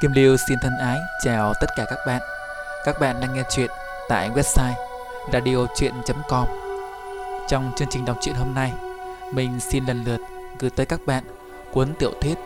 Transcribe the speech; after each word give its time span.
Kim 0.00 0.12
Liêu 0.12 0.36
xin 0.36 0.58
thân 0.58 0.78
ái 0.78 0.98
chào 1.22 1.54
tất 1.60 1.66
cả 1.76 1.84
các 1.90 1.98
bạn. 2.06 2.22
Các 2.84 3.00
bạn 3.00 3.20
đang 3.20 3.34
nghe 3.34 3.42
chuyện 3.50 3.70
tại 4.08 4.30
website 4.30 4.74
radiochuyen.com. 5.32 6.46
Trong 7.48 7.72
chương 7.76 7.88
trình 7.90 8.04
đọc 8.04 8.18
truyện 8.20 8.34
hôm 8.34 8.54
nay, 8.54 8.72
mình 9.32 9.60
xin 9.60 9.86
lần 9.86 10.04
lượt 10.04 10.20
gửi 10.58 10.70
tới 10.70 10.86
các 10.86 11.00
bạn 11.06 11.24
cuốn 11.72 11.94
tiểu 11.98 12.12
thuyết 12.20 12.38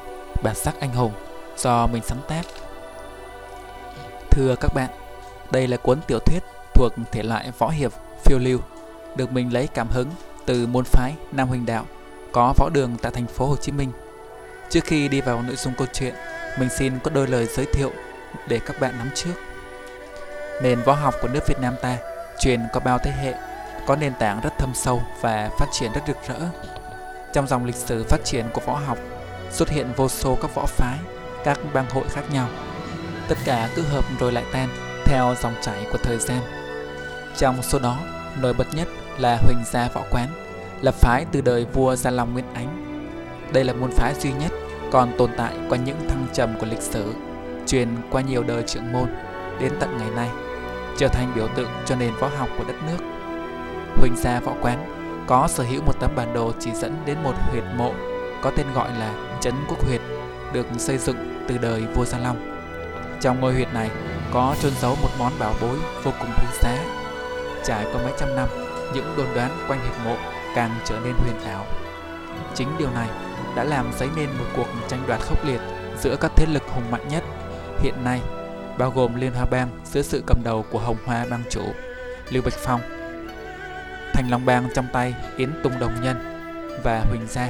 Bản 0.42 0.54
sắc 0.54 0.74
anh 0.80 0.92
hùng 0.92 1.12
do 1.56 1.86
mình 1.86 2.02
sáng 2.06 2.20
tác. 2.28 2.42
Thưa 4.30 4.56
các 4.56 4.74
bạn, 4.74 4.90
đây 5.50 5.66
là 5.68 5.76
cuốn 5.76 6.00
tiểu 6.06 6.18
thuyết 6.18 6.42
thuộc 6.74 6.92
thể 7.12 7.22
loại 7.22 7.52
võ 7.58 7.68
hiệp 7.68 7.92
phiêu 8.24 8.38
lưu, 8.38 8.58
được 9.16 9.32
mình 9.32 9.52
lấy 9.52 9.66
cảm 9.66 9.88
hứng 9.90 10.10
từ 10.46 10.66
môn 10.66 10.84
phái 10.84 11.14
Nam 11.32 11.48
Huỳnh 11.48 11.66
Đạo 11.66 11.86
có 12.32 12.54
võ 12.56 12.68
đường 12.68 12.96
tại 13.02 13.12
thành 13.12 13.26
phố 13.26 13.46
Hồ 13.46 13.56
Chí 13.56 13.72
Minh. 13.72 13.92
Trước 14.70 14.84
khi 14.84 15.08
đi 15.08 15.20
vào 15.20 15.42
nội 15.42 15.56
dung 15.56 15.74
câu 15.78 15.86
chuyện, 15.92 16.14
mình 16.58 16.68
xin 16.68 16.98
có 16.98 17.10
đôi 17.10 17.28
lời 17.28 17.46
giới 17.46 17.66
thiệu 17.66 17.92
để 18.48 18.60
các 18.66 18.80
bạn 18.80 18.94
nắm 18.98 19.10
trước. 19.14 19.34
Nền 20.62 20.82
võ 20.82 20.92
học 20.92 21.14
của 21.22 21.28
nước 21.28 21.46
Việt 21.46 21.60
Nam 21.60 21.74
ta 21.82 21.96
truyền 22.38 22.60
qua 22.72 22.80
bao 22.84 22.98
thế 22.98 23.10
hệ, 23.10 23.34
có 23.86 23.96
nền 23.96 24.12
tảng 24.14 24.40
rất 24.40 24.58
thâm 24.58 24.72
sâu 24.74 25.02
và 25.20 25.50
phát 25.58 25.66
triển 25.72 25.92
rất 25.92 26.00
rực 26.06 26.16
rỡ. 26.28 26.38
Trong 27.32 27.46
dòng 27.46 27.64
lịch 27.64 27.76
sử 27.76 28.04
phát 28.08 28.24
triển 28.24 28.46
của 28.52 28.60
võ 28.66 28.74
học, 28.74 28.98
xuất 29.50 29.68
hiện 29.68 29.92
vô 29.96 30.08
số 30.08 30.38
các 30.42 30.54
võ 30.54 30.66
phái, 30.66 30.98
các 31.44 31.58
bang 31.72 31.90
hội 31.90 32.04
khác 32.08 32.22
nhau. 32.32 32.48
Tất 33.28 33.38
cả 33.44 33.68
cứ 33.76 33.82
hợp 33.82 34.04
rồi 34.20 34.32
lại 34.32 34.44
tan 34.52 34.68
theo 35.04 35.34
dòng 35.42 35.54
chảy 35.62 35.86
của 35.92 35.98
thời 35.98 36.18
gian. 36.18 36.40
Trong 37.36 37.62
số 37.62 37.78
đó, 37.78 37.98
nổi 38.40 38.52
bật 38.52 38.74
nhất 38.74 38.88
là 39.18 39.38
Huỳnh 39.42 39.64
Gia 39.72 39.88
Võ 39.88 40.02
Quán, 40.10 40.28
lập 40.82 40.94
phái 40.94 41.24
từ 41.32 41.40
đời 41.40 41.66
vua 41.72 41.96
Gia 41.96 42.10
Long 42.10 42.32
Nguyên 42.32 42.54
Ánh. 42.54 42.86
Đây 43.52 43.64
là 43.64 43.72
môn 43.72 43.90
phái 43.90 44.14
duy 44.14 44.32
nhất 44.32 44.52
còn 44.90 45.12
tồn 45.18 45.30
tại 45.36 45.54
qua 45.68 45.78
những 45.78 46.08
thăng 46.08 46.26
trầm 46.32 46.58
của 46.58 46.66
lịch 46.66 46.82
sử, 46.82 47.14
truyền 47.66 47.88
qua 48.10 48.22
nhiều 48.22 48.42
đời 48.42 48.62
trưởng 48.62 48.92
môn 48.92 49.08
đến 49.60 49.72
tận 49.80 49.98
ngày 49.98 50.10
nay, 50.16 50.28
trở 50.98 51.08
thành 51.08 51.32
biểu 51.34 51.48
tượng 51.48 51.70
cho 51.86 51.96
nền 51.96 52.12
võ 52.20 52.28
học 52.28 52.48
của 52.58 52.64
đất 52.68 52.74
nước. 52.86 53.04
Huỳnh 53.96 54.16
Gia 54.16 54.40
Võ 54.40 54.52
Quán 54.62 54.96
có 55.26 55.48
sở 55.48 55.64
hữu 55.64 55.82
một 55.82 56.00
tấm 56.00 56.10
bản 56.16 56.34
đồ 56.34 56.52
chỉ 56.60 56.70
dẫn 56.74 56.96
đến 57.06 57.16
một 57.22 57.34
huyệt 57.50 57.64
mộ 57.76 57.92
có 58.42 58.50
tên 58.56 58.66
gọi 58.74 58.88
là 58.98 59.14
Trấn 59.40 59.54
Quốc 59.68 59.84
Huyệt, 59.84 60.00
được 60.52 60.66
xây 60.78 60.98
dựng 60.98 61.44
từ 61.48 61.58
đời 61.58 61.82
vua 61.94 62.04
Gia 62.04 62.18
Long. 62.18 62.56
Trong 63.20 63.40
ngôi 63.40 63.52
huyệt 63.52 63.74
này 63.74 63.90
có 64.32 64.56
chôn 64.62 64.72
giấu 64.80 64.96
một 65.02 65.08
món 65.18 65.32
bảo 65.38 65.54
bối 65.60 65.78
vô 66.04 66.12
cùng 66.20 66.30
quý 66.36 66.46
giá. 66.62 66.78
Trải 67.64 67.84
qua 67.92 68.02
mấy 68.02 68.12
trăm 68.20 68.36
năm, 68.36 68.48
những 68.94 69.14
đồn 69.16 69.26
đoán 69.34 69.50
quanh 69.68 69.80
huyệt 69.80 69.92
mộ 70.04 70.16
càng 70.54 70.70
trở 70.84 70.98
nên 71.04 71.12
huyền 71.12 71.40
ảo. 71.52 71.64
Chính 72.54 72.68
điều 72.78 72.90
này 72.90 73.08
đã 73.56 73.64
làm 73.64 73.92
dấy 73.98 74.08
nên 74.16 74.28
một 74.38 74.44
cuộc 74.56 74.66
tranh 74.88 75.02
đoạt 75.06 75.20
khốc 75.20 75.44
liệt 75.44 75.60
giữa 75.98 76.16
các 76.20 76.32
thế 76.36 76.46
lực 76.46 76.62
hùng 76.68 76.90
mạnh 76.90 77.08
nhất 77.08 77.24
hiện 77.82 77.94
nay, 78.04 78.20
bao 78.78 78.90
gồm 78.90 79.20
Liên 79.20 79.32
Hoa 79.32 79.44
Bang 79.44 79.68
dưới 79.84 80.02
sự 80.02 80.22
cầm 80.26 80.44
đầu 80.44 80.64
của 80.70 80.78
Hồng 80.78 80.96
Hoa 81.04 81.26
Bang 81.30 81.42
chủ 81.50 81.62
Lưu 82.30 82.42
Bạch 82.42 82.54
Phong, 82.54 82.80
Thành 84.12 84.30
Long 84.30 84.46
Bang 84.46 84.68
trong 84.74 84.86
tay 84.92 85.14
Yến 85.36 85.50
Tùng 85.62 85.78
Đồng 85.78 86.02
Nhân 86.02 86.16
và 86.84 87.04
Huỳnh 87.08 87.26
Gia. 87.28 87.48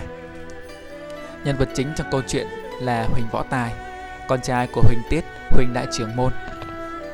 Nhân 1.44 1.56
vật 1.56 1.68
chính 1.74 1.92
trong 1.96 2.06
câu 2.10 2.22
chuyện 2.28 2.46
là 2.80 3.06
Huỳnh 3.12 3.26
Võ 3.32 3.44
Tài, 3.50 3.72
con 4.28 4.40
trai 4.40 4.68
của 4.72 4.82
Huỳnh 4.84 5.02
Tiết, 5.10 5.24
Huỳnh 5.50 5.72
Đại 5.74 5.86
trưởng 5.92 6.16
môn, 6.16 6.32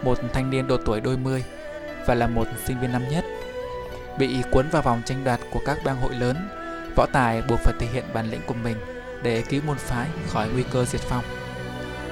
một 0.02 0.18
thanh 0.32 0.50
niên 0.50 0.66
độ 0.66 0.76
tuổi 0.86 1.00
đôi 1.00 1.16
mươi 1.16 1.44
và 2.06 2.14
là 2.14 2.26
một 2.26 2.46
sinh 2.64 2.80
viên 2.80 2.92
năm 2.92 3.08
nhất. 3.08 3.24
Bị 4.18 4.42
cuốn 4.50 4.68
vào 4.68 4.82
vòng 4.82 5.02
tranh 5.04 5.24
đoạt 5.24 5.40
của 5.52 5.60
các 5.66 5.78
bang 5.84 5.96
hội 5.96 6.14
lớn 6.14 6.36
Võ 6.96 7.06
Tài 7.06 7.42
buộc 7.42 7.60
phải 7.60 7.74
thể 7.78 7.86
hiện 7.86 8.04
bản 8.14 8.30
lĩnh 8.30 8.40
của 8.46 8.54
mình 8.54 8.76
để 9.22 9.42
cứu 9.42 9.62
môn 9.66 9.76
phái 9.76 10.08
khỏi 10.28 10.48
nguy 10.48 10.62
cơ 10.72 10.84
diệt 10.84 11.10
vong. 11.10 11.24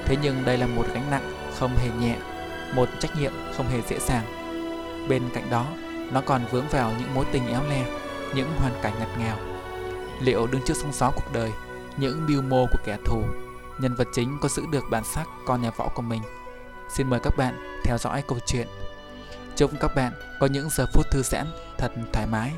Thế 0.05 0.15
nhưng 0.21 0.45
đây 0.45 0.57
là 0.57 0.67
một 0.67 0.85
gánh 0.93 1.11
nặng 1.11 1.33
không 1.59 1.75
hề 1.77 1.89
nhẹ, 1.99 2.17
một 2.75 2.89
trách 2.99 3.15
nhiệm 3.19 3.31
không 3.57 3.69
hề 3.69 3.81
dễ 3.89 3.99
dàng. 3.99 4.25
Bên 5.09 5.23
cạnh 5.33 5.49
đó, 5.49 5.65
nó 6.11 6.21
còn 6.21 6.45
vướng 6.51 6.67
vào 6.67 6.91
những 6.99 7.13
mối 7.13 7.25
tình 7.31 7.47
éo 7.47 7.61
le, 7.69 7.85
những 8.35 8.51
hoàn 8.57 8.73
cảnh 8.81 8.93
ngặt 8.99 9.09
nghèo. 9.19 9.35
Liệu 10.21 10.47
đứng 10.47 10.61
trước 10.65 10.77
sóng 10.77 10.93
gió 10.93 11.11
cuộc 11.15 11.33
đời, 11.33 11.51
những 11.97 12.25
mưu 12.27 12.41
mô 12.41 12.65
của 12.65 12.79
kẻ 12.85 12.97
thù, 13.05 13.23
nhân 13.79 13.95
vật 13.95 14.07
chính 14.13 14.37
có 14.41 14.49
giữ 14.49 14.63
được 14.71 14.83
bản 14.91 15.03
sắc 15.03 15.27
con 15.45 15.61
nhà 15.61 15.71
võ 15.77 15.87
của 15.95 16.01
mình? 16.01 16.21
Xin 16.89 17.09
mời 17.09 17.19
các 17.19 17.37
bạn 17.37 17.81
theo 17.83 17.97
dõi 17.97 18.23
câu 18.27 18.39
chuyện. 18.45 18.67
Chúc 19.55 19.71
các 19.79 19.95
bạn 19.95 20.11
có 20.39 20.47
những 20.47 20.69
giờ 20.69 20.85
phút 20.93 21.05
thư 21.11 21.21
giãn 21.23 21.45
thật 21.77 21.91
thoải 22.13 22.27
mái 22.27 22.51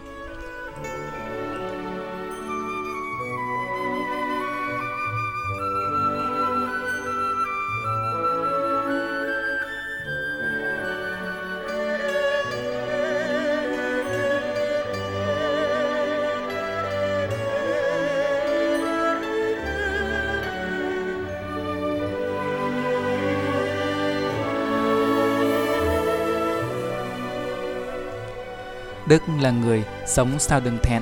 Đức 29.08 29.24
là 29.42 29.52
người 29.52 29.84
sống 30.06 30.40
sao 30.40 30.60
đừng 30.60 30.78
thẹn 30.84 31.02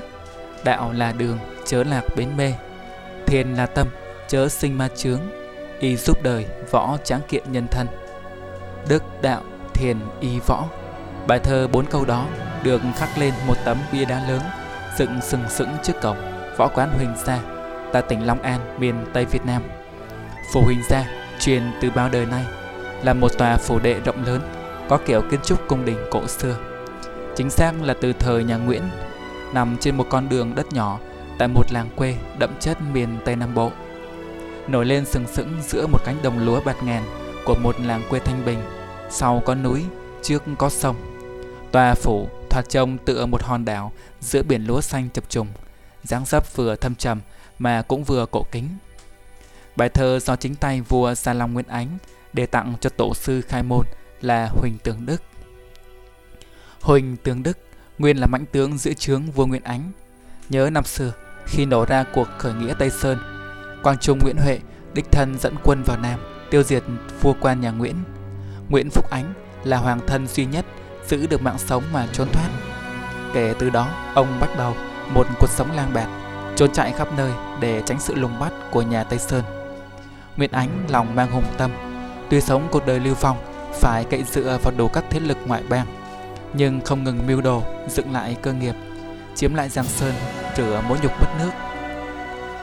Đạo 0.64 0.92
là 0.96 1.12
đường 1.12 1.38
chớ 1.66 1.84
lạc 1.84 2.04
bến 2.16 2.38
mê 2.38 2.54
Thiền 3.26 3.54
là 3.54 3.66
tâm 3.66 3.88
chớ 4.28 4.50
sinh 4.50 4.78
ma 4.78 4.88
chướng 4.96 5.20
Y 5.80 5.96
giúp 5.96 6.24
đời 6.24 6.46
võ 6.72 6.98
tráng 7.04 7.22
kiện 7.28 7.44
nhân 7.52 7.68
thân. 7.72 7.88
Đức 8.88 9.04
đạo 9.22 9.42
thiền 9.74 9.98
y 10.20 10.40
võ. 10.40 10.66
Bài 11.28 11.40
thơ 11.40 11.68
bốn 11.68 11.86
câu 11.86 12.06
đó 12.06 12.26
được 12.64 12.82
khắc 12.98 13.18
lên 13.18 13.34
một 13.48 13.58
tấm 13.66 13.78
bia 13.92 14.06
đá 14.06 14.28
lớn 14.28 14.42
dựng 14.98 15.22
sừng 15.22 15.50
sững 15.50 15.70
trước 15.84 15.94
cổng 16.02 16.18
võ 16.58 16.68
quán 16.68 16.90
Huỳnh 16.98 17.14
Gia 17.26 17.40
tại 17.94 18.02
tỉnh 18.02 18.26
Long 18.26 18.42
An, 18.42 18.60
miền 18.80 19.06
Tây 19.14 19.26
Việt 19.26 19.46
Nam. 19.46 19.62
Phủ 20.54 20.62
Huỳnh 20.62 20.82
Gia 20.90 21.06
truyền 21.40 21.64
từ 21.82 21.92
bao 21.96 22.10
đời 22.10 22.26
nay 22.26 22.46
là 23.04 23.14
một 23.14 23.38
tòa 23.38 23.58
phủ 23.58 23.80
đệ 23.80 24.00
rộng 24.06 24.26
lớn 24.26 24.42
có 24.90 24.98
kiểu 25.06 25.22
kiến 25.32 25.40
trúc 25.44 25.68
cung 25.68 25.86
đình 25.86 25.98
cổ 26.12 26.28
xưa 26.28 26.56
chính 27.36 27.50
xác 27.50 27.74
là 27.82 27.94
từ 28.02 28.14
thời 28.14 28.44
nhà 28.44 28.58
Nguyễn, 28.58 28.84
nằm 29.54 29.78
trên 29.78 29.98
một 29.98 30.08
con 30.10 30.30
đường 30.30 30.56
đất 30.56 30.74
nhỏ 30.74 31.00
tại 31.38 31.48
một 31.48 31.72
làng 31.72 31.90
quê 31.96 32.16
đậm 32.40 32.56
chất 32.60 32.78
miền 32.94 33.18
Tây 33.26 33.36
Nam 33.36 33.54
Bộ. 33.56 33.72
Nổi 34.68 34.86
lên 34.86 35.06
sừng 35.06 35.28
sững 35.28 35.62
giữa 35.68 35.88
một 35.88 36.00
cánh 36.06 36.22
đồng 36.24 36.46
lúa 36.46 36.62
bạt 36.62 36.84
ngàn 36.84 37.04
của 37.46 37.56
một 37.56 37.76
làng 37.80 38.04
quê 38.10 38.20
thanh 38.20 38.46
bình, 38.46 38.60
sau 39.10 39.42
có 39.46 39.56
núi, 39.56 39.84
trước 40.24 40.44
có 40.58 40.70
sông. 40.70 40.96
Tòa 41.72 41.94
phủ 41.94 42.30
thoạt 42.50 42.70
trông 42.70 42.98
tựa 42.98 43.26
một 43.26 43.44
hòn 43.44 43.66
đảo 43.66 43.92
giữa 44.20 44.44
biển 44.44 44.66
lúa 44.66 44.82
xanh 44.82 45.10
chập 45.14 45.30
trùng, 45.30 45.48
dáng 46.04 46.26
dấp 46.26 46.56
vừa 46.56 46.76
thâm 46.76 46.96
trầm 46.96 47.20
mà 47.60 47.82
cũng 47.82 48.04
vừa 48.04 48.26
cổ 48.26 48.46
kính. 48.52 48.70
Bài 49.76 49.90
thơ 49.90 50.20
do 50.20 50.36
chính 50.36 50.56
tay 50.56 50.82
vua 50.82 51.16
Gia 51.16 51.34
Long 51.34 51.54
Nguyễn 51.54 51.68
Ánh 51.68 51.88
để 52.34 52.46
tặng 52.46 52.74
cho 52.82 52.90
tổ 52.90 53.14
sư 53.14 53.42
khai 53.42 53.64
môn 53.64 53.86
là 54.22 54.50
Huỳnh 54.52 54.78
Tường 54.78 55.06
Đức. 55.06 55.22
Huỳnh 56.86 57.18
Tướng 57.18 57.44
Đức 57.44 57.58
nguyên 57.98 58.18
là 58.18 58.28
mãnh 58.28 58.46
tướng 58.46 58.78
giữ 58.78 58.94
trướng 58.94 59.32
vua 59.32 59.46
Nguyễn 59.46 59.64
Ánh. 59.64 59.92
Nhớ 60.50 60.70
năm 60.70 60.84
xưa, 60.84 61.12
khi 61.46 61.66
nổ 61.66 61.86
ra 61.86 62.04
cuộc 62.14 62.28
khởi 62.38 62.54
nghĩa 62.54 62.74
Tây 62.80 62.90
Sơn, 62.90 63.18
Quang 63.84 63.98
Trung 63.98 64.20
Nguyễn 64.24 64.38
Huệ 64.38 64.60
đích 64.94 65.12
thân 65.12 65.38
dẫn 65.40 65.56
quân 65.64 65.84
vào 65.84 65.98
Nam 65.98 66.20
tiêu 66.50 66.64
diệt 66.64 66.84
vua 67.22 67.34
quan 67.42 67.62
nhà 67.62 67.72
Nguyễn. 67.72 67.96
Nguyễn 68.70 68.90
Phúc 68.90 69.10
Ánh 69.12 69.34
là 69.64 69.78
hoàng 69.78 70.00
thân 70.08 70.28
duy 70.28 70.46
nhất 70.46 70.66
giữ 71.08 71.28
được 71.28 71.42
mạng 71.42 71.58
sống 71.58 71.84
mà 71.94 72.08
trốn 72.14 72.28
thoát. 72.32 72.50
Kể 73.34 73.54
từ 73.60 73.70
đó, 73.70 74.12
ông 74.16 74.40
bắt 74.40 74.50
đầu 74.58 74.76
một 75.14 75.28
cuộc 75.40 75.50
sống 75.50 75.72
lang 75.72 75.94
bạt, 75.94 76.08
trốn 76.56 76.72
chạy 76.72 76.92
khắp 76.92 77.08
nơi 77.18 77.32
để 77.62 77.84
tránh 77.86 78.00
sự 78.00 78.16
lùng 78.16 78.40
bắt 78.40 78.54
của 78.72 78.82
nhà 78.82 79.04
Tây 79.04 79.20
Sơn. 79.20 79.44
Nguyễn 80.38 80.52
Ánh 80.52 80.86
lòng 80.90 81.16
mang 81.16 81.32
hùng 81.32 81.54
tâm, 81.58 81.72
tuy 82.30 82.42
sống 82.42 82.68
cuộc 82.72 82.86
đời 82.86 83.00
lưu 83.00 83.16
vong, 83.16 83.38
phải 83.74 84.04
cậy 84.04 84.24
dựa 84.24 84.60
vào 84.64 84.74
đủ 84.78 84.88
các 84.88 85.04
thế 85.10 85.20
lực 85.20 85.38
ngoại 85.46 85.64
bang 85.70 86.05
nhưng 86.58 86.82
không 86.82 87.04
ngừng 87.04 87.28
mưu 87.28 87.42
đồ 87.42 87.64
dựng 87.88 88.14
lại 88.14 88.38
cơ 88.42 88.54
nghiệp, 88.54 88.76
chiếm 89.36 89.54
lại 89.54 89.70
Giang 89.70 89.86
Sơn, 89.86 90.14
rửa 90.58 90.82
mối 90.88 90.98
nhục 91.04 91.12
mất 91.22 91.28
nước. 91.40 91.52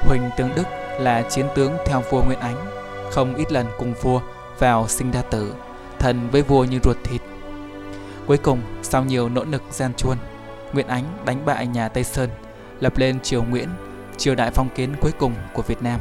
Huỳnh 0.00 0.30
Tướng 0.36 0.50
Đức 0.56 0.66
là 1.00 1.22
chiến 1.22 1.46
tướng 1.54 1.72
theo 1.86 2.02
vua 2.10 2.22
Nguyễn 2.24 2.38
Ánh, 2.38 2.56
không 3.10 3.34
ít 3.34 3.52
lần 3.52 3.66
cùng 3.78 3.94
vua 4.02 4.20
vào 4.58 4.88
sinh 4.88 5.12
đa 5.12 5.22
tử, 5.22 5.54
thần 5.98 6.30
với 6.30 6.42
vua 6.42 6.64
như 6.64 6.78
ruột 6.84 6.96
thịt. 7.04 7.20
Cuối 8.26 8.38
cùng, 8.38 8.60
sau 8.82 9.04
nhiều 9.04 9.28
nỗ 9.28 9.44
lực 9.44 9.62
gian 9.70 9.94
chuôn 9.94 10.16
Nguyễn 10.72 10.86
Ánh 10.86 11.04
đánh 11.24 11.44
bại 11.44 11.66
nhà 11.66 11.88
Tây 11.88 12.04
Sơn, 12.04 12.30
lập 12.80 12.98
lên 12.98 13.20
triều 13.20 13.42
Nguyễn, 13.42 13.68
triều 14.16 14.34
đại 14.34 14.50
phong 14.50 14.68
kiến 14.74 14.94
cuối 15.00 15.12
cùng 15.18 15.34
của 15.52 15.62
Việt 15.62 15.82
Nam. 15.82 16.00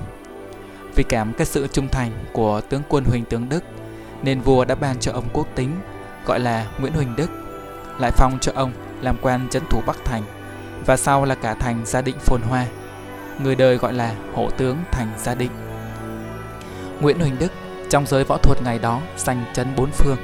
Vì 0.95 1.03
cảm 1.09 1.33
cái 1.33 1.45
sự 1.45 1.67
trung 1.67 1.87
thành 1.87 2.11
của 2.33 2.61
tướng 2.61 2.81
quân 2.89 3.03
Huỳnh 3.05 3.25
Tướng 3.25 3.49
Đức, 3.49 3.63
nên 4.23 4.41
vua 4.41 4.65
đã 4.65 4.75
ban 4.75 4.99
cho 4.99 5.11
ông 5.11 5.29
quốc 5.33 5.47
tính 5.55 5.71
gọi 6.25 6.39
là 6.39 6.67
Nguyễn 6.79 6.93
Huỳnh 6.93 7.15
Đức 7.15 7.40
lại 8.01 8.11
phong 8.11 8.37
cho 8.41 8.51
ông, 8.55 8.71
làm 9.01 9.15
quan 9.21 9.47
trấn 9.49 9.63
thủ 9.69 9.81
Bắc 9.85 9.97
Thành, 10.05 10.23
và 10.85 10.97
sau 10.97 11.25
là 11.25 11.35
cả 11.35 11.53
thành 11.53 11.81
Gia 11.85 12.01
Định 12.01 12.19
phồn 12.19 12.41
hoa. 12.41 12.65
Người 13.39 13.55
đời 13.55 13.77
gọi 13.77 13.93
là 13.93 14.15
hộ 14.33 14.49
tướng 14.57 14.77
thành 14.91 15.07
Gia 15.17 15.35
Định. 15.35 15.51
Nguyễn 17.01 17.19
Huỳnh 17.19 17.39
Đức, 17.39 17.51
Trong 17.89 18.05
giới 18.05 18.23
võ 18.23 18.37
thuật 18.37 18.61
ngày 18.63 18.79
đó 18.79 19.01
danh 19.17 19.43
chấn 19.53 19.67
bốn 19.75 19.91
phương, 19.91 20.17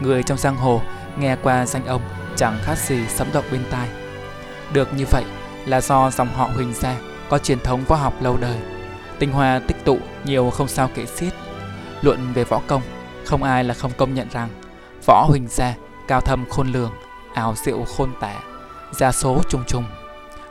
Người 0.00 0.22
trong 0.22 0.38
giang 0.38 0.56
hồ, 0.56 0.80
nghe 1.18 1.36
qua 1.42 1.66
danh 1.66 1.86
ông, 1.86 2.02
chẳng 2.36 2.58
khác 2.62 2.78
gì 2.78 3.08
sấm 3.08 3.28
động 3.32 3.44
bên 3.52 3.60
tai 3.70 3.88
Được 4.72 4.94
như 4.94 5.06
vậy 5.10 5.24
là 5.66 5.80
do 5.80 6.10
dòng 6.10 6.28
họ 6.28 6.50
Huỳnh 6.54 6.74
gia 6.74 6.96
có 7.28 7.38
truyền 7.38 7.60
thống 7.60 7.84
võ 7.88 7.96
học 7.96 8.14
lâu 8.20 8.36
đời, 8.36 8.58
Tinh 9.18 9.32
hoa 9.32 9.60
tích 9.66 9.84
tụ 9.84 9.98
nhiều 10.24 10.50
không 10.50 10.68
sao 10.68 10.90
kể 10.94 11.06
xiết 11.06 11.32
Luận 12.02 12.32
về 12.34 12.44
võ 12.44 12.60
công, 12.66 12.82
Không 13.24 13.42
ai 13.42 13.64
là 13.64 13.74
không 13.74 13.92
công 13.96 14.14
nhận 14.14 14.28
rằng 14.30 14.48
Võ 15.06 15.24
Huỳnh 15.28 15.46
gia 15.48 15.74
cao 16.08 16.20
thâm 16.20 16.44
khôn 16.50 16.72
lường 16.72 16.92
Ảo 17.38 17.54
diệu 17.56 17.84
khôn 17.84 18.10
tả 18.20 18.34
Gia 18.90 19.12
số 19.12 19.42
trùng 19.48 19.64
trùng 19.66 19.84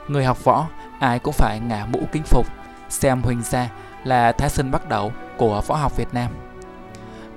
Người 0.08 0.24
học 0.24 0.44
võ, 0.44 0.66
ai 1.00 1.18
cũng 1.18 1.32
phải 1.32 1.60
ngả 1.60 1.86
mũ 1.86 2.00
kính 2.12 2.22
phục, 2.22 2.46
Xem 2.88 3.22
Huỳnh 3.22 3.42
gia 3.42 3.68
là 4.04 4.32
thái 4.32 4.50
sơn 4.50 4.70
bắt 4.70 4.88
đầu 4.88 5.12
của 5.36 5.62
võ 5.66 5.76
học 5.76 5.96
Việt 5.96 6.08
Nam. 6.12 6.30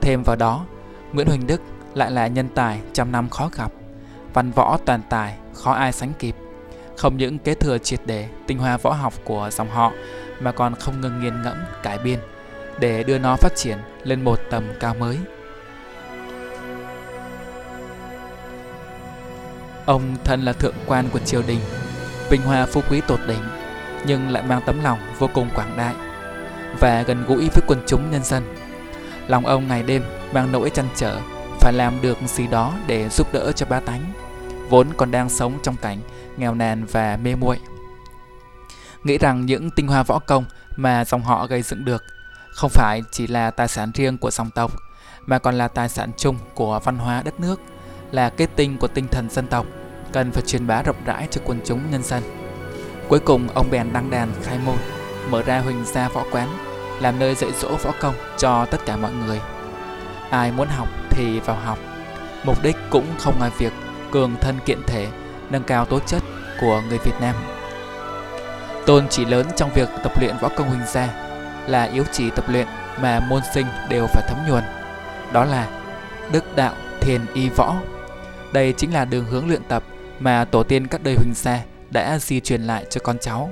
Thêm 0.01 0.24
vào 0.24 0.36
đó, 0.36 0.65
Nguyễn 1.13 1.27
Huỳnh 1.27 1.48
Đức 1.48 1.62
lại 1.94 2.12
là 2.12 2.27
nhân 2.27 2.50
tài 2.56 2.80
trăm 2.94 3.12
năm 3.12 3.30
khó 3.30 3.50
gặp. 3.57 3.71
Văn 4.33 4.51
võ 4.51 4.77
toàn 4.86 5.01
tài, 5.09 5.38
khó 5.54 5.71
ai 5.74 5.92
sánh 5.92 6.13
kịp. 6.19 6.36
Không 6.97 7.18
những 7.18 7.38
kế 7.38 7.54
thừa 7.54 7.77
triệt 7.77 8.00
để 8.06 8.30
tinh 8.47 8.57
hoa 8.57 8.77
võ 8.77 8.92
học 8.92 9.13
của 9.24 9.50
dòng 9.51 9.69
họ, 9.69 9.92
Mà 10.39 10.51
còn 10.51 10.75
không 10.75 11.01
ngừng 11.01 11.21
nghiền 11.21 11.42
ngẫm, 11.42 11.57
cải 11.83 11.97
biên, 11.97 12.19
Để 12.80 13.04
đưa 13.04 13.18
nó 13.18 13.36
phát 13.36 13.56
triển 13.56 13.77
lên 14.04 14.24
một 14.24 14.39
tầm 14.50 14.63
cao 14.80 14.94
mới. 14.94 15.18
Ông 19.86 20.16
thân 20.24 20.42
là 20.42 20.54
thượng 20.54 20.75
quan 20.88 21.10
của 21.10 21.19
triều 21.19 21.42
đình 21.48 21.60
Vinh 22.30 22.42
hoa 22.42 22.66
phú 22.66 22.81
quý 22.89 23.01
tột 23.07 23.19
đỉnh, 23.28 23.44
Nhưng 24.07 24.30
lại 24.30 24.44
mang 24.44 24.62
tấm 24.66 24.83
lòng 24.83 25.00
vô 25.19 25.30
cùng 25.33 25.50
quảng 25.56 25.78
đại 25.78 25.95
Và 26.80 27.04
gần 27.07 27.25
gũi 27.28 27.50
với 27.50 27.63
quần 27.68 27.83
chúng 27.88 28.12
nhân 28.12 28.24
dân. 28.24 28.44
Lòng 29.28 29.45
ông 29.45 29.68
ngày 29.68 29.83
đêm 29.83 30.04
mang 30.33 30.51
nỗi 30.51 30.69
chăn 30.69 30.86
trở 30.95 31.19
Phải 31.60 31.74
làm 31.74 32.01
được 32.01 32.18
gì 32.25 32.48
đó 32.48 32.74
để 32.88 33.10
giúp 33.10 33.33
đỡ 33.33 33.51
cho 33.51 33.66
ba 33.66 33.80
tánh, 33.80 34.13
Vốn 34.69 34.88
còn 34.98 35.12
đang 35.12 35.30
sống 35.30 35.60
trong 35.63 35.75
cảnh 35.75 36.00
nghèo 36.38 36.56
nàn 36.56 36.86
và 36.86 37.18
mê 37.24 37.36
muội. 37.36 37.60
Nghĩ 39.04 39.18
rằng 39.18 39.45
những 39.45 39.69
tinh 39.72 39.88
hoa 39.88 40.04
võ 40.04 40.19
công 40.19 40.45
mà 40.75 41.06
dòng 41.06 41.22
họ 41.22 41.48
gây 41.48 41.62
dựng 41.62 41.86
được 41.86 42.04
Không 42.51 42.69
phải 42.74 43.01
chỉ 43.12 43.28
là 43.28 43.51
tài 43.51 43.68
sản 43.68 43.92
riêng 43.95 44.18
của 44.18 44.31
dòng 44.31 44.50
tộc, 44.56 44.72
Mà 45.25 45.39
còn 45.39 45.57
là 45.57 45.68
tài 45.68 45.89
sản 45.89 46.12
chung 46.18 46.38
của 46.56 46.80
văn 46.83 46.98
hóa 46.98 47.22
đất 47.25 47.39
nước. 47.39 47.60
Là 48.11 48.29
kết 48.29 48.49
tinh 48.55 48.77
của 48.77 48.87
tinh 48.87 49.07
thần 49.07 49.29
dân 49.29 49.47
tộc 49.47 49.65
Cần 50.11 50.31
phải 50.31 50.43
truyền 50.43 50.67
bá 50.67 50.83
rộng 50.83 51.05
rãi 51.05 51.27
cho 51.31 51.41
quần 51.45 51.59
chúng 51.65 51.91
nhân 51.91 52.03
dân 52.03 52.23
Cuối 53.07 53.19
cùng 53.19 53.47
ông 53.53 53.67
bèn 53.71 53.93
đăng 53.93 54.09
đàn 54.09 54.31
khai 54.43 54.59
môn 54.65 54.77
Mở 55.29 55.43
ra 55.43 55.59
huỳnh 55.59 55.85
gia 55.85 56.09
võ 56.09 56.25
quán 56.31 56.47
làm 57.01 57.19
nơi 57.19 57.35
dạy 57.35 57.51
dỗ 57.59 57.75
võ 57.75 57.91
công 57.99 58.15
cho 58.37 58.65
tất 58.65 58.77
cả 58.85 58.97
mọi 58.97 59.11
người. 59.13 59.39
Ai 60.29 60.51
muốn 60.51 60.67
học 60.67 60.87
thì 61.09 61.39
vào 61.39 61.55
học. 61.55 61.79
Mục 62.43 62.63
đích 62.63 62.75
cũng 62.89 63.05
không 63.19 63.39
ngoài 63.39 63.51
việc 63.57 63.73
cường 64.11 64.35
thân 64.41 64.55
kiện 64.65 64.79
thể, 64.87 65.07
nâng 65.49 65.63
cao 65.63 65.85
tố 65.85 65.99
chất 65.99 66.21
của 66.61 66.81
người 66.89 66.97
Việt 66.97 67.15
Nam. 67.21 67.35
Tôn 68.85 69.07
chỉ 69.09 69.25
lớn 69.25 69.45
trong 69.55 69.69
việc 69.73 69.89
tập 70.03 70.11
luyện 70.19 70.35
võ 70.41 70.49
công 70.49 70.69
huỳnh 70.69 70.87
gia 70.87 71.09
là 71.67 71.83
yếu 71.83 72.03
chỉ 72.11 72.29
tập 72.29 72.45
luyện 72.47 72.67
mà 73.01 73.19
môn 73.19 73.41
sinh 73.53 73.65
đều 73.89 74.07
phải 74.07 74.23
thấm 74.27 74.37
nhuần. 74.47 74.63
Đó 75.33 75.45
là 75.45 75.67
đức 76.31 76.55
đạo 76.55 76.73
thiền 77.01 77.21
y 77.33 77.49
võ. 77.49 77.75
Đây 78.53 78.74
chính 78.77 78.94
là 78.94 79.06
đường 79.06 79.25
hướng 79.25 79.48
luyện 79.48 79.62
tập 79.68 79.83
mà 80.19 80.45
tổ 80.45 80.63
tiên 80.63 80.88
các 80.88 81.03
đời 81.03 81.15
huỳnh 81.15 81.33
gia 81.36 81.63
đã 81.89 82.19
di 82.19 82.39
truyền 82.39 82.62
lại 82.62 82.86
cho 82.89 83.01
con 83.03 83.18
cháu. 83.21 83.51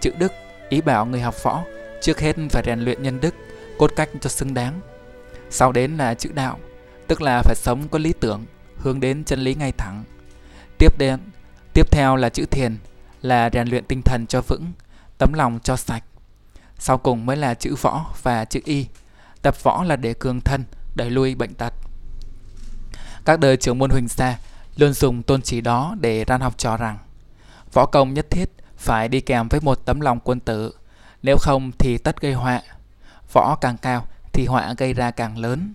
Chữ 0.00 0.10
đức 0.18 0.32
ý 0.68 0.80
bảo 0.80 1.06
người 1.06 1.20
học 1.20 1.42
võ 1.42 1.62
Trước 2.00 2.20
hết 2.20 2.36
phải 2.50 2.62
rèn 2.66 2.80
luyện 2.80 3.02
nhân 3.02 3.20
đức, 3.20 3.34
cốt 3.78 3.90
cách 3.96 4.08
cho 4.20 4.30
xứng 4.30 4.54
đáng. 4.54 4.80
Sau 5.50 5.72
đến 5.72 5.96
là 5.96 6.14
chữ 6.14 6.30
đạo, 6.34 6.58
tức 7.06 7.22
là 7.22 7.42
phải 7.42 7.54
sống 7.54 7.88
có 7.88 7.98
lý 7.98 8.12
tưởng, 8.12 8.44
hướng 8.76 9.00
đến 9.00 9.24
chân 9.24 9.40
lý 9.40 9.54
ngay 9.54 9.72
thẳng. 9.72 10.04
Tiếp 10.78 10.98
đến, 10.98 11.20
tiếp 11.74 11.90
theo 11.90 12.16
là 12.16 12.28
chữ 12.28 12.46
thiền, 12.50 12.76
là 13.22 13.50
rèn 13.52 13.68
luyện 13.68 13.84
tinh 13.84 14.02
thần 14.02 14.26
cho 14.26 14.40
vững, 14.40 14.72
tấm 15.18 15.32
lòng 15.32 15.58
cho 15.62 15.76
sạch. 15.76 16.04
Sau 16.78 16.98
cùng 16.98 17.26
mới 17.26 17.36
là 17.36 17.54
chữ 17.54 17.74
võ 17.80 18.14
và 18.22 18.44
chữ 18.44 18.60
y. 18.64 18.86
Tập 19.42 19.62
võ 19.62 19.84
là 19.84 19.96
để 19.96 20.14
cường 20.14 20.40
thân, 20.40 20.64
đẩy 20.94 21.10
lui 21.10 21.34
bệnh 21.34 21.54
tật. 21.54 21.74
Các 23.26 23.40
đời 23.40 23.56
trưởng 23.56 23.78
môn 23.78 23.90
huỳnh 23.90 24.08
gia 24.08 24.38
luôn 24.76 24.92
dùng 24.92 25.22
tôn 25.22 25.42
chỉ 25.42 25.60
đó 25.60 25.96
để 26.00 26.24
ran 26.24 26.40
học 26.40 26.58
trò 26.58 26.76
rằng 26.76 26.98
võ 27.72 27.86
công 27.86 28.14
nhất 28.14 28.30
thiết 28.30 28.50
phải 28.76 29.08
đi 29.08 29.20
kèm 29.20 29.48
với 29.48 29.60
một 29.60 29.84
tấm 29.84 30.00
lòng 30.00 30.20
quân 30.20 30.40
tử 30.40 30.72
nếu 31.22 31.36
không 31.40 31.72
thì 31.78 31.98
tất 31.98 32.20
gây 32.20 32.32
họa. 32.32 32.62
Võ 33.32 33.56
càng 33.60 33.76
cao 33.76 34.06
thì 34.32 34.46
họa 34.46 34.74
gây 34.78 34.94
ra 34.94 35.10
càng 35.10 35.38
lớn. 35.38 35.72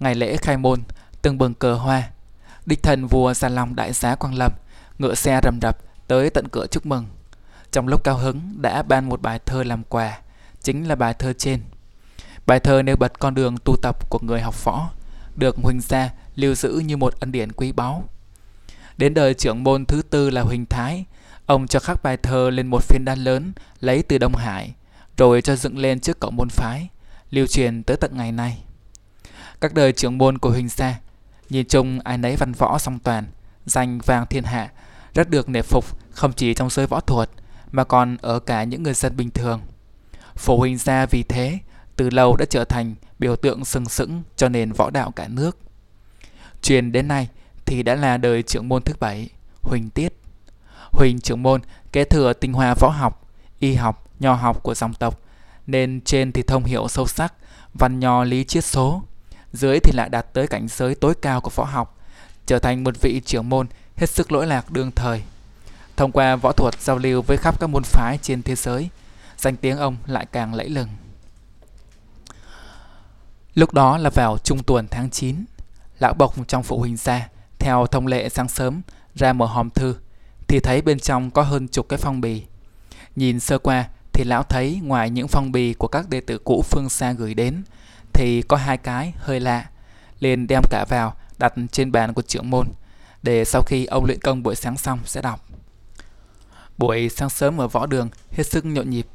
Ngày 0.00 0.14
lễ 0.14 0.36
khai 0.36 0.56
môn, 0.56 0.82
từng 1.22 1.38
bừng 1.38 1.54
cờ 1.54 1.74
hoa. 1.74 2.02
Đích 2.66 2.82
thần 2.82 3.06
vua 3.06 3.34
Gia 3.34 3.48
Long 3.48 3.76
đại 3.76 3.92
giá 3.92 4.14
Quang 4.14 4.34
Lâm, 4.34 4.52
ngựa 4.98 5.14
xe 5.14 5.40
rầm 5.42 5.58
rập 5.62 5.78
tới 6.06 6.30
tận 6.30 6.48
cửa 6.48 6.66
chúc 6.66 6.86
mừng. 6.86 7.06
Trong 7.72 7.88
lúc 7.88 8.04
cao 8.04 8.18
hứng 8.18 8.62
đã 8.62 8.82
ban 8.82 9.08
một 9.08 9.22
bài 9.22 9.40
thơ 9.46 9.62
làm 9.62 9.82
quà, 9.84 10.18
chính 10.62 10.88
là 10.88 10.94
bài 10.94 11.14
thơ 11.14 11.32
trên. 11.32 11.60
Bài 12.46 12.60
thơ 12.60 12.82
nêu 12.82 12.96
bật 12.96 13.18
con 13.18 13.34
đường 13.34 13.56
tu 13.64 13.76
tập 13.82 14.10
của 14.10 14.18
người 14.22 14.40
học 14.40 14.64
võ, 14.64 14.90
được 15.36 15.56
Huỳnh 15.62 15.80
gia 15.80 16.10
lưu 16.36 16.54
giữ 16.54 16.82
như 16.84 16.96
một 16.96 17.20
ân 17.20 17.32
điển 17.32 17.52
quý 17.52 17.72
báu. 17.72 18.08
Đến 18.96 19.14
đời 19.14 19.34
trưởng 19.34 19.64
môn 19.64 19.86
thứ 19.86 20.02
tư 20.10 20.30
là 20.30 20.42
Huỳnh 20.42 20.66
Thái, 20.66 21.04
Ông 21.46 21.66
cho 21.66 21.80
khắc 21.80 22.02
bài 22.02 22.16
thơ 22.16 22.50
lên 22.50 22.66
một 22.66 22.82
phiên 22.82 23.04
đan 23.04 23.18
lớn 23.18 23.52
lấy 23.80 24.02
từ 24.02 24.18
Đông 24.18 24.34
Hải, 24.34 24.74
rồi 25.16 25.42
cho 25.42 25.56
dựng 25.56 25.78
lên 25.78 26.00
trước 26.00 26.20
cổng 26.20 26.36
môn 26.36 26.48
phái, 26.48 26.88
lưu 27.30 27.46
truyền 27.46 27.82
tới 27.82 27.96
tận 27.96 28.16
ngày 28.16 28.32
nay. 28.32 28.62
Các 29.60 29.74
đời 29.74 29.92
trưởng 29.92 30.18
môn 30.18 30.38
của 30.38 30.50
Huỳnh 30.50 30.68
Sa, 30.68 30.94
nhìn 31.50 31.66
chung 31.68 32.00
ai 32.04 32.18
nấy 32.18 32.36
văn 32.36 32.52
võ 32.52 32.78
song 32.78 32.98
toàn, 32.98 33.24
danh 33.66 33.98
vang 34.06 34.26
thiên 34.26 34.44
hạ, 34.44 34.70
rất 35.14 35.30
được 35.30 35.48
nể 35.48 35.62
phục 35.62 35.84
không 36.10 36.32
chỉ 36.32 36.54
trong 36.54 36.70
giới 36.70 36.86
võ 36.86 37.00
thuật 37.00 37.30
mà 37.72 37.84
còn 37.84 38.16
ở 38.20 38.38
cả 38.38 38.64
những 38.64 38.82
người 38.82 38.94
dân 38.94 39.16
bình 39.16 39.30
thường. 39.30 39.60
Phổ 40.36 40.56
Huỳnh 40.56 40.78
Gia 40.78 41.06
vì 41.06 41.22
thế 41.22 41.58
từ 41.96 42.10
lâu 42.10 42.36
đã 42.36 42.44
trở 42.50 42.64
thành 42.64 42.94
biểu 43.18 43.36
tượng 43.36 43.64
sừng 43.64 43.88
sững 43.88 44.22
cho 44.36 44.48
nền 44.48 44.72
võ 44.72 44.90
đạo 44.90 45.10
cả 45.10 45.28
nước. 45.28 45.58
Truyền 46.62 46.92
đến 46.92 47.08
nay 47.08 47.28
thì 47.66 47.82
đã 47.82 47.94
là 47.94 48.16
đời 48.16 48.42
trưởng 48.42 48.68
môn 48.68 48.82
thứ 48.82 48.94
bảy, 49.00 49.28
Huỳnh 49.62 49.90
Tiết. 49.90 50.12
Huỳnh 50.92 51.20
trưởng 51.20 51.42
môn 51.42 51.60
kế 51.92 52.04
thừa 52.04 52.32
tinh 52.32 52.52
hoa 52.52 52.74
võ 52.74 52.88
học, 52.88 53.26
y 53.58 53.74
học, 53.74 54.10
nho 54.20 54.34
học 54.34 54.62
của 54.62 54.74
dòng 54.74 54.94
tộc, 54.94 55.20
nên 55.66 56.00
trên 56.04 56.32
thì 56.32 56.42
thông 56.42 56.64
hiểu 56.64 56.88
sâu 56.88 57.06
sắc, 57.06 57.34
văn 57.74 58.00
nho 58.00 58.24
lý 58.24 58.44
triết 58.44 58.64
số, 58.64 59.02
dưới 59.52 59.80
thì 59.80 59.92
lại 59.94 60.08
đạt 60.08 60.26
tới 60.32 60.46
cảnh 60.46 60.68
giới 60.68 60.94
tối 60.94 61.14
cao 61.22 61.40
của 61.40 61.50
võ 61.54 61.64
học, 61.64 61.98
trở 62.46 62.58
thành 62.58 62.84
một 62.84 63.00
vị 63.00 63.20
trưởng 63.24 63.48
môn 63.48 63.66
hết 63.96 64.10
sức 64.10 64.32
lỗi 64.32 64.46
lạc 64.46 64.70
đương 64.70 64.90
thời. 64.90 65.22
Thông 65.96 66.12
qua 66.12 66.36
võ 66.36 66.52
thuật 66.52 66.80
giao 66.80 66.98
lưu 66.98 67.22
với 67.22 67.36
khắp 67.36 67.60
các 67.60 67.66
môn 67.66 67.82
phái 67.82 68.18
trên 68.22 68.42
thế 68.42 68.54
giới, 68.54 68.88
danh 69.36 69.56
tiếng 69.56 69.78
ông 69.78 69.96
lại 70.06 70.26
càng 70.32 70.54
lẫy 70.54 70.68
lừng. 70.68 70.88
Lúc 73.54 73.74
đó 73.74 73.98
là 73.98 74.10
vào 74.10 74.38
trung 74.38 74.62
tuần 74.62 74.86
tháng 74.90 75.10
9, 75.10 75.44
lão 75.98 76.14
bộc 76.14 76.48
trong 76.48 76.62
phụ 76.62 76.78
huynh 76.78 76.96
ra 76.96 77.28
theo 77.58 77.86
thông 77.86 78.06
lệ 78.06 78.28
sáng 78.28 78.48
sớm, 78.48 78.82
ra 79.14 79.32
mở 79.32 79.46
hòm 79.46 79.70
thư, 79.70 79.96
thì 80.48 80.60
thấy 80.60 80.82
bên 80.82 80.98
trong 80.98 81.30
có 81.30 81.42
hơn 81.42 81.68
chục 81.68 81.88
cái 81.88 81.98
phong 81.98 82.20
bì. 82.20 82.42
Nhìn 83.16 83.40
sơ 83.40 83.58
qua 83.58 83.88
thì 84.12 84.24
lão 84.24 84.42
thấy 84.42 84.80
ngoài 84.82 85.10
những 85.10 85.28
phong 85.28 85.52
bì 85.52 85.74
của 85.74 85.88
các 85.88 86.08
đệ 86.08 86.20
tử 86.20 86.38
cũ 86.38 86.62
phương 86.70 86.88
xa 86.88 87.12
gửi 87.12 87.34
đến 87.34 87.62
thì 88.12 88.42
có 88.42 88.56
hai 88.56 88.76
cái 88.76 89.12
hơi 89.16 89.40
lạ. 89.40 89.66
liền 90.20 90.46
đem 90.46 90.62
cả 90.70 90.84
vào 90.88 91.14
đặt 91.38 91.54
trên 91.72 91.92
bàn 91.92 92.12
của 92.12 92.22
trưởng 92.22 92.50
môn 92.50 92.66
để 93.22 93.44
sau 93.44 93.62
khi 93.62 93.86
ông 93.86 94.04
luyện 94.04 94.20
công 94.20 94.42
buổi 94.42 94.54
sáng 94.54 94.76
xong 94.76 94.98
sẽ 95.04 95.22
đọc. 95.22 95.48
Buổi 96.78 97.08
sáng 97.08 97.30
sớm 97.30 97.60
ở 97.60 97.68
võ 97.68 97.86
đường 97.86 98.08
hết 98.30 98.46
sức 98.46 98.64
nhộn 98.64 98.90
nhịp, 98.90 99.06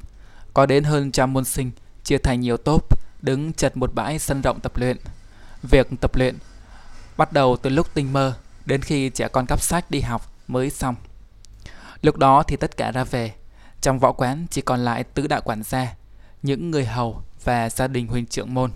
có 0.54 0.66
đến 0.66 0.84
hơn 0.84 1.12
trăm 1.12 1.32
môn 1.32 1.44
sinh 1.44 1.70
chia 2.04 2.18
thành 2.18 2.40
nhiều 2.40 2.56
tốp 2.56 2.98
đứng 3.22 3.52
chật 3.52 3.76
một 3.76 3.94
bãi 3.94 4.18
sân 4.18 4.42
rộng 4.42 4.60
tập 4.60 4.72
luyện. 4.76 4.96
Việc 5.62 5.88
tập 6.00 6.16
luyện 6.16 6.36
bắt 7.16 7.32
đầu 7.32 7.56
từ 7.56 7.70
lúc 7.70 7.94
tinh 7.94 8.12
mơ 8.12 8.34
đến 8.66 8.82
khi 8.82 9.10
trẻ 9.10 9.28
con 9.28 9.46
cắp 9.46 9.60
sách 9.60 9.90
đi 9.90 10.00
học 10.00 10.32
mới 10.48 10.70
xong. 10.70 10.94
Lúc 12.02 12.16
đó 12.16 12.42
thì 12.42 12.56
tất 12.56 12.76
cả 12.76 12.90
ra 12.90 13.04
về. 13.04 13.34
Trong 13.80 13.98
võ 13.98 14.12
quán 14.12 14.46
chỉ 14.50 14.60
còn 14.60 14.84
lại 14.84 15.04
tứ 15.04 15.26
đại 15.26 15.40
quản 15.44 15.62
gia, 15.62 15.94
những 16.42 16.70
người 16.70 16.84
hầu 16.84 17.22
và 17.44 17.70
gia 17.70 17.86
đình 17.86 18.06
huynh 18.06 18.26
trưởng 18.26 18.54
môn. 18.54 18.70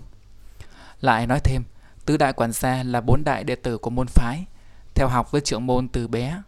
Lại 1.01 1.27
nói 1.27 1.39
thêm, 1.43 1.63
tứ 2.05 2.17
đại 2.17 2.33
quản 2.33 2.51
gia 2.51 2.83
là 2.83 3.01
bốn 3.01 3.23
đại 3.23 3.43
đệ 3.43 3.55
tử 3.55 3.77
của 3.77 3.89
môn 3.89 4.07
phái, 4.07 4.45
theo 4.95 5.07
học 5.07 5.31
với 5.31 5.41
trưởng 5.41 5.65
môn 5.65 5.87
từ 5.87 6.07
bé. 6.07 6.41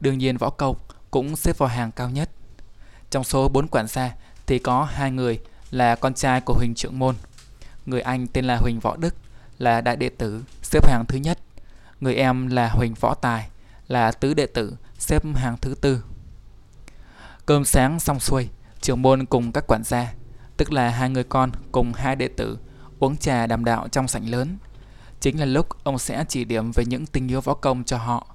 Đương 0.00 0.18
nhiên 0.18 0.36
võ 0.36 0.50
công 0.50 0.76
cũng 1.10 1.36
xếp 1.36 1.58
vào 1.58 1.68
hàng 1.68 1.92
cao 1.92 2.10
nhất. 2.10 2.30
Trong 3.10 3.24
số 3.24 3.48
bốn 3.48 3.68
quản 3.68 3.86
gia 3.86 4.14
thì 4.46 4.58
có 4.58 4.84
hai 4.84 5.10
người 5.10 5.40
là 5.70 5.94
con 5.94 6.14
trai 6.14 6.40
của 6.40 6.54
Huỳnh 6.54 6.74
trưởng 6.74 6.98
môn. 6.98 7.14
Người 7.86 8.00
anh 8.00 8.26
tên 8.26 8.44
là 8.44 8.56
Huỳnh 8.56 8.80
Võ 8.80 8.96
Đức, 8.96 9.14
là 9.60 9.80
đại 9.80 9.96
đệ 9.96 10.08
tử, 10.08 10.44
xếp 10.62 10.88
hàng 10.88 11.04
thứ 11.08 11.18
nhất. 11.18 11.38
Người 12.00 12.14
em 12.14 12.46
là 12.46 12.68
Huỳnh 12.68 12.94
Võ 12.94 13.14
Tài, 13.14 13.48
là 13.88 14.12
tứ 14.12 14.34
đệ 14.34 14.46
tử, 14.46 14.76
xếp 14.98 15.22
hàng 15.34 15.56
thứ 15.60 15.74
tư. 15.80 16.04
Cơm 17.46 17.64
sáng 17.64 18.00
xong 18.00 18.20
xuôi, 18.20 18.48
trưởng 18.80 19.02
môn 19.02 19.26
cùng 19.26 19.52
các 19.52 19.64
quản 19.66 19.84
gia, 19.84 20.12
tức 20.56 20.72
là 20.72 20.90
hai 20.90 21.10
người 21.10 21.24
con 21.24 21.50
cùng 21.72 21.92
hai 21.92 22.16
đệ 22.16 22.28
tử, 22.28 22.58
uống 22.98 23.16
trà 23.16 23.46
đàm 23.46 23.64
đạo 23.64 23.88
trong 23.88 24.08
sảnh 24.08 24.30
lớn. 24.30 24.56
Chính 25.20 25.40
là 25.40 25.46
lúc 25.46 25.84
ông 25.84 25.98
sẽ 25.98 26.24
chỉ 26.28 26.44
điểm 26.44 26.72
về 26.74 26.84
những 26.86 27.06
tình 27.06 27.28
yêu 27.28 27.40
võ 27.40 27.54
công 27.54 27.84
cho 27.84 27.96
họ. 27.98 28.26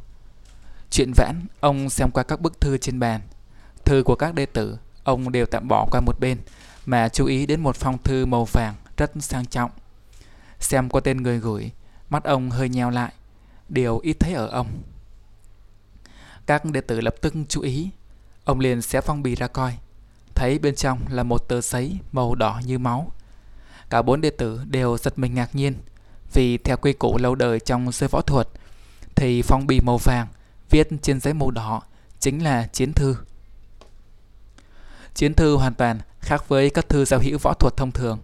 Chuyện 0.92 1.12
vãn, 1.16 1.46
ông 1.60 1.90
xem 1.90 2.12
qua 2.12 2.24
các 2.24 2.42
bức 2.42 2.62
thư 2.62 2.78
trên 2.78 3.00
bàn. 3.00 3.22
Thư 3.86 4.04
của 4.04 4.16
các 4.16 4.34
đệ 4.34 4.46
tử, 4.46 4.78
ông 5.04 5.32
đều 5.32 5.46
tạm 5.46 5.68
bỏ 5.68 5.88
qua 5.92 6.02
một 6.02 6.20
bên, 6.20 6.38
mà 6.86 7.10
chú 7.10 7.26
ý 7.26 7.46
đến 7.46 7.62
một 7.62 7.76
phong 7.76 7.98
thư 7.98 8.26
màu 8.26 8.46
vàng 8.46 8.76
rất 8.98 9.12
sang 9.20 9.46
trọng. 9.46 9.72
Xem 10.66 10.90
qua 10.90 11.02
tên 11.04 11.24
người 11.24 11.40
gửi, 11.40 11.72
mắt 12.10 12.24
ông 12.24 12.50
hơi 12.50 12.70
nheo 12.70 12.90
lại, 12.90 13.14
điều 13.70 14.00
ít 14.00 14.14
thấy 14.20 14.34
ở 14.34 14.48
ông. 14.48 14.68
Các 16.46 16.66
đệ 16.66 16.82
tử 16.82 17.02
lập 17.02 17.16
tức 17.22 17.34
chú 17.50 17.62
ý, 17.62 17.90
ông 18.44 18.60
liền 18.60 18.82
xé 18.82 19.02
phong 19.02 19.24
bì 19.24 19.36
ra 19.36 19.48
coi, 19.48 19.78
thấy 20.36 20.60
bên 20.60 20.76
trong 20.76 21.00
là 21.10 21.24
một 21.24 21.48
tờ 21.48 21.62
giấy 21.62 21.98
màu 22.12 22.36
đỏ 22.36 22.62
như 22.66 22.80
máu. 22.80 23.12
Cả 23.90 24.02
bốn 24.02 24.22
đệ 24.22 24.30
tử 24.30 24.62
đều 24.68 24.98
giật 24.98 25.20
mình 25.20 25.36
ngạc 25.36 25.56
nhiên, 25.56 25.74
vì 26.34 26.58
theo 26.58 26.78
quy 26.78 26.94
củ 26.94 27.18
lâu 27.18 27.36
đời 27.36 27.60
trong 27.60 27.92
giới 27.92 28.08
võ 28.10 28.22
thuật, 28.22 28.48
thì 29.16 29.42
phong 29.42 29.68
bì 29.68 29.80
màu 29.80 29.98
vàng 29.98 30.28
viết 30.70 30.88
trên 31.02 31.20
giấy 31.20 31.34
màu 31.34 31.52
đỏ 31.52 31.82
chính 32.20 32.44
là 32.44 32.68
chiến 32.68 32.94
thư. 32.94 33.16
Chiến 35.14 35.34
thư 35.34 35.56
hoàn 35.56 35.74
toàn 35.74 36.00
khác 36.20 36.50
với 36.50 36.70
các 36.70 36.90
thư 36.90 37.06
giao 37.06 37.20
hữu 37.20 37.38
võ 37.38 37.54
thuật 37.54 37.78
thông 37.78 37.92
thường. 37.92 38.20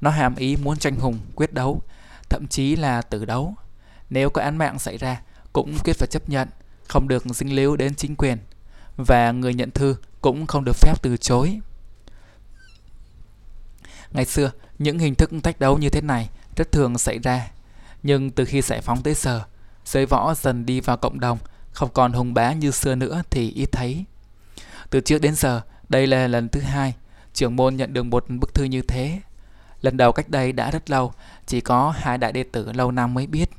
Nó 0.00 0.10
hàm 0.10 0.36
ý 0.36 0.56
muốn 0.56 0.78
tranh 0.78 0.96
hùng, 0.96 1.18
quyết 1.34 1.52
đấu, 1.52 1.82
thậm 2.28 2.46
chí 2.46 2.76
là 2.76 3.02
tử 3.02 3.24
đấu. 3.24 3.54
Nếu 4.10 4.30
có 4.30 4.42
án 4.42 4.56
mạng 4.56 4.78
xảy 4.78 4.98
ra, 4.98 5.22
cũng 5.52 5.78
quyết 5.84 5.96
phải 5.98 6.08
chấp 6.10 6.28
nhận, 6.28 6.48
không 6.88 7.08
được 7.08 7.24
dính 7.24 7.54
líu 7.54 7.76
đến 7.76 7.94
chính 7.94 8.16
quyền. 8.16 8.38
Và 8.96 9.32
người 9.32 9.54
nhận 9.54 9.70
thư 9.70 9.96
cũng 10.20 10.46
không 10.46 10.64
được 10.64 10.76
phép 10.76 10.94
từ 11.02 11.16
chối. 11.16 11.60
Ngày 14.10 14.24
xưa, 14.24 14.50
những 14.78 14.98
hình 14.98 15.14
thức 15.14 15.30
tách 15.42 15.60
đấu 15.60 15.78
như 15.78 15.88
thế 15.88 16.00
này 16.00 16.28
rất 16.56 16.72
thường 16.72 16.98
xảy 16.98 17.18
ra. 17.18 17.50
Nhưng 18.02 18.30
từ 18.30 18.44
khi 18.44 18.62
giải 18.62 18.80
phóng 18.80 19.02
tới 19.02 19.14
giờ, 19.14 19.44
giới 19.84 20.06
võ 20.06 20.34
dần 20.34 20.66
đi 20.66 20.80
vào 20.80 20.96
cộng 20.96 21.20
đồng, 21.20 21.38
không 21.72 21.90
còn 21.92 22.12
hùng 22.12 22.34
bá 22.34 22.52
như 22.52 22.70
xưa 22.70 22.94
nữa 22.94 23.22
thì 23.30 23.50
ít 23.50 23.68
thấy. 23.72 24.04
Từ 24.90 25.00
trước 25.00 25.20
đến 25.20 25.34
giờ, 25.34 25.60
đây 25.88 26.06
là 26.06 26.26
lần 26.26 26.48
thứ 26.48 26.60
hai 26.60 26.94
trưởng 27.34 27.56
môn 27.56 27.76
nhận 27.76 27.92
được 27.92 28.02
một 28.02 28.24
bức 28.28 28.54
thư 28.54 28.64
như 28.64 28.82
thế. 28.82 29.20
Lần 29.82 29.96
đầu 29.96 30.12
cách 30.12 30.28
đây 30.28 30.52
đã 30.52 30.70
rất 30.70 30.90
lâu, 30.90 31.12
chỉ 31.46 31.60
có 31.60 31.94
hai 31.96 32.18
đại 32.18 32.32
đệ 32.32 32.42
tử 32.42 32.72
lâu 32.72 32.90
năm 32.90 33.14
mới 33.14 33.26
biết. 33.26 33.50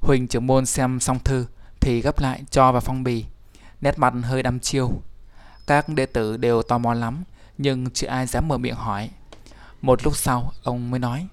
Huỳnh 0.00 0.28
trưởng 0.28 0.46
môn 0.46 0.66
xem 0.66 1.00
xong 1.00 1.18
thư 1.18 1.46
thì 1.80 2.00
gấp 2.00 2.20
lại 2.20 2.42
cho 2.50 2.72
vào 2.72 2.80
phong 2.80 3.04
bì, 3.04 3.24
nét 3.80 3.98
mặt 3.98 4.14
hơi 4.22 4.42
đăm 4.42 4.60
chiêu. 4.60 4.92
Các 5.66 5.88
đệ 5.88 6.06
tử 6.06 6.36
đều 6.36 6.62
tò 6.62 6.78
mò 6.78 6.94
lắm, 6.94 7.24
nhưng 7.58 7.90
chưa 7.90 8.06
ai 8.06 8.26
dám 8.26 8.48
mở 8.48 8.58
miệng 8.58 8.74
hỏi. 8.74 9.10
Một 9.82 10.04
lúc 10.04 10.16
sau, 10.16 10.52
ông 10.62 10.90
mới 10.90 11.00
nói. 11.00 11.26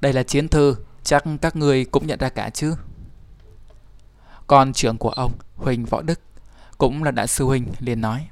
Đây 0.00 0.12
là 0.12 0.22
chiến 0.22 0.48
thư, 0.48 0.76
chắc 1.02 1.24
các 1.40 1.56
người 1.56 1.84
cũng 1.84 2.06
nhận 2.06 2.18
ra 2.18 2.28
cả 2.28 2.50
chứ? 2.50 2.74
Con 4.46 4.72
trưởng 4.72 4.98
của 4.98 5.10
ông, 5.10 5.32
Huỳnh 5.56 5.84
Võ 5.84 6.02
Đức, 6.02 6.20
cũng 6.78 7.02
là 7.02 7.10
đại 7.10 7.26
sư 7.26 7.44
Huỳnh, 7.44 7.66
liền 7.78 8.00
nói. 8.00 8.28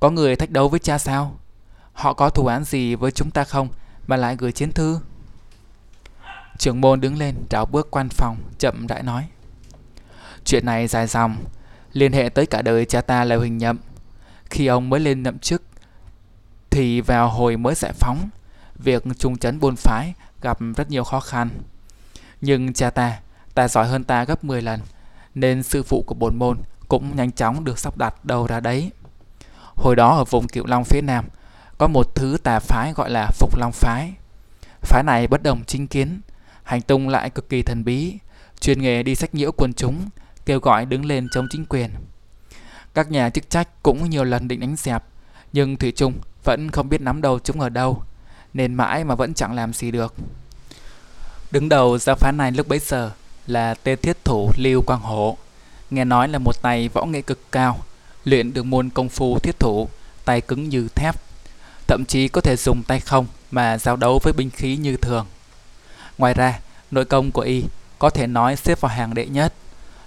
Có 0.00 0.10
người 0.10 0.36
thách 0.36 0.50
đấu 0.50 0.68
với 0.68 0.80
cha 0.80 0.98
sao? 0.98 1.38
Họ 1.92 2.12
có 2.12 2.30
thù 2.30 2.46
án 2.46 2.64
gì 2.64 2.94
với 2.94 3.10
chúng 3.10 3.30
ta 3.30 3.44
không 3.44 3.68
mà 4.06 4.16
lại 4.16 4.36
gửi 4.36 4.52
chiến 4.52 4.72
thư? 4.72 4.98
Trưởng 6.58 6.80
môn 6.80 7.00
đứng 7.00 7.18
lên 7.18 7.34
trào 7.50 7.66
bước 7.66 7.90
quan 7.90 8.08
phòng 8.08 8.36
chậm 8.58 8.86
rãi 8.86 9.02
nói. 9.02 9.28
Chuyện 10.44 10.66
này 10.66 10.86
dài 10.86 11.06
dòng, 11.06 11.36
liên 11.92 12.12
hệ 12.12 12.28
tới 12.28 12.46
cả 12.46 12.62
đời 12.62 12.84
cha 12.84 13.00
ta 13.00 13.24
là 13.24 13.36
Huỳnh 13.36 13.58
Nhậm. 13.58 13.78
Khi 14.44 14.66
ông 14.66 14.90
mới 14.90 15.00
lên 15.00 15.22
nhậm 15.22 15.38
chức 15.38 15.62
thì 16.70 17.00
vào 17.00 17.28
hồi 17.28 17.56
mới 17.56 17.74
giải 17.74 17.92
phóng, 17.92 18.28
việc 18.74 19.04
trung 19.18 19.38
chấn 19.38 19.60
buôn 19.60 19.76
phái 19.76 20.14
gặp 20.42 20.58
rất 20.76 20.90
nhiều 20.90 21.04
khó 21.04 21.20
khăn. 21.20 21.50
Nhưng 22.40 22.72
cha 22.72 22.90
ta, 22.90 23.20
ta 23.54 23.68
giỏi 23.68 23.88
hơn 23.88 24.04
ta 24.04 24.24
gấp 24.24 24.44
10 24.44 24.62
lần, 24.62 24.80
nên 25.34 25.62
sư 25.62 25.82
phụ 25.82 26.04
của 26.06 26.14
bổn 26.14 26.36
môn 26.36 26.58
cũng 26.88 27.16
nhanh 27.16 27.32
chóng 27.32 27.64
được 27.64 27.78
sắp 27.78 27.98
đặt 27.98 28.24
đầu 28.24 28.46
ra 28.46 28.60
đấy. 28.60 28.90
Hồi 29.74 29.96
đó 29.96 30.16
ở 30.16 30.24
vùng 30.24 30.48
Cửu 30.48 30.66
Long 30.66 30.84
phía 30.84 31.00
Nam 31.00 31.24
có 31.82 31.88
một 31.88 32.14
thứ 32.14 32.38
tà 32.42 32.58
phái 32.58 32.92
gọi 32.92 33.10
là 33.10 33.30
Phục 33.38 33.56
Long 33.56 33.72
phái. 33.72 34.12
Phái 34.80 35.02
này 35.02 35.26
bất 35.26 35.42
đồng 35.42 35.64
chính 35.64 35.86
kiến, 35.86 36.20
hành 36.62 36.82
tung 36.82 37.08
lại 37.08 37.30
cực 37.30 37.48
kỳ 37.48 37.62
thần 37.62 37.84
bí, 37.84 38.18
chuyên 38.60 38.82
nghề 38.82 39.02
đi 39.02 39.14
sách 39.14 39.34
nhiễu 39.34 39.52
quần 39.52 39.72
chúng, 39.72 40.08
kêu 40.46 40.60
gọi 40.60 40.86
đứng 40.86 41.04
lên 41.04 41.28
chống 41.34 41.46
chính 41.50 41.64
quyền. 41.64 41.90
Các 42.94 43.10
nhà 43.10 43.30
chức 43.30 43.50
trách 43.50 43.82
cũng 43.82 44.10
nhiều 44.10 44.24
lần 44.24 44.48
định 44.48 44.60
đánh 44.60 44.76
dẹp, 44.76 45.04
nhưng 45.52 45.76
Thủy 45.76 45.92
Trung 45.92 46.12
vẫn 46.44 46.70
không 46.70 46.88
biết 46.88 47.00
nắm 47.00 47.22
đầu 47.22 47.38
chúng 47.38 47.60
ở 47.60 47.68
đâu, 47.68 48.02
nên 48.54 48.74
mãi 48.74 49.04
mà 49.04 49.14
vẫn 49.14 49.34
chẳng 49.34 49.54
làm 49.54 49.72
gì 49.72 49.90
được. 49.90 50.14
Đứng 51.50 51.68
đầu 51.68 51.98
giáo 51.98 52.16
phái 52.16 52.32
này 52.32 52.52
lúc 52.52 52.68
bấy 52.68 52.78
giờ 52.78 53.10
là 53.46 53.74
tê 53.74 53.96
thiết 53.96 54.24
thủ 54.24 54.50
Lưu 54.56 54.82
Quang 54.82 55.00
Hổ, 55.00 55.36
nghe 55.90 56.04
nói 56.04 56.28
là 56.28 56.38
một 56.38 56.62
tay 56.62 56.88
võ 56.88 57.04
nghệ 57.04 57.22
cực 57.22 57.52
cao, 57.52 57.78
luyện 58.24 58.52
được 58.52 58.66
môn 58.66 58.90
công 58.90 59.08
phu 59.08 59.38
thiết 59.38 59.58
thủ, 59.58 59.88
tay 60.24 60.40
cứng 60.40 60.68
như 60.68 60.88
thép, 60.94 61.14
thậm 61.86 62.04
chí 62.04 62.28
có 62.28 62.40
thể 62.40 62.56
dùng 62.56 62.82
tay 62.82 63.00
không 63.00 63.26
mà 63.50 63.78
giao 63.78 63.96
đấu 63.96 64.20
với 64.22 64.32
binh 64.32 64.50
khí 64.50 64.76
như 64.76 64.96
thường. 64.96 65.26
Ngoài 66.18 66.34
ra, 66.34 66.58
nội 66.90 67.04
công 67.04 67.30
của 67.30 67.40
y 67.40 67.64
có 67.98 68.10
thể 68.10 68.26
nói 68.26 68.56
xếp 68.56 68.80
vào 68.80 68.92
hàng 68.92 69.14
đệ 69.14 69.26
nhất. 69.26 69.52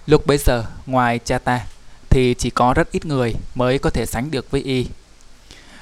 Lúc 0.06 0.26
bấy 0.26 0.38
giờ, 0.38 0.66
ngoài 0.86 1.20
cha 1.26 1.40
ta, 1.40 1.66
thì 2.10 2.36
chỉ 2.38 2.50
có 2.50 2.74
rất 2.74 2.92
ít 2.92 3.06
người 3.06 3.34
mới 3.56 3.80
có 3.80 3.90
thể 3.90 4.06
sánh 4.06 4.32
được 4.32 4.52
với 4.52 4.62
y. 4.62 4.88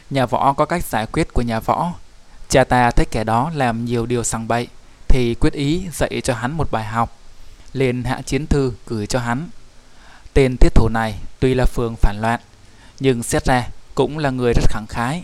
Nhà 0.09 0.25
võ 0.25 0.53
có 0.53 0.65
cách 0.65 0.85
giải 0.85 1.05
quyết 1.05 1.33
của 1.33 1.41
nhà 1.41 1.59
võ. 1.59 1.93
Cha 2.49 2.63
ta 2.63 2.91
thấy 2.91 3.05
kẻ 3.11 3.23
đó 3.23 3.51
làm 3.55 3.85
nhiều 3.85 4.05
điều 4.05 4.23
sằng 4.23 4.47
bậy, 4.47 4.67
thì 5.07 5.35
quyết 5.35 5.53
ý 5.53 5.87
dạy 5.93 6.21
cho 6.23 6.33
hắn 6.33 6.51
một 6.51 6.71
bài 6.71 6.85
học. 6.85 7.17
liền 7.73 8.03
hạ 8.03 8.21
chiến 8.25 8.47
thư 8.47 8.73
gửi 8.87 9.07
cho 9.07 9.19
hắn. 9.19 9.49
Tên 10.33 10.57
thiết 10.57 10.75
thủ 10.75 10.89
này 10.89 11.15
tuy 11.39 11.53
là 11.53 11.65
phường 11.65 11.95
phản 11.95 12.21
loạn, 12.21 12.39
nhưng 12.99 13.23
xét 13.23 13.45
ra 13.45 13.67
cũng 13.95 14.17
là 14.17 14.29
người 14.29 14.53
rất 14.53 14.63
khẳng 14.69 14.87
khái, 14.89 15.23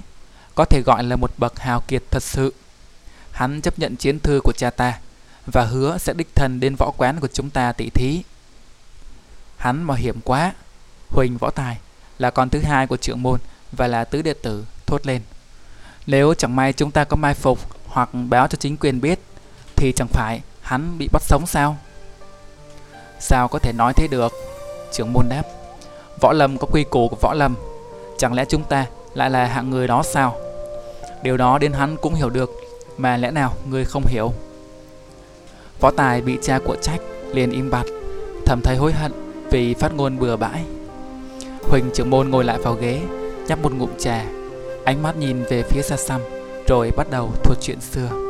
có 0.59 0.65
thể 0.65 0.81
gọi 0.81 1.03
là 1.03 1.15
một 1.15 1.31
bậc 1.37 1.59
hào 1.59 1.81
kiệt 1.87 2.03
thật 2.11 2.23
sự. 2.23 2.53
Hắn 3.31 3.61
chấp 3.61 3.79
nhận 3.79 3.95
chiến 3.95 4.19
thư 4.19 4.39
của 4.43 4.51
cha 4.57 4.69
ta 4.69 4.99
và 5.45 5.63
hứa 5.63 5.97
sẽ 5.97 6.13
đích 6.13 6.35
thân 6.35 6.59
đến 6.59 6.75
võ 6.75 6.91
quán 6.97 7.19
của 7.19 7.27
chúng 7.27 7.49
ta 7.49 7.71
tỷ 7.71 7.89
thí. 7.89 8.23
Hắn 9.57 9.83
mạo 9.83 9.97
hiểm 9.97 10.19
quá. 10.23 10.53
Huỳnh 11.09 11.37
Võ 11.37 11.49
Tài 11.49 11.77
là 12.17 12.29
con 12.31 12.49
thứ 12.49 12.59
hai 12.59 12.87
của 12.87 12.97
trưởng 12.97 13.23
môn 13.23 13.39
và 13.71 13.87
là 13.87 14.03
tứ 14.03 14.21
đệ 14.21 14.33
tử 14.33 14.65
thốt 14.85 15.07
lên. 15.07 15.21
Nếu 16.07 16.33
chẳng 16.33 16.55
may 16.55 16.73
chúng 16.73 16.91
ta 16.91 17.03
có 17.03 17.15
mai 17.15 17.33
phục 17.33 17.59
hoặc 17.87 18.09
báo 18.13 18.47
cho 18.47 18.55
chính 18.59 18.77
quyền 18.77 19.01
biết, 19.01 19.19
thì 19.75 19.93
chẳng 19.95 20.07
phải 20.07 20.41
hắn 20.61 20.97
bị 20.97 21.07
bắt 21.11 21.21
sống 21.21 21.47
sao? 21.47 21.77
Sao 23.19 23.47
có 23.47 23.59
thể 23.59 23.73
nói 23.73 23.93
thế 23.93 24.07
được? 24.07 24.33
Trưởng 24.93 25.13
môn 25.13 25.25
đáp. 25.29 25.43
Võ 26.21 26.33
lâm 26.33 26.57
có 26.57 26.67
quy 26.71 26.83
củ 26.83 27.09
của 27.09 27.17
võ 27.21 27.33
lâm. 27.33 27.55
Chẳng 28.17 28.33
lẽ 28.33 28.45
chúng 28.49 28.63
ta 28.63 28.85
lại 29.13 29.29
là 29.29 29.45
hạng 29.45 29.69
người 29.69 29.87
đó 29.87 30.03
sao? 30.03 30.48
Điều 31.23 31.37
đó 31.37 31.57
đến 31.57 31.73
hắn 31.73 31.97
cũng 32.01 32.13
hiểu 32.13 32.29
được, 32.29 32.49
mà 32.97 33.17
lẽ 33.17 33.31
nào 33.31 33.53
người 33.69 33.85
không 33.85 34.03
hiểu? 34.07 34.33
Võ 35.79 35.91
Tài 35.91 36.21
bị 36.21 36.37
cha 36.41 36.59
của 36.65 36.75
trách, 36.81 37.01
liền 37.33 37.51
im 37.51 37.69
bặt, 37.69 37.85
thầm 38.45 38.61
thấy 38.63 38.75
hối 38.75 38.91
hận 38.91 39.11
vì 39.51 39.73
phát 39.73 39.93
ngôn 39.93 40.19
bừa 40.19 40.35
bãi. 40.35 40.63
Huỳnh 41.63 41.89
trưởng 41.93 42.09
môn 42.09 42.29
ngồi 42.29 42.43
lại 42.43 42.59
vào 42.63 42.73
ghế, 42.73 43.01
nhấp 43.47 43.59
một 43.63 43.73
ngụm 43.73 43.89
trà, 43.97 44.25
ánh 44.85 45.03
mắt 45.03 45.17
nhìn 45.17 45.43
về 45.43 45.63
phía 45.63 45.81
xa 45.81 45.97
xăm, 45.97 46.21
rồi 46.67 46.91
bắt 46.97 47.07
đầu 47.11 47.31
thuật 47.43 47.57
chuyện 47.61 47.81
xưa. 47.81 48.28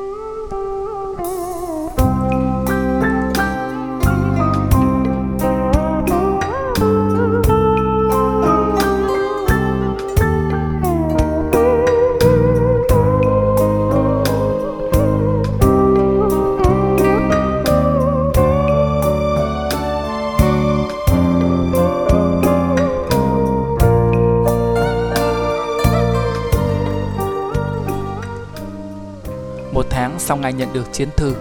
Ngày 30.42 30.54
nhận 30.54 30.74
được 30.74 30.94
chiến 30.94 31.10
thư, 31.18 31.34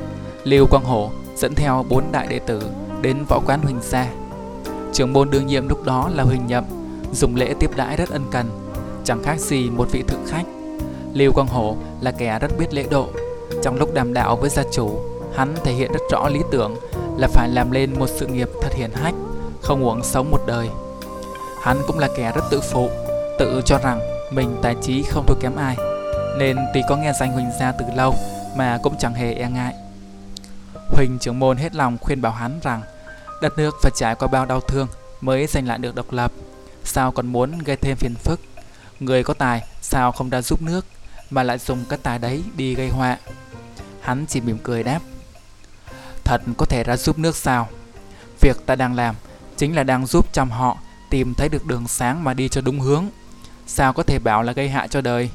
Lưu 0.44 0.66
Quang 0.66 0.84
Hổ 0.84 1.10
dẫn 1.36 1.54
theo 1.54 1.84
bốn 1.88 2.04
đại 2.12 2.26
đệ 2.26 2.38
tử 2.38 2.62
đến 3.00 3.24
võ 3.28 3.40
quán 3.46 3.62
Huỳnh 3.62 3.80
Gia. 3.82 4.06
Trưởng 4.92 5.12
môn 5.12 5.30
đương 5.30 5.46
nhiệm 5.46 5.68
lúc 5.68 5.84
đó 5.84 6.10
là 6.14 6.22
Huỳnh 6.22 6.46
Nhậm, 6.46 6.64
dùng 7.12 7.36
lễ 7.36 7.54
tiếp 7.60 7.70
đãi 7.76 7.96
rất 7.96 8.08
ân 8.08 8.24
cần, 8.30 8.50
chẳng 9.04 9.22
khác 9.22 9.40
gì 9.40 9.70
một 9.70 9.88
vị 9.92 10.02
thượng 10.02 10.26
khách. 10.26 10.44
Lưu 11.14 11.32
Quang 11.32 11.46
Hổ 11.46 11.76
là 12.00 12.10
kẻ 12.10 12.38
rất 12.38 12.58
biết 12.58 12.74
lễ 12.74 12.84
độ. 12.90 13.08
Trong 13.62 13.76
lúc 13.76 13.94
đàm 13.94 14.14
đạo 14.14 14.36
với 14.36 14.50
gia 14.50 14.62
chủ, 14.72 15.00
hắn 15.34 15.54
thể 15.64 15.72
hiện 15.72 15.92
rất 15.92 16.02
rõ 16.10 16.28
lý 16.28 16.40
tưởng 16.50 16.76
là 17.18 17.28
phải 17.28 17.48
làm 17.48 17.70
lên 17.70 17.98
một 17.98 18.06
sự 18.06 18.26
nghiệp 18.26 18.48
thật 18.62 18.74
hiển 18.74 18.90
hách, 18.94 19.14
không 19.62 19.84
uổng 19.84 20.04
sống 20.04 20.30
một 20.30 20.40
đời. 20.46 20.68
Hắn 21.62 21.76
cũng 21.86 21.98
là 21.98 22.08
kẻ 22.16 22.32
rất 22.34 22.44
tự 22.50 22.60
phụ, 22.60 22.88
tự 23.38 23.62
cho 23.64 23.78
rằng 23.78 24.00
mình 24.30 24.56
tài 24.62 24.76
trí 24.82 25.02
không 25.02 25.24
thua 25.26 25.34
kém 25.40 25.56
ai, 25.56 25.76
Nên 26.38 26.56
tuy 26.74 26.82
có 26.88 26.96
nghe 26.96 27.12
danh 27.20 27.32
Huỳnh 27.32 27.50
gia 27.60 27.72
từ 27.72 27.84
lâu 27.96 28.14
mà 28.58 28.78
cũng 28.82 28.94
chẳng 28.98 29.14
hề 29.14 29.34
e 29.34 29.50
ngại. 29.50 29.74
Huỳnh 30.88 31.18
trưởng 31.18 31.38
môn 31.38 31.56
hết 31.56 31.74
lòng 31.74 31.98
khuyên 31.98 32.22
bảo 32.22 32.32
hắn 32.32 32.60
rằng, 32.62 32.82
Đất 33.42 33.58
nước 33.58 33.74
phải 33.82 33.92
trải 33.94 34.14
qua 34.14 34.28
bao 34.28 34.46
đau 34.46 34.60
thương 34.60 34.88
Mới 35.20 35.46
giành 35.46 35.66
lại 35.66 35.78
được 35.78 35.94
độc 35.94 36.12
lập. 36.12 36.32
Sao 36.84 37.12
còn 37.12 37.26
muốn 37.26 37.58
gây 37.58 37.76
thêm 37.76 37.96
phiền 37.96 38.14
phức? 38.14 38.40
Người 39.00 39.22
có 39.22 39.34
tài, 39.34 39.64
sao 39.80 40.12
không 40.12 40.30
ra 40.30 40.42
giúp 40.42 40.62
nước 40.62 40.86
Mà 41.30 41.42
lại 41.42 41.58
dùng 41.58 41.84
cái 41.88 41.98
tài 42.02 42.18
đấy 42.18 42.42
đi 42.56 42.74
gây 42.74 42.88
họa? 42.88 43.18
Hắn 44.00 44.26
chỉ 44.28 44.40
mỉm 44.40 44.58
cười 44.62 44.82
đáp, 44.82 45.00
Thật 46.24 46.42
có 46.56 46.66
thể 46.66 46.84
ra 46.84 46.96
giúp 46.96 47.18
nước 47.18 47.36
sao? 47.36 47.68
Việc 48.40 48.66
ta 48.66 48.74
đang 48.74 48.94
làm 48.94 49.14
Chính 49.56 49.76
là 49.76 49.84
đang 49.84 50.06
giúp 50.06 50.32
chăm 50.32 50.50
họ 50.50 50.78
Tìm 51.10 51.34
thấy 51.34 51.48
được 51.48 51.66
đường 51.66 51.88
sáng 51.88 52.24
mà 52.24 52.34
đi 52.34 52.48
cho 52.48 52.60
đúng 52.60 52.80
hướng. 52.80 53.08
Sao 53.66 53.92
có 53.92 54.02
thể 54.02 54.18
bảo 54.18 54.42
là 54.42 54.52
gây 54.52 54.68
hại 54.68 54.88
cho 54.88 55.00
đời? 55.00 55.30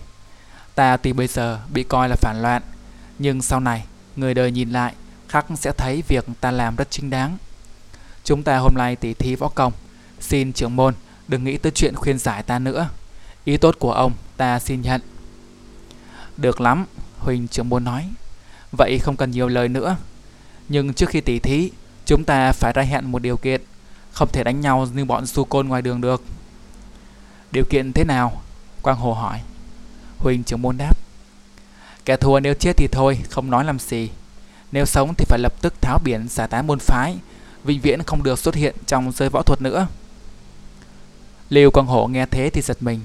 Ta 0.76 0.98
tuy 0.98 1.14
bây 1.14 1.28
giờ 1.28 1.60
bị 1.74 1.84
coi 1.84 2.10
là 2.10 2.16
phản 2.16 2.42
loạn 2.42 2.62
nhưng 3.24 3.42
sau 3.42 3.60
này, 3.60 3.86
Người 4.16 4.34
đời 4.34 4.52
nhìn 4.52 4.70
lại, 4.70 4.94
Khắc 5.28 5.46
sẽ 5.56 5.72
thấy 5.78 6.04
việc 6.08 6.26
ta 6.42 6.52
làm 6.52 6.76
rất 6.76 6.92
chính 6.92 7.10
đáng. 7.10 7.38
Chúng 8.24 8.44
ta 8.44 8.58
hôm 8.58 8.74
nay 8.76 8.96
tỉ 8.96 9.14
thí 9.14 9.36
võ 9.36 9.50
công. 9.50 9.74
Xin 10.20 10.54
trưởng 10.54 10.76
môn, 10.76 10.94
đừng 11.28 11.44
nghĩ 11.44 11.58
tới 11.58 11.72
chuyện 11.72 11.96
khuyên 11.96 12.20
giải 12.20 12.44
ta 12.44 12.60
nữa. 12.60 12.90
Ý 13.46 13.58
tốt 13.58 13.76
của 13.80 13.92
ông, 13.92 14.14
ta 14.38 14.60
xin 14.60 14.82
nhận. 14.82 15.02
Được 16.38 16.62
lắm, 16.62 16.86
Huỳnh 17.20 17.48
trưởng 17.48 17.70
môn 17.70 17.84
nói. 17.84 18.10
Vậy 18.72 19.00
không 19.00 19.16
cần 19.16 19.32
nhiều 19.32 19.48
lời 19.48 19.68
nữa. 19.68 19.98
Nhưng 20.70 20.94
trước 20.94 21.10
khi 21.10 21.22
tỉ 21.22 21.40
thí, 21.40 21.72
Chúng 22.06 22.24
ta 22.24 22.52
phải 22.52 22.74
ra 22.76 22.82
hẹn 22.82 23.12
một 23.12 23.22
điều 23.22 23.38
kiện. 23.38 23.62
Không 24.12 24.30
thể 24.32 24.44
đánh 24.44 24.62
nhau 24.62 24.88
như 24.94 25.06
bọn 25.06 25.26
su 25.26 25.46
côn 25.46 25.68
ngoài 25.68 25.82
đường 25.82 26.02
được. 26.02 26.24
Điều 27.52 27.64
kiện 27.70 27.94
thế 27.94 28.04
nào? 28.04 28.42
Quang 28.82 28.98
Hồ 28.98 29.14
hỏi. 29.14 29.42
Huỳnh 30.18 30.44
trưởng 30.44 30.62
môn 30.62 30.78
đáp. 30.78 30.98
Kẻ 32.06 32.18
thua 32.18 32.40
nếu 32.40 32.54
chết 32.54 32.78
thì 32.78 32.88
thôi, 32.88 33.20
Không 33.30 33.50
nói 33.50 33.66
làm 33.66 33.80
gì. 33.80 34.10
Nếu 34.72 34.86
sống 34.86 35.14
thì 35.18 35.26
phải 35.26 35.40
lập 35.40 35.54
tức 35.62 35.82
tháo 35.82 36.00
biển, 36.00 36.28
xả 36.28 36.48
tán 36.48 36.68
môn 36.68 36.80
phái. 36.80 37.18
Vĩnh 37.64 37.82
viễn 37.82 38.04
không 38.04 38.24
được 38.24 38.40
xuất 38.40 38.56
hiện 38.56 38.76
trong 38.86 39.12
giới 39.12 39.30
võ 39.30 39.42
thuật 39.42 39.62
nữa. 39.62 39.88
Lưu 41.50 41.72
Quang 41.72 41.88
Hổ 41.88 42.08
nghe 42.08 42.26
thế 42.26 42.50
thì 42.50 42.62
giật 42.62 42.78
mình. 42.80 43.02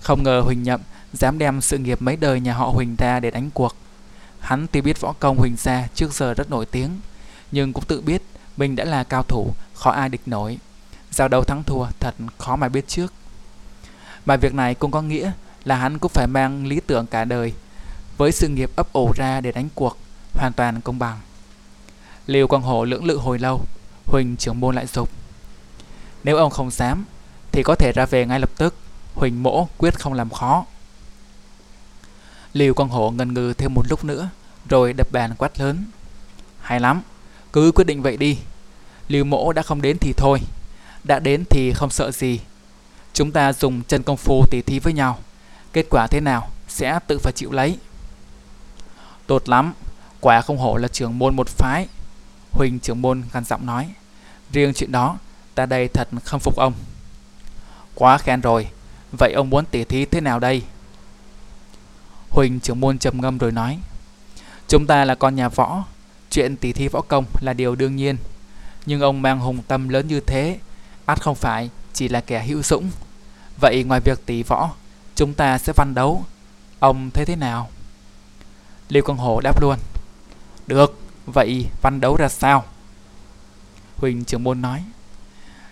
Không 0.00 0.22
ngờ 0.22 0.42
Huỳnh 0.44 0.62
Nhậm 0.62 0.80
dám 1.12 1.38
đem 1.38 1.60
sự 1.60 1.78
nghiệp 1.78 2.02
mấy 2.02 2.16
đời 2.16 2.40
nhà 2.40 2.54
họ 2.54 2.66
Huỳnh 2.66 2.96
ta 2.96 3.20
để 3.20 3.30
đánh 3.30 3.50
cuộc. 3.50 3.76
Hắn 4.40 4.66
tuy 4.72 4.80
biết 4.80 5.00
võ 5.00 5.12
công 5.12 5.36
Huỳnh 5.36 5.56
gia 5.56 5.86
trước 5.94 6.14
giờ 6.14 6.34
rất 6.34 6.50
nổi 6.50 6.66
tiếng, 6.66 6.90
Nhưng 7.52 7.72
cũng 7.72 7.84
tự 7.84 8.00
biết 8.00 8.22
mình 8.56 8.76
đã 8.76 8.84
là 8.84 9.04
cao 9.04 9.22
thủ, 9.22 9.50
Khó 9.74 9.90
ai 9.90 10.08
địch 10.08 10.20
nổi. 10.26 10.58
Giao 11.10 11.28
đấu 11.28 11.44
thắng 11.44 11.62
thua, 11.62 11.86
thật 12.00 12.14
khó 12.38 12.56
mà 12.56 12.68
biết 12.68 12.88
trước. 12.88 13.12
Mà 14.26 14.36
việc 14.36 14.54
này 14.54 14.74
cũng 14.74 14.90
có 14.90 15.02
nghĩa 15.02 15.32
là 15.64 15.76
hắn 15.76 15.98
cũng 15.98 16.12
phải 16.14 16.26
mang 16.26 16.66
lý 16.66 16.80
tưởng 16.86 17.06
cả 17.06 17.24
đời 17.24 17.52
với 18.20 18.32
sự 18.32 18.48
nghiệp 18.48 18.70
ấp 18.76 18.92
ủ 18.92 19.12
ra 19.12 19.40
để 19.40 19.52
đánh 19.52 19.68
cuộc, 19.74 19.98
Hoàn 20.34 20.52
toàn 20.52 20.80
công 20.80 20.98
bằng. 20.98 21.20
Liêu 22.26 22.46
Quang 22.46 22.62
Hổ 22.62 22.84
lưỡng 22.84 23.04
lự 23.04 23.16
hồi 23.16 23.38
lâu, 23.38 23.60
Huỳnh 24.06 24.36
trưởng 24.36 24.60
môn 24.60 24.74
lại 24.74 24.86
dục 24.86 25.10
Nếu 26.24 26.36
ông 26.36 26.50
không 26.50 26.70
dám, 26.70 27.04
Thì 27.52 27.62
có 27.62 27.74
thể 27.74 27.92
ra 27.92 28.06
về 28.06 28.26
ngay 28.26 28.40
lập 28.40 28.50
tức, 28.56 28.74
Huỳnh 29.14 29.42
mỗ 29.42 29.68
quyết 29.78 30.00
không 30.00 30.12
làm 30.12 30.30
khó. 30.30 30.64
Liêu 32.52 32.74
Quang 32.74 32.88
Hổ 32.88 33.10
ngần 33.10 33.34
ngừ 33.34 33.52
thêm 33.58 33.74
một 33.74 33.82
lúc 33.90 34.04
nữa, 34.04 34.28
Rồi 34.68 34.92
đập 34.92 35.12
bàn 35.12 35.34
quát 35.38 35.60
lớn. 35.60 35.84
Hay 36.60 36.80
lắm, 36.80 37.02
Cứ 37.52 37.72
quyết 37.74 37.84
định 37.84 38.02
vậy 38.02 38.16
đi. 38.16 38.38
Liêu 39.08 39.24
mỗ 39.24 39.52
đã 39.52 39.62
không 39.62 39.82
đến 39.82 39.98
thì 39.98 40.12
thôi, 40.16 40.40
Đã 41.04 41.18
đến 41.18 41.44
thì 41.50 41.72
không 41.72 41.90
sợ 41.90 42.10
gì. 42.10 42.40
Chúng 43.12 43.32
ta 43.32 43.52
dùng 43.52 43.82
chân 43.82 44.02
công 44.02 44.16
phu 44.16 44.44
tỉ 44.50 44.62
thí 44.62 44.78
với 44.78 44.92
nhau, 44.92 45.18
Kết 45.72 45.86
quả 45.90 46.06
thế 46.06 46.20
nào 46.20 46.50
Sẽ 46.68 46.98
tự 47.06 47.18
phải 47.18 47.32
chịu 47.32 47.52
lấy. 47.52 47.78
Tốt 49.30 49.48
lắm. 49.48 49.72
Quả 50.20 50.40
không 50.40 50.58
hổ 50.58 50.76
là 50.76 50.88
trưởng 50.88 51.18
môn 51.18 51.36
một 51.36 51.48
phái. 51.48 51.86
Huỳnh 52.52 52.78
trưởng 52.78 53.02
môn 53.02 53.22
gằn 53.32 53.44
giọng 53.44 53.66
nói, 53.66 53.88
Riêng 54.52 54.72
chuyện 54.74 54.92
đó, 54.92 55.18
Ta 55.54 55.66
đây 55.66 55.88
thật 55.88 56.08
khâm 56.24 56.40
phục 56.40 56.56
ông. 56.56 56.72
Quá 57.94 58.18
khen 58.18 58.40
rồi. 58.40 58.68
Vậy 59.18 59.32
ông 59.32 59.50
muốn 59.50 59.64
tỉ 59.64 59.84
thí 59.84 60.04
thế 60.04 60.20
nào 60.20 60.38
đây? 60.38 60.62
Huỳnh 62.30 62.60
trưởng 62.60 62.80
môn 62.80 62.98
trầm 62.98 63.20
ngâm 63.20 63.38
rồi 63.38 63.52
nói, 63.52 63.78
Chúng 64.68 64.86
ta 64.86 65.04
là 65.04 65.14
con 65.14 65.34
nhà 65.34 65.48
võ. 65.48 65.84
Chuyện 66.30 66.56
tỉ 66.56 66.72
thí 66.72 66.88
võ 66.88 67.00
công 67.00 67.24
là 67.40 67.52
điều 67.52 67.74
đương 67.74 67.96
nhiên. 67.96 68.16
Nhưng 68.86 69.00
ông 69.00 69.22
mang 69.22 69.40
hùng 69.40 69.62
tâm 69.68 69.88
lớn 69.88 70.08
như 70.08 70.20
thế, 70.20 70.58
ắt 71.06 71.22
không 71.22 71.34
phải 71.34 71.70
chỉ 71.92 72.08
là 72.08 72.20
kẻ 72.20 72.44
hữu 72.44 72.62
dũng 72.62 72.90
Vậy 73.60 73.84
ngoài 73.84 74.00
việc 74.00 74.26
tỉ 74.26 74.42
võ, 74.42 74.70
Chúng 75.14 75.34
ta 75.34 75.58
sẽ 75.58 75.72
văn 75.76 75.94
đấu. 75.94 76.24
Ông 76.78 77.10
thấy 77.10 77.24
thế 77.24 77.36
nào? 77.36 77.70
Lưu 78.90 79.04
Quang 79.04 79.18
Hổ 79.18 79.40
đáp 79.40 79.62
luôn. 79.62 79.78
Được, 80.66 80.98
Vậy 81.26 81.66
văn 81.82 82.00
đấu 82.00 82.16
ra 82.16 82.28
sao? 82.28 82.64
Huỳnh 83.96 84.24
trưởng 84.24 84.44
môn 84.44 84.62
nói. 84.62 84.84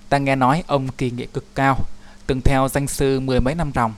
Ta 0.09 0.19
nghe 0.19 0.37
nói 0.37 0.65
ông 0.67 0.89
kỳ 0.89 1.11
nghệ 1.11 1.27
cực 1.27 1.55
cao, 1.55 1.79
Từng 2.27 2.41
theo 2.41 2.69
danh 2.69 2.89
sư 2.89 3.21
mười 3.21 3.41
mấy 3.41 3.55
năm 3.55 3.73
ròng. 3.75 3.95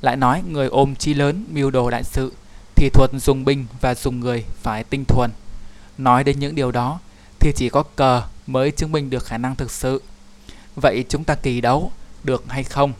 Lại 0.00 0.16
nói 0.16 0.42
người 0.48 0.68
ôm 0.68 0.94
chi 0.94 1.14
lớn, 1.14 1.44
mưu 1.52 1.70
đồ 1.70 1.90
đại 1.90 2.04
sự, 2.04 2.32
Thì 2.74 2.88
thuật 2.88 3.10
dùng 3.12 3.44
binh 3.44 3.66
và 3.80 3.94
dùng 3.94 4.20
người 4.20 4.44
phải 4.62 4.84
tinh 4.84 5.04
thuần. 5.04 5.30
Nói 5.98 6.24
đến 6.24 6.38
những 6.38 6.54
điều 6.54 6.70
đó, 6.70 7.00
Thì 7.40 7.52
chỉ 7.56 7.68
có 7.68 7.82
cờ 7.82 8.22
mới 8.46 8.70
chứng 8.70 8.92
minh 8.92 9.10
được 9.10 9.24
khả 9.24 9.38
năng 9.38 9.56
thực 9.56 9.70
sự. 9.70 10.02
Vậy 10.76 11.04
chúng 11.08 11.24
ta 11.24 11.34
kỳ 11.34 11.60
đấu, 11.60 11.92
được 12.24 12.44
hay 12.48 12.64
không? 12.64 12.92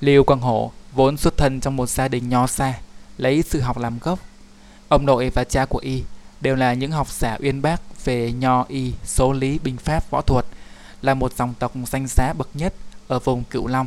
Lưu 0.00 0.24
Quang 0.24 0.40
Hổ 0.40 0.72
vốn 0.92 1.16
xuất 1.16 1.36
thân 1.36 1.60
trong 1.60 1.76
một 1.76 1.88
gia 1.88 2.08
đình 2.08 2.28
nho 2.28 2.46
xa 2.46 2.74
Lấy 3.18 3.42
sự 3.42 3.60
học 3.60 3.78
làm 3.78 3.98
gốc 3.98 4.18
Ông 4.88 5.06
nội 5.06 5.30
và 5.30 5.44
cha 5.44 5.66
của 5.66 5.78
y 5.78 6.02
đều 6.40 6.56
là 6.56 6.74
những 6.74 6.90
học 6.90 7.10
giả 7.10 7.36
uyên 7.40 7.62
bác 7.62 8.04
về 8.04 8.32
nho 8.32 8.64
y, 8.68 8.92
số 9.04 9.32
lý, 9.32 9.58
binh 9.58 9.76
pháp, 9.76 10.10
võ 10.10 10.20
thuật, 10.20 10.46
là 11.02 11.14
một 11.14 11.32
dòng 11.36 11.54
tộc 11.58 11.72
danh 11.86 12.06
giá 12.06 12.32
bậc 12.32 12.48
nhất 12.54 12.74
ở 13.08 13.18
vùng 13.18 13.44
Cửu 13.44 13.66
Long. 13.66 13.86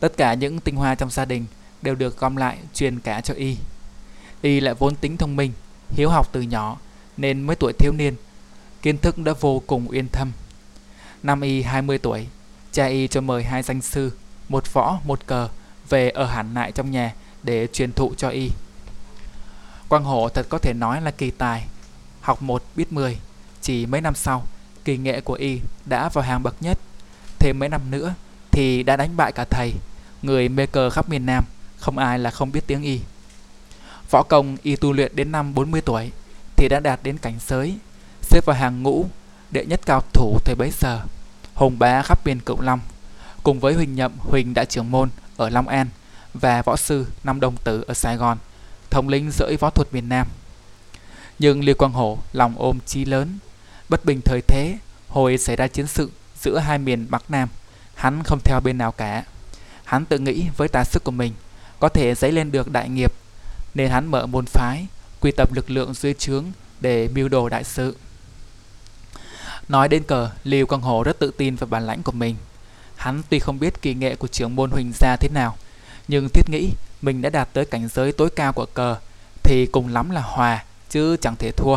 Tất 0.00 0.16
cả 0.16 0.34
những 0.34 0.60
tinh 0.60 0.76
hoa 0.76 0.94
trong 0.94 1.10
gia 1.10 1.24
đình 1.24 1.46
đều 1.82 1.94
được 1.94 2.18
gom 2.18 2.36
lại 2.36 2.58
truyền 2.74 3.00
cả 3.00 3.20
cho 3.20 3.34
y. 3.34 3.56
Y 4.42 4.60
lại 4.60 4.74
vốn 4.74 4.94
tính 4.94 5.16
thông 5.16 5.36
minh, 5.36 5.52
hiếu 5.90 6.10
học 6.10 6.28
từ 6.32 6.42
nhỏ 6.42 6.76
nên 7.16 7.42
mới 7.42 7.56
tuổi 7.56 7.72
thiếu 7.78 7.92
niên, 7.92 8.14
kiến 8.82 8.98
thức 8.98 9.18
đã 9.18 9.32
vô 9.40 9.62
cùng 9.66 9.86
uyên 9.90 10.08
thâm. 10.08 10.32
Năm 11.22 11.40
y 11.40 11.62
20 11.62 11.98
tuổi, 11.98 12.26
cha 12.72 12.86
y 12.86 13.08
cho 13.08 13.20
mời 13.20 13.44
hai 13.44 13.62
danh 13.62 13.82
sư, 13.82 14.12
một 14.48 14.72
võ, 14.72 14.98
một 15.04 15.26
cờ 15.26 15.48
về 15.88 16.10
ở 16.10 16.26
hẳn 16.26 16.54
lại 16.54 16.72
trong 16.72 16.90
nhà 16.90 17.14
để 17.44 17.66
truyền 17.72 17.92
thụ 17.92 18.12
cho 18.16 18.28
y. 18.28 18.50
Quang 19.88 20.04
Hổ 20.04 20.28
thật 20.28 20.46
có 20.48 20.58
thể 20.58 20.72
nói 20.72 21.00
là 21.00 21.10
kỳ 21.10 21.30
tài, 21.30 21.66
học 22.20 22.42
một 22.42 22.64
biết 22.76 22.92
mười. 22.92 23.18
Chỉ 23.60 23.86
mấy 23.86 24.00
năm 24.00 24.14
sau, 24.14 24.46
kỳ 24.84 24.96
nghệ 24.96 25.20
của 25.20 25.34
y 25.34 25.60
đã 25.84 26.08
vào 26.08 26.24
hàng 26.24 26.42
bậc 26.42 26.56
nhất. 26.60 26.78
Thêm 27.38 27.58
mấy 27.58 27.68
năm 27.68 27.80
nữa 27.90 28.14
thì 28.50 28.82
đã 28.82 28.96
đánh 28.96 29.16
bại 29.16 29.32
cả 29.32 29.44
thầy, 29.50 29.72
người 30.22 30.48
mê 30.48 30.66
cờ 30.66 30.90
khắp 30.90 31.08
miền 31.08 31.26
Nam, 31.26 31.44
không 31.78 31.98
ai 31.98 32.18
là 32.18 32.30
không 32.30 32.52
biết 32.52 32.66
tiếng 32.66 32.82
y. 32.82 33.00
Võ 34.10 34.22
công 34.22 34.56
y 34.62 34.76
tu 34.76 34.92
luyện 34.92 35.16
đến 35.16 35.32
năm 35.32 35.54
40 35.54 35.80
tuổi 35.80 36.10
thì 36.56 36.68
đã 36.68 36.80
đạt 36.80 37.00
đến 37.02 37.18
cảnh 37.18 37.34
giới, 37.46 37.78
xếp 38.22 38.44
vào 38.46 38.56
hàng 38.56 38.82
ngũ 38.82 39.06
đệ 39.50 39.64
nhất 39.66 39.80
cao 39.86 40.02
thủ 40.12 40.38
thời 40.44 40.54
bấy 40.54 40.70
giờ, 40.80 41.00
hùng 41.54 41.78
bá 41.78 42.02
khắp 42.02 42.26
miền 42.26 42.40
Cửu 42.40 42.60
Long, 42.60 42.80
cùng 43.42 43.60
với 43.60 43.74
Huỳnh 43.74 43.94
Nhậm, 43.94 44.12
Huỳnh 44.18 44.54
đã 44.54 44.64
trưởng 44.64 44.90
môn 44.90 45.08
ở 45.36 45.48
Long 45.48 45.68
An 45.68 45.86
và 46.34 46.62
võ 46.62 46.76
sư 46.76 47.06
Năm 47.24 47.40
Đồng 47.40 47.56
Tử 47.56 47.84
ở 47.86 47.94
Sài 47.94 48.16
Gòn 48.16 48.38
thống 48.90 49.08
lĩnh 49.08 49.30
giới 49.30 49.56
võ 49.56 49.70
thuật 49.70 49.94
miền 49.94 50.08
Nam. 50.08 50.26
Nhưng 51.38 51.64
Lưu 51.64 51.74
Quang 51.74 51.92
Hổ 51.92 52.18
lòng 52.32 52.54
ôm 52.58 52.78
chí 52.86 53.04
lớn, 53.04 53.38
bất 53.88 54.04
bình 54.04 54.20
thời 54.24 54.40
thế, 54.40 54.78
hồi 55.08 55.38
xảy 55.38 55.56
ra 55.56 55.68
chiến 55.68 55.86
sự 55.86 56.10
giữa 56.40 56.58
hai 56.58 56.78
miền 56.78 57.06
Bắc 57.10 57.30
Nam, 57.30 57.48
hắn 57.94 58.22
không 58.22 58.38
theo 58.44 58.60
bên 58.60 58.78
nào 58.78 58.92
cả. 58.92 59.24
Hắn 59.84 60.04
tự 60.04 60.18
nghĩ 60.18 60.46
với 60.56 60.68
tài 60.68 60.84
sức 60.84 61.04
của 61.04 61.10
mình 61.10 61.32
có 61.80 61.88
thể 61.88 62.14
dấy 62.14 62.32
lên 62.32 62.52
được 62.52 62.70
đại 62.70 62.88
nghiệp, 62.88 63.12
nên 63.74 63.90
hắn 63.90 64.06
mở 64.06 64.26
môn 64.26 64.46
phái, 64.46 64.86
quy 65.20 65.32
tập 65.36 65.52
lực 65.52 65.70
lượng 65.70 65.94
dưới 65.94 66.14
trướng 66.14 66.44
để 66.80 67.08
mưu 67.08 67.28
đồ 67.28 67.48
đại 67.48 67.64
sự. 67.64 67.96
Nói 69.68 69.88
đến 69.88 70.02
cờ, 70.02 70.30
Lưu 70.44 70.66
Quang 70.66 70.82
Hổ 70.82 71.02
rất 71.02 71.18
tự 71.18 71.30
tin 71.30 71.56
vào 71.56 71.66
bản 71.66 71.86
lãnh 71.86 72.02
của 72.02 72.12
mình. 72.12 72.36
Hắn 72.96 73.22
tuy 73.28 73.38
không 73.38 73.58
biết 73.58 73.82
kỳ 73.82 73.94
nghệ 73.94 74.16
của 74.16 74.28
trưởng 74.28 74.56
môn 74.56 74.70
Huỳnh 74.70 74.92
gia 74.94 75.16
thế 75.16 75.28
nào, 75.28 75.56
nhưng 76.08 76.28
thiết 76.28 76.50
nghĩ 76.50 76.70
mình 77.02 77.22
đã 77.22 77.30
đạt 77.30 77.48
tới 77.52 77.64
cảnh 77.64 77.88
giới 77.88 78.12
tối 78.12 78.30
cao 78.36 78.52
của 78.52 78.66
cờ 78.66 78.96
thì 79.42 79.66
cùng 79.66 79.88
lắm 79.88 80.10
là 80.10 80.20
hòa 80.20 80.64
chứ 80.90 81.16
chẳng 81.16 81.36
thể 81.36 81.52
thua. 81.52 81.76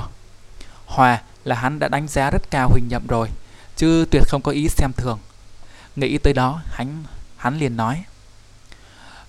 Hòa 0.85 1.21
là 1.43 1.55
hắn 1.55 1.79
đã 1.79 1.87
đánh 1.87 2.07
giá 2.07 2.29
rất 2.31 2.51
cao 2.51 2.69
Huỳnh 2.69 2.87
Nhậm 2.87 3.07
rồi, 3.07 3.29
chứ 3.75 4.05
tuyệt 4.11 4.23
không 4.27 4.41
có 4.41 4.51
ý 4.51 4.67
xem 4.69 4.91
thường. 4.93 5.19
Nghĩ 5.95 6.17
tới 6.17 6.33
đó, 6.33 6.61
hắn 6.71 7.03
hắn 7.37 7.59
liền 7.59 7.77
nói: 7.77 8.03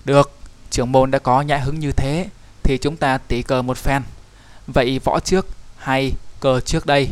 "Được, 0.05 0.31
trưởng 0.69 0.91
môn 0.91 1.11
đã 1.11 1.19
có 1.19 1.41
nhã 1.41 1.57
hứng 1.57 1.79
như 1.79 1.91
thế 1.91 2.29
thì 2.63 2.77
chúng 2.77 2.97
ta 2.97 3.17
tỉ 3.17 3.41
cờ 3.41 3.61
một 3.61 3.77
phen. 3.77 4.03
Vậy 4.67 4.99
võ 5.03 5.19
trước 5.19 5.47
hay 5.77 6.13
cờ 6.39 6.59
trước 6.59 6.85
đây?" 6.85 7.09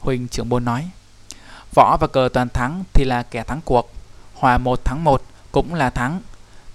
Huỳnh 0.00 0.28
trưởng 0.28 0.48
môn 0.48 0.64
nói: 0.64 0.88
"Võ 1.74 1.96
và 2.00 2.06
cờ 2.06 2.28
toàn 2.32 2.48
thắng 2.48 2.84
thì 2.92 3.04
là 3.04 3.22
kẻ 3.22 3.42
thắng 3.42 3.60
cuộc, 3.64 3.92
hòa 4.34 4.58
một 4.58 4.84
thắng 4.84 5.04
một 5.04 5.22
cũng 5.52 5.74
là 5.74 5.90
thắng." 5.90 6.20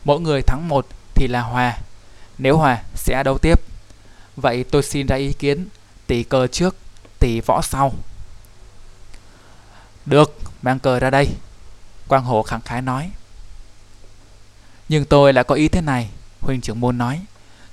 Mỗi 0.04 0.20
người 0.20 0.42
thắng 0.42 0.68
một 0.68 0.88
thì 1.16 1.28
là 1.28 1.42
hòa. 1.42 1.78
Nếu 2.38 2.58
hòa 2.58 2.84
sẽ 2.96 3.24
đấu 3.24 3.38
tiếp. 3.38 3.62
Vậy 4.36 4.64
tôi 4.64 4.84
xin 4.84 5.08
ra 5.08 5.16
ý 5.16 5.34
kiến 5.34 5.68
tỷ 6.08 6.24
cờ 6.24 6.48
trước, 6.48 6.76
tỷ 7.20 7.40
võ 7.40 7.62
sau. 7.62 7.94
Được, 10.06 10.40
mang 10.62 10.80
cờ 10.80 11.00
ra 11.00 11.10
đây. 11.10 11.28
Quang 12.08 12.24
Hổ 12.24 12.44
khẳng 12.44 12.62
khái 12.62 12.82
nói. 12.82 13.12
Nhưng 14.90 15.06
tôi 15.06 15.34
lại 15.34 15.44
có 15.44 15.56
ý 15.56 15.68
thế 15.68 15.82
này, 15.82 16.10
huynh 16.42 16.62
trưởng 16.62 16.80
môn 16.80 16.98
nói. 16.98 17.22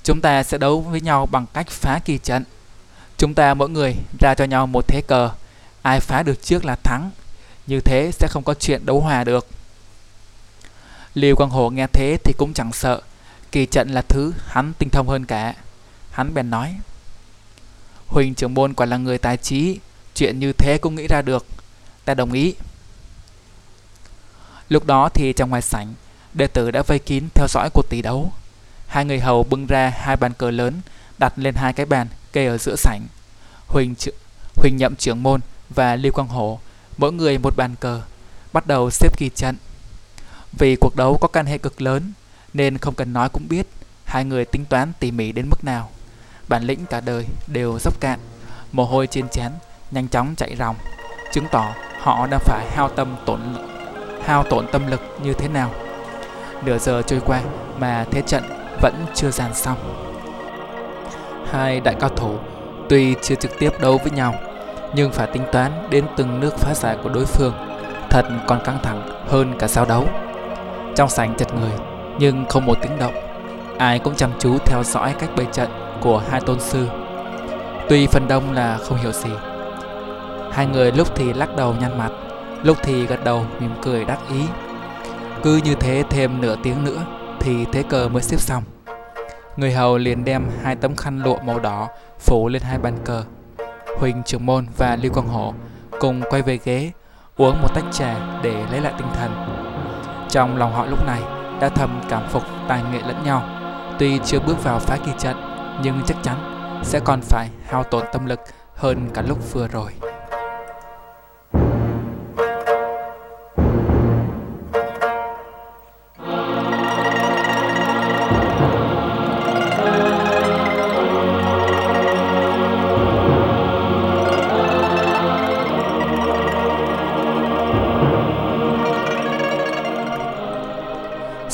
Chúng 0.03 0.21
ta 0.21 0.43
sẽ 0.43 0.59
đấu 0.59 0.81
với 0.81 1.01
nhau 1.01 1.27
bằng 1.27 1.47
cách 1.55 1.69
phá 1.71 2.01
kỳ 2.05 2.19
trận. 2.19 2.45
Chúng 3.17 3.35
ta 3.35 3.55
mỗi 3.55 3.69
người 3.69 3.95
ra 4.21 4.35
cho 4.35 4.45
nhau 4.45 4.67
một 4.67 4.89
thế 4.89 5.03
cờ, 5.07 5.31
ai 5.83 6.01
phá 6.01 6.23
được 6.23 6.43
trước 6.43 6.65
là 6.65 6.77
thắng. 6.83 7.11
Như 7.67 7.81
thế 7.81 8.11
sẽ 8.13 8.27
không 8.31 8.43
có 8.43 8.55
chuyện 8.55 8.87
đấu 8.87 9.01
hòa 9.01 9.25
được. 9.25 9.49
Liêu 11.17 11.37
Quang 11.37 11.51
Hổ 11.51 11.71
nghe 11.71 11.87
thế 11.87 12.19
thì 12.25 12.33
cũng 12.39 12.53
chẳng 12.55 12.73
sợ, 12.73 13.01
kỳ 13.53 13.67
trận 13.67 13.89
là 13.89 14.03
thứ 14.03 14.33
hắn 14.47 14.73
tinh 14.79 14.91
thông 14.91 15.09
hơn 15.09 15.25
cả. 15.25 15.55
Hắn 16.11 16.35
bèn 16.35 16.51
nói, 16.51 16.75
Huỳnh 18.07 18.35
trưởng 18.35 18.55
môn 18.55 18.75
quả 18.75 18.87
là 18.87 18.97
người 18.97 19.19
tài 19.19 19.37
trí, 19.37 19.79
chuyện 20.15 20.39
như 20.39 20.53
thế 20.53 20.79
cũng 20.79 20.95
nghĩ 20.95 21.07
ra 21.07 21.23
được, 21.23 21.47
ta 22.05 22.15
đồng 22.15 22.33
ý. 22.33 22.55
Lúc 24.69 24.87
đó 24.87 25.09
thì 25.09 25.33
trong 25.33 25.51
ngoài 25.51 25.63
sảnh, 25.63 25.95
đệ 26.35 26.47
tử 26.47 26.71
đã 26.71 26.83
vây 26.87 26.99
kín 26.99 27.29
theo 27.35 27.47
dõi 27.49 27.71
cuộc 27.75 27.89
tỷ 27.91 28.03
đấu. 28.03 28.33
Hai 28.87 29.05
người 29.05 29.21
hầu 29.21 29.43
bưng 29.43 29.67
ra 29.67 29.93
hai 29.97 30.17
bàn 30.17 30.33
cờ 30.33 30.51
lớn, 30.51 30.81
đặt 31.19 31.33
lên 31.37 31.55
hai 31.55 31.73
cái 31.73 31.87
bàn 31.87 32.09
kê 32.33 32.47
ở 32.47 32.59
giữa 32.59 32.77
sảnh. 32.77 33.07
Huỳnh, 33.67 33.95
Huỳnh 34.57 34.77
nhậm 34.77 34.97
trưởng 34.97 35.23
môn 35.23 35.41
và 35.71 35.97
Lưu 35.97 36.13
Quang 36.13 36.29
Hổ, 36.29 36.61
mỗi 36.99 37.13
người 37.13 37.39
một 37.39 37.57
bàn 37.57 37.75
cờ, 37.81 38.03
bắt 38.53 38.67
đầu 38.67 38.91
xếp 38.91 39.19
kỳ 39.19 39.29
trận. 39.29 39.57
Vì 40.59 40.77
cuộc 40.77 40.97
đấu 40.97 41.19
có 41.21 41.29
can 41.29 41.47
hệ 41.47 41.59
cực 41.59 41.83
lớn, 41.83 42.13
nên 42.55 42.79
không 42.79 42.95
cần 42.95 43.13
nói 43.13 43.29
cũng 43.29 43.49
biết 43.49 43.67
hai 44.05 44.25
người 44.25 44.45
tính 44.45 44.65
toán 44.65 44.93
tỉ 45.01 45.11
mỉ 45.11 45.33
đến 45.33 45.47
mức 45.51 45.65
nào. 45.65 45.91
Bản 46.49 46.63
lĩnh 46.63 46.87
cả 46.87 47.01
đời 47.01 47.27
đều 47.47 47.79
dốc 47.79 48.01
cạn, 48.01 48.19
mồ 48.73 48.85
hôi 48.85 49.07
trên 49.07 49.29
chén 49.29 49.53
nhanh 49.91 50.09
chóng 50.09 50.35
chạy 50.37 50.57
ròng, 50.57 50.77
chứng 51.33 51.47
tỏ 51.53 51.75
họ 52.01 52.27
đang 52.27 52.41
phải 52.41 52.71
hao 52.71 52.89
tâm 52.89 53.17
tổn 53.27 53.41
hao 54.25 54.45
tổn 54.45 54.67
tâm 54.73 54.87
lực 54.87 55.01
như 55.23 55.33
thế 55.33 55.49
nào. 55.49 55.75
Nửa 56.65 56.79
giờ 56.79 57.03
trôi 57.07 57.21
qua 57.27 57.43
mà 57.79 58.07
thế 58.11 58.23
trận 58.27 58.45
vẫn 58.83 59.07
chưa 59.15 59.31
dàn 59.31 59.55
xong. 59.55 59.79
Hai 61.53 61.81
đại 61.81 61.95
cao 62.01 62.11
thủ 62.11 62.39
tuy 62.89 63.15
chưa 63.23 63.35
trực 63.35 63.59
tiếp 63.59 63.71
đấu 63.81 63.99
với 63.99 64.11
nhau, 64.11 64.35
nhưng 64.95 65.13
phải 65.13 65.27
tính 65.33 65.45
toán 65.53 65.91
đến 65.91 66.07
từng 66.17 66.41
nước 66.41 66.59
phá 66.59 66.75
giải 66.75 66.97
của 67.03 67.09
đối 67.09 67.27
phương, 67.27 67.55
thật 68.11 68.25
còn 68.47 68.61
căng 68.65 68.79
thẳng 68.83 69.27
hơn 69.29 69.55
cả 69.59 69.69
giao 69.69 69.85
đấu. 69.85 70.09
Trong 70.97 71.09
sảnh 71.09 71.35
chật 71.35 71.55
người, 71.55 71.73
nhưng 72.19 72.45
không 72.49 72.67
một 72.67 72.79
tiếng 72.83 72.99
động. 72.99 73.15
Ai 73.79 73.99
cũng 73.99 74.15
chăm 74.15 74.31
chú 74.39 74.59
theo 74.59 74.83
dõi 74.83 75.15
cách 75.19 75.31
bày 75.37 75.47
trận 75.53 75.71
của 76.01 76.23
hai 76.31 76.41
tôn 76.41 76.61
sư. 76.61 76.89
Tuy 77.89 78.07
phần 78.07 78.29
đông 78.29 78.53
là 78.53 78.79
không 78.79 78.99
hiểu 78.99 79.13
gì. 79.13 79.31
Hai 80.53 80.67
người 80.67 80.93
lúc 80.93 81.17
thì 81.17 81.33
lắc 81.33 81.57
đầu 81.57 81.75
nhăn 81.81 81.99
mặt, 81.99 82.11
lúc 82.63 82.77
thì 82.83 83.07
gật 83.07 83.25
đầu 83.25 83.47
mỉm 83.61 83.71
cười 83.83 84.05
đắc 84.05 84.19
ý. 84.31 84.41
Cứ 85.43 85.61
như 85.65 85.75
thế 85.75 86.05
thêm 86.11 86.41
nửa 86.41 86.57
tiếng 86.63 86.85
nữa 86.85 87.07
thì 87.41 87.65
thế 87.73 87.83
cờ 87.83 88.09
mới 88.09 88.23
xếp 88.23 88.41
xong. 88.41 88.63
Người 89.57 89.73
hầu 89.73 89.99
liền 89.99 90.25
đem 90.25 90.45
hai 90.63 90.77
tấm 90.77 90.97
khăn 90.97 91.23
lụa 91.23 91.39
màu 91.39 91.59
đỏ 91.59 91.89
phủ 92.19 92.49
lên 92.49 92.63
hai 92.63 92.79
bàn 92.79 92.95
cờ. 93.05 93.23
Huỳnh 93.99 94.23
Trường 94.23 94.47
Môn 94.47 94.67
và 94.77 94.99
Lưu 95.03 95.13
Quang 95.13 95.29
Hổ 95.29 95.55
cùng 96.01 96.23
quay 96.31 96.43
về 96.43 96.59
ghế 96.65 96.91
uống 97.37 97.63
một 97.63 97.69
tách 97.75 97.85
trà 97.93 98.41
để 98.43 98.65
lấy 98.71 98.81
lại 98.81 98.93
tinh 98.99 99.09
thần. 99.15 99.66
Trong 100.37 100.57
lòng 100.57 100.73
họ 100.73 100.87
lúc 100.87 101.07
này 101.07 101.23
đã 101.61 101.69
thầm 101.69 102.01
cảm 102.09 102.23
phục 102.29 102.43
tài 102.69 102.83
nghệ 102.93 103.01
lẫn 103.07 103.23
nhau. 103.25 103.43
Tuy 103.99 104.19
chưa 104.25 104.41
bước 104.41 104.65
vào 104.65 104.79
phá 104.79 104.97
kỳ 105.07 105.13
trận, 105.19 105.37
nhưng 105.83 106.01
chắc 106.07 106.17
chắn 106.23 106.37
sẽ 106.83 107.01
còn 107.01 107.21
phải 107.21 107.49
hao 107.67 107.85
tổn 107.85 108.05
tâm 108.13 108.27
lực 108.27 108.41
hơn 108.75 109.11
cả 109.15 109.23
lúc 109.29 109.53
vừa 109.53 109.69
rồi. 109.69 109.91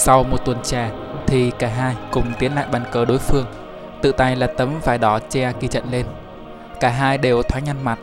Sau 0.05 0.25
một 0.25 0.45
tuần 0.45 0.63
trà 0.63 0.91
thì 1.27 1.51
cả 1.59 1.69
hai 1.69 1.97
cùng 2.13 2.33
tiến 2.39 2.55
lại 2.55 2.67
bàn 2.73 2.85
cờ 2.93 3.05
đối 3.05 3.19
phương, 3.19 3.47
tự 4.03 4.13
tay 4.13 4.37
là 4.37 4.47
tấm 4.47 4.81
vải 4.85 4.99
đỏ 4.99 5.19
che 5.31 5.53
kỳ 5.53 5.69
trận 5.69 5.85
lên. 5.91 6.07
Cả 6.81 6.89
hai 6.89 7.19
đều 7.19 7.43
thoáng 7.43 7.65
nhăn 7.65 7.85
mặt, 7.85 7.99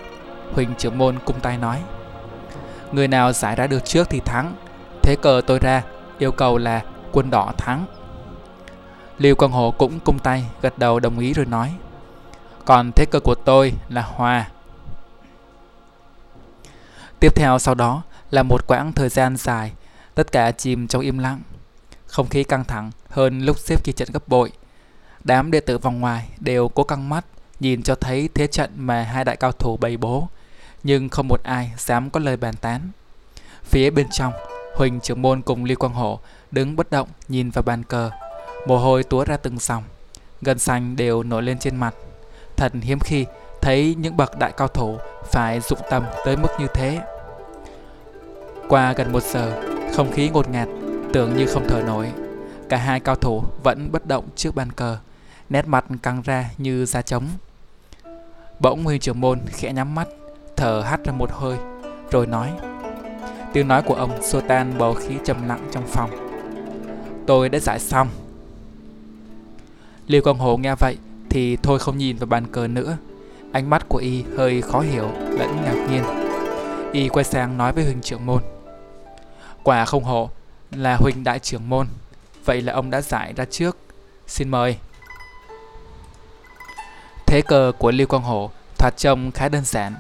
Huỳnh 0.54 0.76
trưởng 0.78 0.98
môn 0.98 1.20
cung 1.26 1.40
tay 1.40 1.58
nói. 1.58 1.82
Người 2.92 3.08
nào 3.08 3.34
giải 3.34 3.56
ra 3.56 3.68
được 3.68 3.86
trước 3.86 4.10
thì 4.10 4.20
thắng, 4.20 4.56
thế 5.04 5.16
cờ 5.22 5.42
tôi 5.48 5.60
ra, 5.60 5.84
yêu 6.18 6.32
cầu 6.32 6.58
là 6.58 6.82
quân 7.12 7.30
đỏ 7.30 7.54
thắng. 7.58 7.86
Lưu 9.18 9.36
Quang 9.36 9.52
Hồ 9.52 9.74
cũng 9.78 10.00
cung 10.00 10.20
tay, 10.20 10.46
gật 10.62 10.78
đầu 10.78 11.00
đồng 11.00 11.20
ý 11.20 11.34
rồi 11.34 11.46
nói. 11.46 11.74
Còn 12.66 12.92
thế 12.96 13.06
cờ 13.12 13.20
của 13.20 13.36
tôi 13.36 13.74
là 13.90 14.02
hòa. 14.02 14.48
Tiếp 17.20 17.36
theo 17.36 17.60
sau 17.60 17.76
đó 17.76 18.02
là 18.32 18.44
một 18.44 18.68
quãng 18.68 18.94
thời 18.94 19.10
gian 19.10 19.38
dài, 19.38 19.72
tất 20.16 20.32
cả 20.32 20.52
chìm 20.52 20.88
trong 20.88 21.02
im 21.02 21.18
lặng. 21.18 21.42
Không 22.10 22.28
khí 22.28 22.44
căng 22.44 22.66
thẳng 22.66 22.92
hơn 23.10 23.40
lúc 23.40 23.60
xếp 23.60 23.84
kỳ 23.84 23.92
trận 23.92 24.08
gấp 24.14 24.28
bội. 24.28 24.52
Đám 25.24 25.52
đệ 25.52 25.60
tử 25.60 25.78
vòng 25.78 26.00
ngoài 26.00 26.30
đều 26.40 26.70
cố 26.70 26.84
căng 26.84 27.10
mắt 27.10 27.26
nhìn 27.60 27.84
cho 27.84 27.96
thấy 27.96 28.30
thế 28.34 28.48
trận 28.48 28.72
mà 28.76 29.04
hai 29.04 29.26
đại 29.26 29.36
cao 29.36 29.52
thủ 29.52 29.78
bày 29.78 29.98
bố, 29.98 30.28
nhưng 30.84 31.10
không 31.10 31.28
một 31.28 31.44
ai 31.44 31.72
dám 31.78 32.10
có 32.10 32.20
lời 32.20 32.38
bàn 32.38 32.56
tán. 32.62 32.82
Phía 33.64 33.90
bên 33.90 34.08
trong, 34.12 34.34
Huỳnh 34.76 35.00
trưởng 35.00 35.22
môn 35.22 35.42
cùng 35.42 35.66
Lưu 35.66 35.78
Quang 35.78 35.94
Hổ 35.94 36.20
đứng 36.52 36.76
bất 36.76 36.92
động 36.92 37.08
nhìn 37.28 37.50
vào 37.50 37.62
bàn 37.62 37.84
cờ, 37.84 38.12
mồ 38.68 38.78
hôi 38.78 39.04
túa 39.04 39.26
ra 39.26 39.38
từng 39.38 39.60
dòng, 39.60 39.84
gân 40.42 40.60
xanh 40.60 40.96
đều 40.96 41.24
nổi 41.24 41.44
lên 41.44 41.60
trên 41.60 41.76
mặt. 41.76 41.96
Thật 42.56 42.72
hiếm 42.82 43.00
khi 43.00 43.26
thấy 43.62 43.96
những 44.00 44.18
bậc 44.18 44.40
đại 44.40 44.52
cao 44.58 44.68
thủ 44.68 44.98
phải 45.32 45.60
dụng 45.60 45.80
tâm 45.90 46.04
tới 46.26 46.38
mức 46.38 46.50
như 46.60 46.68
thế. 46.74 47.02
Qua 48.70 48.94
gần 48.94 49.12
một 49.12 49.24
giờ, 49.24 49.64
không 49.96 50.12
khí 50.12 50.30
ngột 50.30 50.50
ngạt 50.50 50.68
tưởng 51.14 51.38
như 51.38 51.46
không 51.46 51.66
thở 51.68 51.82
nổi. 51.88 52.12
Cả 52.70 52.78
hai 52.78 53.00
cao 53.00 53.16
thủ 53.16 53.44
vẫn 53.64 53.92
bất 53.92 54.08
động 54.08 54.26
trước 54.36 54.56
bàn 54.56 54.72
cờ, 54.72 54.98
nét 55.50 55.68
mặt 55.68 55.86
căng 56.04 56.22
ra 56.22 56.50
như 56.58 56.86
da 56.86 57.02
trống. 57.02 57.24
Bỗng 58.60 58.84
Huy 58.84 59.00
trưởng 59.00 59.22
môn 59.22 59.40
khẽ 59.48 59.74
nhắm 59.74 59.96
mắt, 59.96 60.08
thở 60.56 60.84
hắt 60.86 61.00
ra 61.04 61.12
một 61.12 61.30
hơi, 61.32 61.58
rồi 62.12 62.28
nói. 62.28 62.52
Tiếng 63.54 63.68
nói 63.68 63.82
của 63.82 63.94
ông 63.94 64.24
xua 64.24 64.42
tan 64.42 64.74
bầu 64.78 64.94
khí 64.94 65.16
trầm 65.26 65.48
lặng 65.48 65.70
trong 65.72 65.88
phòng. 65.88 66.10
Tôi 67.28 67.50
đã 67.50 67.60
giải 67.60 67.80
xong. 67.80 68.08
Liêu 70.08 70.22
Quang 70.22 70.38
Hồ 70.38 70.58
nghe 70.58 70.76
vậy 70.76 70.98
thì 71.30 71.56
thôi 71.56 71.80
không 71.80 71.98
nhìn 71.98 72.18
vào 72.18 72.28
bàn 72.28 72.48
cờ 72.52 72.68
nữa. 72.68 72.98
Ánh 73.52 73.70
mắt 73.70 73.90
của 73.90 73.98
y 73.98 74.24
hơi 74.38 74.62
khó 74.62 74.80
hiểu 74.80 75.10
lẫn 75.14 75.62
ngạc 75.64 75.88
nhiên. 75.90 76.04
Y 76.94 77.08
quay 77.08 77.24
sang 77.24 77.58
nói 77.58 77.74
với 77.74 77.84
Huỳnh 77.84 78.02
trưởng 78.02 78.26
môn. 78.26 78.42
Quả 79.64 79.86
không 79.86 80.04
hổ 80.04 80.30
là 80.72 80.96
huynh 80.96 81.24
Đại 81.24 81.40
trưởng 81.40 81.70
môn. 81.70 81.88
Vậy 82.46 82.62
là 82.62 82.74
ông 82.74 82.90
đã 82.90 83.02
giải 83.02 83.34
ra 83.36 83.46
trước. 83.46 83.78
Xin 84.28 84.50
mời. 84.50 84.78
Thế 87.26 87.42
cờ 87.42 87.72
của 87.78 87.92
Lưu 87.92 88.08
Quang 88.08 88.24
Hổ 88.24 88.52
thoạt 88.78 88.98
trông 88.98 89.32
khá 89.32 89.50
đơn 89.50 89.66
giản, 89.66 89.94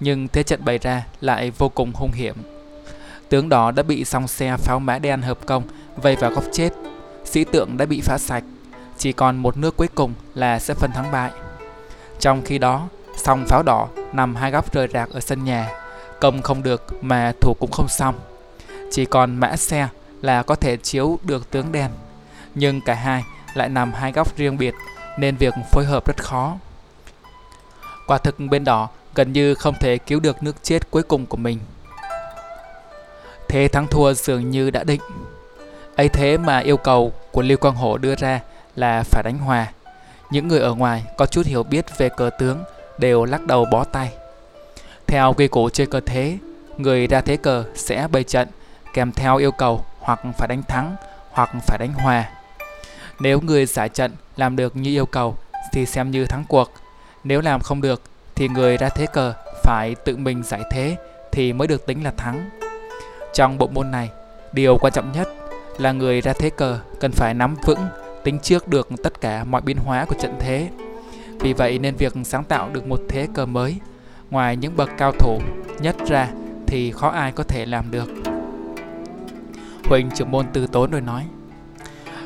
nhưng 0.00 0.28
thế 0.28 0.42
trận 0.42 0.64
bày 0.64 0.78
ra 0.78 1.04
lại 1.20 1.50
vô 1.50 1.68
cùng 1.68 1.92
hung 1.94 2.12
hiểm. 2.12 2.34
Tướng 3.28 3.48
đó 3.48 3.70
đã 3.70 3.82
bị 3.82 4.04
song 4.04 4.28
xe 4.28 4.56
pháo 4.56 4.80
mã 4.80 4.98
đen 4.98 5.22
hợp 5.22 5.38
công 5.46 5.62
vây 5.96 6.16
vào 6.16 6.30
góc 6.30 6.44
chết. 6.52 6.70
Sĩ 7.24 7.44
tượng 7.44 7.76
đã 7.76 7.86
bị 7.86 8.00
phá 8.00 8.18
sạch, 8.18 8.44
chỉ 8.98 9.12
còn 9.12 9.36
một 9.36 9.56
nước 9.56 9.76
cuối 9.76 9.88
cùng 9.94 10.14
là 10.34 10.58
sẽ 10.58 10.74
phân 10.74 10.92
thắng 10.92 11.12
bại. 11.12 11.30
Trong 12.20 12.42
khi 12.44 12.58
đó, 12.58 12.88
song 13.16 13.44
pháo 13.48 13.62
đỏ 13.62 13.88
nằm 14.12 14.34
hai 14.34 14.50
góc 14.50 14.72
rời 14.72 14.88
rạc 14.92 15.10
ở 15.10 15.20
sân 15.20 15.44
nhà, 15.44 15.68
công 16.20 16.42
không 16.42 16.62
được 16.62 17.04
mà 17.04 17.32
thủ 17.40 17.54
cũng 17.60 17.70
không 17.70 17.88
xong. 17.88 18.14
Chỉ 18.90 19.04
còn 19.04 19.36
mã 19.36 19.56
xe 19.56 19.88
là 20.24 20.42
có 20.42 20.54
thể 20.54 20.76
chiếu 20.76 21.18
được 21.22 21.50
tướng 21.50 21.72
đen, 21.72 21.90
nhưng 22.54 22.80
cả 22.80 22.94
hai 22.94 23.22
lại 23.54 23.68
nằm 23.68 23.92
hai 23.92 24.12
góc 24.12 24.36
riêng 24.36 24.58
biệt 24.58 24.74
nên 25.18 25.36
việc 25.36 25.54
phối 25.70 25.84
hợp 25.84 26.06
rất 26.06 26.22
khó. 26.22 26.56
Quả 28.06 28.18
thực 28.18 28.36
bên 28.38 28.64
đỏ 28.64 28.88
gần 29.14 29.32
như 29.32 29.54
không 29.54 29.74
thể 29.80 29.98
cứu 29.98 30.20
được 30.20 30.42
nước 30.42 30.56
chết 30.62 30.90
cuối 30.90 31.02
cùng 31.02 31.26
của 31.26 31.36
mình. 31.36 31.58
Thế 33.48 33.68
thắng 33.68 33.86
thua 33.86 34.14
dường 34.14 34.50
như 34.50 34.70
đã 34.70 34.84
định. 34.84 35.00
ấy 35.96 36.08
thế 36.08 36.38
mà 36.38 36.58
yêu 36.58 36.76
cầu 36.76 37.12
của 37.32 37.42
Lưu 37.42 37.58
Quang 37.58 37.74
Hổ 37.74 37.98
đưa 37.98 38.14
ra 38.14 38.40
là 38.76 39.02
phải 39.02 39.22
đánh 39.22 39.38
hòa. 39.38 39.72
Những 40.30 40.48
người 40.48 40.60
ở 40.60 40.74
ngoài 40.74 41.04
có 41.16 41.26
chút 41.26 41.46
hiểu 41.46 41.62
biết 41.62 41.98
về 41.98 42.08
cờ 42.08 42.30
tướng 42.38 42.64
đều 42.98 43.24
lắc 43.24 43.46
đầu 43.46 43.64
bó 43.64 43.84
tay. 43.84 44.12
Theo 45.06 45.32
quy 45.32 45.48
củ 45.48 45.70
chơi 45.70 45.86
cờ 45.86 46.00
thế, 46.06 46.38
người 46.76 47.06
ra 47.06 47.20
thế 47.20 47.36
cờ 47.36 47.64
sẽ 47.74 48.08
bày 48.12 48.24
trận 48.24 48.48
kèm 48.94 49.12
theo 49.12 49.36
yêu 49.36 49.52
cầu 49.52 49.84
hoặc 50.04 50.20
phải 50.38 50.48
đánh 50.48 50.62
thắng 50.62 50.96
hoặc 51.30 51.50
phải 51.66 51.78
đánh 51.78 51.92
hòa. 51.92 52.30
Nếu 53.20 53.40
người 53.40 53.66
giải 53.66 53.88
trận 53.88 54.12
làm 54.36 54.56
được 54.56 54.76
như 54.76 54.90
yêu 54.90 55.06
cầu 55.06 55.36
thì 55.72 55.86
xem 55.86 56.10
như 56.10 56.26
thắng 56.26 56.44
cuộc. 56.48 56.72
Nếu 57.24 57.40
làm 57.40 57.60
không 57.60 57.80
được 57.80 58.02
thì 58.34 58.48
người 58.48 58.76
ra 58.76 58.88
thế 58.88 59.06
cờ 59.06 59.34
phải 59.62 59.94
tự 60.04 60.16
mình 60.16 60.42
giải 60.42 60.62
thế 60.70 60.96
thì 61.32 61.52
mới 61.52 61.68
được 61.68 61.86
tính 61.86 62.04
là 62.04 62.10
thắng. 62.10 62.50
Trong 63.34 63.58
bộ 63.58 63.66
môn 63.66 63.90
này, 63.90 64.10
điều 64.52 64.78
quan 64.80 64.92
trọng 64.92 65.12
nhất 65.12 65.28
là 65.78 65.92
người 65.92 66.20
ra 66.20 66.32
thế 66.32 66.50
cờ 66.50 66.78
cần 67.00 67.12
phải 67.12 67.34
nắm 67.34 67.56
vững, 67.66 67.86
tính 68.24 68.38
trước 68.38 68.68
được 68.68 68.88
tất 69.02 69.20
cả 69.20 69.44
mọi 69.44 69.60
biến 69.60 69.76
hóa 69.76 70.04
của 70.04 70.14
trận 70.20 70.36
thế. 70.40 70.68
Vì 71.40 71.52
vậy 71.52 71.78
nên 71.78 71.96
việc 71.96 72.12
sáng 72.24 72.44
tạo 72.44 72.70
được 72.72 72.86
một 72.86 73.00
thế 73.08 73.28
cờ 73.34 73.46
mới, 73.46 73.76
ngoài 74.30 74.56
những 74.56 74.76
bậc 74.76 74.90
cao 74.98 75.12
thủ 75.12 75.38
nhất 75.80 75.96
ra 76.08 76.28
thì 76.66 76.92
khó 76.92 77.08
ai 77.08 77.32
có 77.32 77.44
thể 77.44 77.66
làm 77.66 77.90
được. 77.90 78.23
Huỳnh 79.88 80.10
trưởng 80.10 80.30
môn 80.30 80.46
từ 80.52 80.66
tốn 80.66 80.90
rồi 80.90 81.00
nói, 81.00 81.26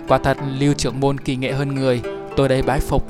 Quả 0.08 0.18
thật 0.18 0.36
lưu 0.58 0.74
trưởng 0.74 1.00
môn 1.00 1.20
kỳ 1.20 1.36
nghệ 1.36 1.52
hơn 1.52 1.74
người, 1.74 2.02
Tôi 2.36 2.48
đây 2.48 2.62
bái 2.62 2.80
phục. 2.80 3.06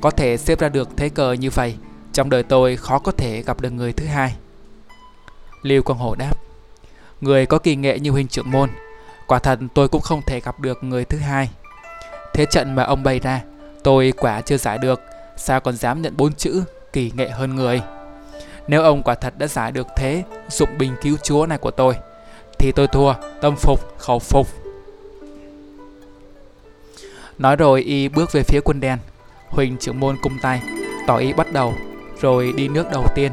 Có 0.00 0.10
thể 0.10 0.36
xếp 0.36 0.58
ra 0.58 0.68
được 0.68 0.88
thế 0.96 1.08
cờ 1.08 1.32
như 1.32 1.50
vậy, 1.50 1.76
Trong 2.12 2.30
đời 2.30 2.42
tôi 2.42 2.76
khó 2.76 2.98
có 2.98 3.12
thể 3.12 3.42
gặp 3.42 3.60
được 3.60 3.70
người 3.70 3.92
thứ 3.92 4.06
hai. 4.06 4.36
Lưu 5.62 5.82
Quang 5.82 5.98
Hổ 5.98 6.14
đáp, 6.14 6.36
Người 7.20 7.46
có 7.46 7.58
kỳ 7.58 7.76
nghệ 7.76 7.98
như 7.98 8.10
huynh 8.10 8.28
trưởng 8.28 8.50
môn, 8.50 8.70
Quả 9.26 9.38
thật 9.38 9.58
tôi 9.74 9.88
cũng 9.88 10.02
không 10.02 10.22
thể 10.26 10.40
gặp 10.40 10.60
được 10.60 10.84
người 10.84 11.04
thứ 11.04 11.18
hai. 11.18 11.50
Thế 12.34 12.46
trận 12.50 12.74
mà 12.74 12.82
ông 12.82 13.02
bày 13.02 13.18
ra, 13.18 13.42
Tôi 13.84 14.12
quả 14.16 14.40
chưa 14.40 14.56
giải 14.56 14.78
được, 14.78 15.00
Sao 15.36 15.60
còn 15.60 15.76
dám 15.76 16.02
nhận 16.02 16.16
bốn 16.16 16.34
chữ 16.34 16.64
kỳ 16.92 17.12
nghệ 17.14 17.28
hơn 17.30 17.56
người? 17.56 17.82
Nếu 18.68 18.82
ông 18.82 19.02
quả 19.02 19.14
thật 19.14 19.38
đã 19.38 19.46
giải 19.46 19.72
được 19.72 19.86
thế, 19.96 20.24
Dụng 20.48 20.78
bình 20.78 20.92
cứu 21.02 21.16
chúa 21.22 21.46
này 21.46 21.58
của 21.58 21.70
tôi 21.70 21.94
thì 22.60 22.72
tôi 22.72 22.86
thua, 22.86 23.14
Tâm 23.40 23.56
phục, 23.56 23.98
khẩu 23.98 24.18
phục. 24.18 24.48
Nói 27.38 27.56
rồi 27.56 27.82
y 27.82 28.08
bước 28.08 28.32
về 28.32 28.42
phía 28.42 28.60
quân 28.64 28.80
đen. 28.80 28.98
Huỳnh 29.48 29.76
trưởng 29.76 30.00
môn 30.00 30.16
cung 30.22 30.38
tay, 30.42 30.62
Tỏ 31.06 31.16
ý 31.16 31.32
bắt 31.32 31.52
đầu, 31.52 31.74
Rồi 32.20 32.52
đi 32.56 32.68
nước 32.68 32.86
đầu 32.92 33.06
tiên, 33.14 33.32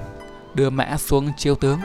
Đưa 0.53 0.69
mã 0.69 0.97
xuống 0.97 1.31
chiêu 1.37 1.55
tướng. 1.55 1.79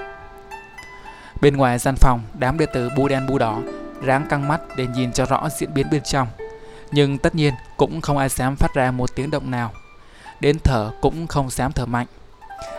Bên 1.40 1.56
ngoài 1.56 1.78
gian 1.78 1.94
phòng, 1.96 2.20
Đám 2.38 2.58
đệ 2.58 2.66
tử 2.66 2.88
bu 2.96 3.08
đen 3.08 3.26
bu 3.26 3.38
đỏ 3.38 3.58
Ráng 4.02 4.26
căng 4.28 4.48
mắt 4.48 4.60
để 4.76 4.86
nhìn 4.86 5.12
cho 5.12 5.26
rõ 5.26 5.48
diễn 5.58 5.74
biến 5.74 5.86
bên 5.90 6.02
trong. 6.02 6.28
Nhưng 6.90 7.18
tất 7.18 7.34
nhiên 7.34 7.54
cũng 7.76 8.00
không 8.00 8.18
ai 8.18 8.28
dám 8.28 8.56
phát 8.56 8.74
ra 8.74 8.90
một 8.90 9.14
tiếng 9.14 9.30
động 9.30 9.50
nào. 9.50 9.72
Đến 10.40 10.58
thở 10.64 10.90
cũng 11.00 11.26
không 11.26 11.50
dám 11.50 11.72
thở 11.72 11.86
mạnh. 11.86 12.06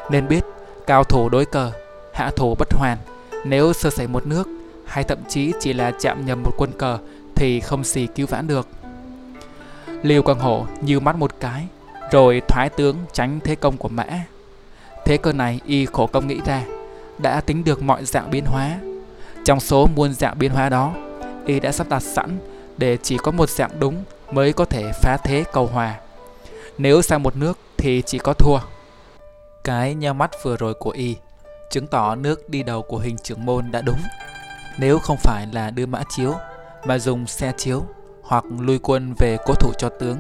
Nên 0.10 0.28
biết, 0.28 0.41
cao 0.88 1.04
thủ 1.04 1.30
đối 1.30 1.45
cờ, 1.45 1.71
Hạ 2.13 2.32
thủ 2.36 2.56
bất 2.56 2.73
hoàn. 2.73 2.97
Nếu 3.45 3.73
sơ 3.73 3.89
sẩy 3.89 4.08
một 4.08 4.25
nước 4.25 4.47
Hay 4.86 5.03
thậm 5.03 5.17
chí 5.29 5.53
chỉ 5.60 5.73
là 5.73 5.91
chạm 5.99 6.25
nhầm 6.25 6.43
một 6.43 6.51
quân 6.58 6.71
cờ 6.77 6.97
Thì 7.36 7.60
không 7.60 7.84
gì 7.84 8.08
cứu 8.08 8.27
vãn 8.27 8.47
được 8.47 8.67
Liêu 10.03 10.23
Quang 10.23 10.39
Hổ 10.39 10.65
như 10.82 10.99
mắt 10.99 11.15
một 11.15 11.32
cái, 11.39 11.67
rồi 12.12 12.41
thoái 12.47 12.69
tướng 12.69 12.95
tránh 13.13 13.39
thế 13.43 13.56
công 13.56 13.77
của 13.77 13.89
mã. 13.89 14.06
Thế 15.06 15.17
cơ 15.17 15.34
này 15.34 15.60
y 15.65 15.86
khổ 15.86 16.08
công 16.08 16.27
nghĩ 16.27 16.39
ra, 16.45 16.63
đã 17.17 17.41
tính 17.41 17.63
được 17.63 17.84
mọi 17.84 18.06
dạng 18.06 18.32
biến 18.32 18.45
hóa. 18.45 18.79
Trong 19.45 19.60
số 19.60 19.88
muôn 19.95 20.13
dạng 20.13 20.39
biến 20.39 20.51
hóa 20.51 20.69
đó, 20.69 20.93
y 21.45 21.60
đã 21.60 21.71
sắp 21.71 21.89
đặt 21.89 22.03
sẵn 22.03 22.38
để 22.77 22.97
chỉ 23.03 23.17
có 23.17 23.32
một 23.32 23.49
dạng 23.49 23.79
đúng 23.79 24.03
mới 24.32 24.53
có 24.53 24.65
thể 24.65 24.91
phá 25.01 25.17
thế 25.23 25.43
cầu 25.53 25.67
hòa. 25.67 25.95
Nếu 26.77 27.01
sang 27.01 27.23
một 27.23 27.36
nước 27.36 27.58
thì 27.77 28.01
chỉ 28.06 28.17
có 28.17 28.34
thua. 28.34 28.60
Cái 29.63 29.95
nheo 29.95 30.13
mắt 30.13 30.32
vừa 30.43 30.58
rồi 30.58 30.73
của 30.73 30.91
y 30.91 31.15
chứng 31.73 31.88
tỏ 31.88 32.15
nước 32.15 32.49
đi 32.49 32.63
đầu 32.63 32.81
của 32.81 32.97
hình 32.97 33.17
trưởng 33.17 33.45
môn 33.45 33.71
đã 33.71 33.81
đúng. 33.81 33.99
Nếu 34.79 34.99
không 34.99 35.17
phải 35.17 35.47
là 35.51 35.69
đưa 35.69 35.86
mã 35.86 36.03
chiếu 36.09 36.33
mà 36.86 36.99
dùng 36.99 37.27
xe 37.27 37.53
chiếu 37.57 37.83
hoặc 38.23 38.43
lui 38.59 38.79
quân 38.79 39.13
về 39.19 39.38
cố 39.45 39.53
thủ 39.53 39.71
cho 39.77 39.89
tướng 39.89 40.17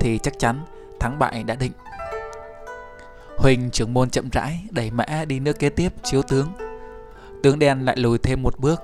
thì 0.00 0.18
chắc 0.18 0.38
chắn 0.38 0.64
thắng 1.00 1.18
bại 1.18 1.42
đã 1.42 1.54
định. 1.54 1.72
Huỳnh 3.38 3.70
trưởng 3.70 3.94
môn 3.94 4.10
chậm 4.10 4.28
rãi 4.32 4.60
đẩy 4.70 4.90
mã 4.90 5.24
đi 5.26 5.40
nước 5.40 5.58
kế 5.58 5.68
tiếp 5.68 5.92
chiếu 6.02 6.22
tướng. 6.22 6.48
Tướng 7.42 7.58
đen 7.58 7.84
lại 7.84 7.96
lùi 7.96 8.18
thêm 8.18 8.42
một 8.42 8.54
bước. 8.58 8.82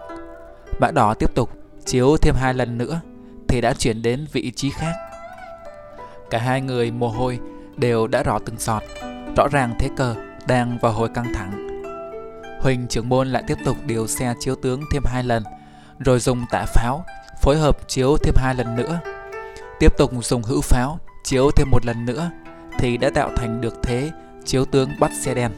Mã 0.80 0.90
đỏ 0.90 1.14
tiếp 1.14 1.34
tục 1.34 1.50
chiếu 1.84 2.16
thêm 2.16 2.34
hai 2.38 2.54
lần 2.54 2.78
nữa 2.78 3.00
thì 3.48 3.60
đã 3.60 3.74
chuyển 3.74 4.02
đến 4.02 4.26
vị 4.32 4.52
trí 4.56 4.70
khác. 4.70 4.92
Cả 6.30 6.38
hai 6.38 6.60
người 6.60 6.90
mồ 6.90 7.08
hôi 7.08 7.38
đều 7.76 8.06
đã 8.06 8.22
rõ 8.22 8.38
từng 8.46 8.56
giọt, 8.58 8.82
rõ 9.36 9.48
ràng 9.52 9.74
thế 9.78 9.88
cờ 9.96 10.14
đang 10.46 10.78
vào 10.78 10.92
hồi 10.92 11.08
căng 11.14 11.34
thẳng. 11.34 11.71
Huỳnh 12.62 12.86
trưởng 12.88 13.08
môn 13.08 13.28
lại 13.28 13.42
tiếp 13.46 13.58
tục 13.64 13.76
điều 13.86 14.06
xe 14.06 14.34
chiếu 14.40 14.54
tướng 14.54 14.82
thêm 14.92 15.02
hai 15.06 15.24
lần, 15.24 15.42
rồi 15.98 16.20
dùng 16.20 16.44
tạ 16.50 16.64
pháo 16.74 17.04
phối 17.40 17.58
hợp 17.58 17.88
chiếu 17.88 18.16
thêm 18.22 18.34
hai 18.38 18.54
lần 18.54 18.76
nữa. 18.76 19.00
Tiếp 19.78 19.92
tục 19.98 20.10
dùng 20.20 20.42
hữu 20.42 20.60
pháo 20.60 20.98
chiếu 21.24 21.50
thêm 21.56 21.70
một 21.70 21.86
lần 21.86 22.04
nữa 22.04 22.30
thì 22.78 22.96
đã 22.96 23.10
tạo 23.14 23.30
thành 23.36 23.60
được 23.60 23.74
thế 23.82 24.10
chiếu 24.44 24.64
tướng 24.64 24.90
bắt 25.00 25.10
xe 25.20 25.34
đen. 25.34 25.50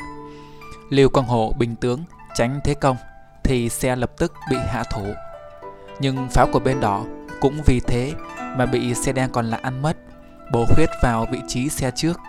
Lưu 0.91 1.09
Quang 1.09 1.27
Hổ 1.27 1.53
bình 1.59 1.77
tướng 1.77 2.05
tránh 2.35 2.61
thế 2.65 2.75
công 2.75 2.97
thì 3.45 3.69
xe 3.69 3.97
lập 3.97 4.11
tức 4.19 4.33
bị 4.51 4.57
hạ 4.69 4.83
thủ. 4.93 5.15
Nhưng 6.01 6.29
pháo 6.29 6.47
của 6.53 6.61
bên 6.61 6.81
đỏ 6.81 7.05
cũng 7.41 7.63
vì 7.67 7.81
thế 7.81 8.13
mà 8.57 8.67
bị 8.67 8.95
xe 8.95 9.13
đen 9.13 9.31
còn 9.33 9.47
lại 9.47 9.61
ăn 9.63 9.83
mất, 9.83 9.97
bổ 10.53 10.65
khuyết 10.75 10.91
vào 11.03 11.27
vị 11.33 11.39
trí 11.49 11.69
xe 11.69 11.91
trước, 11.95 12.21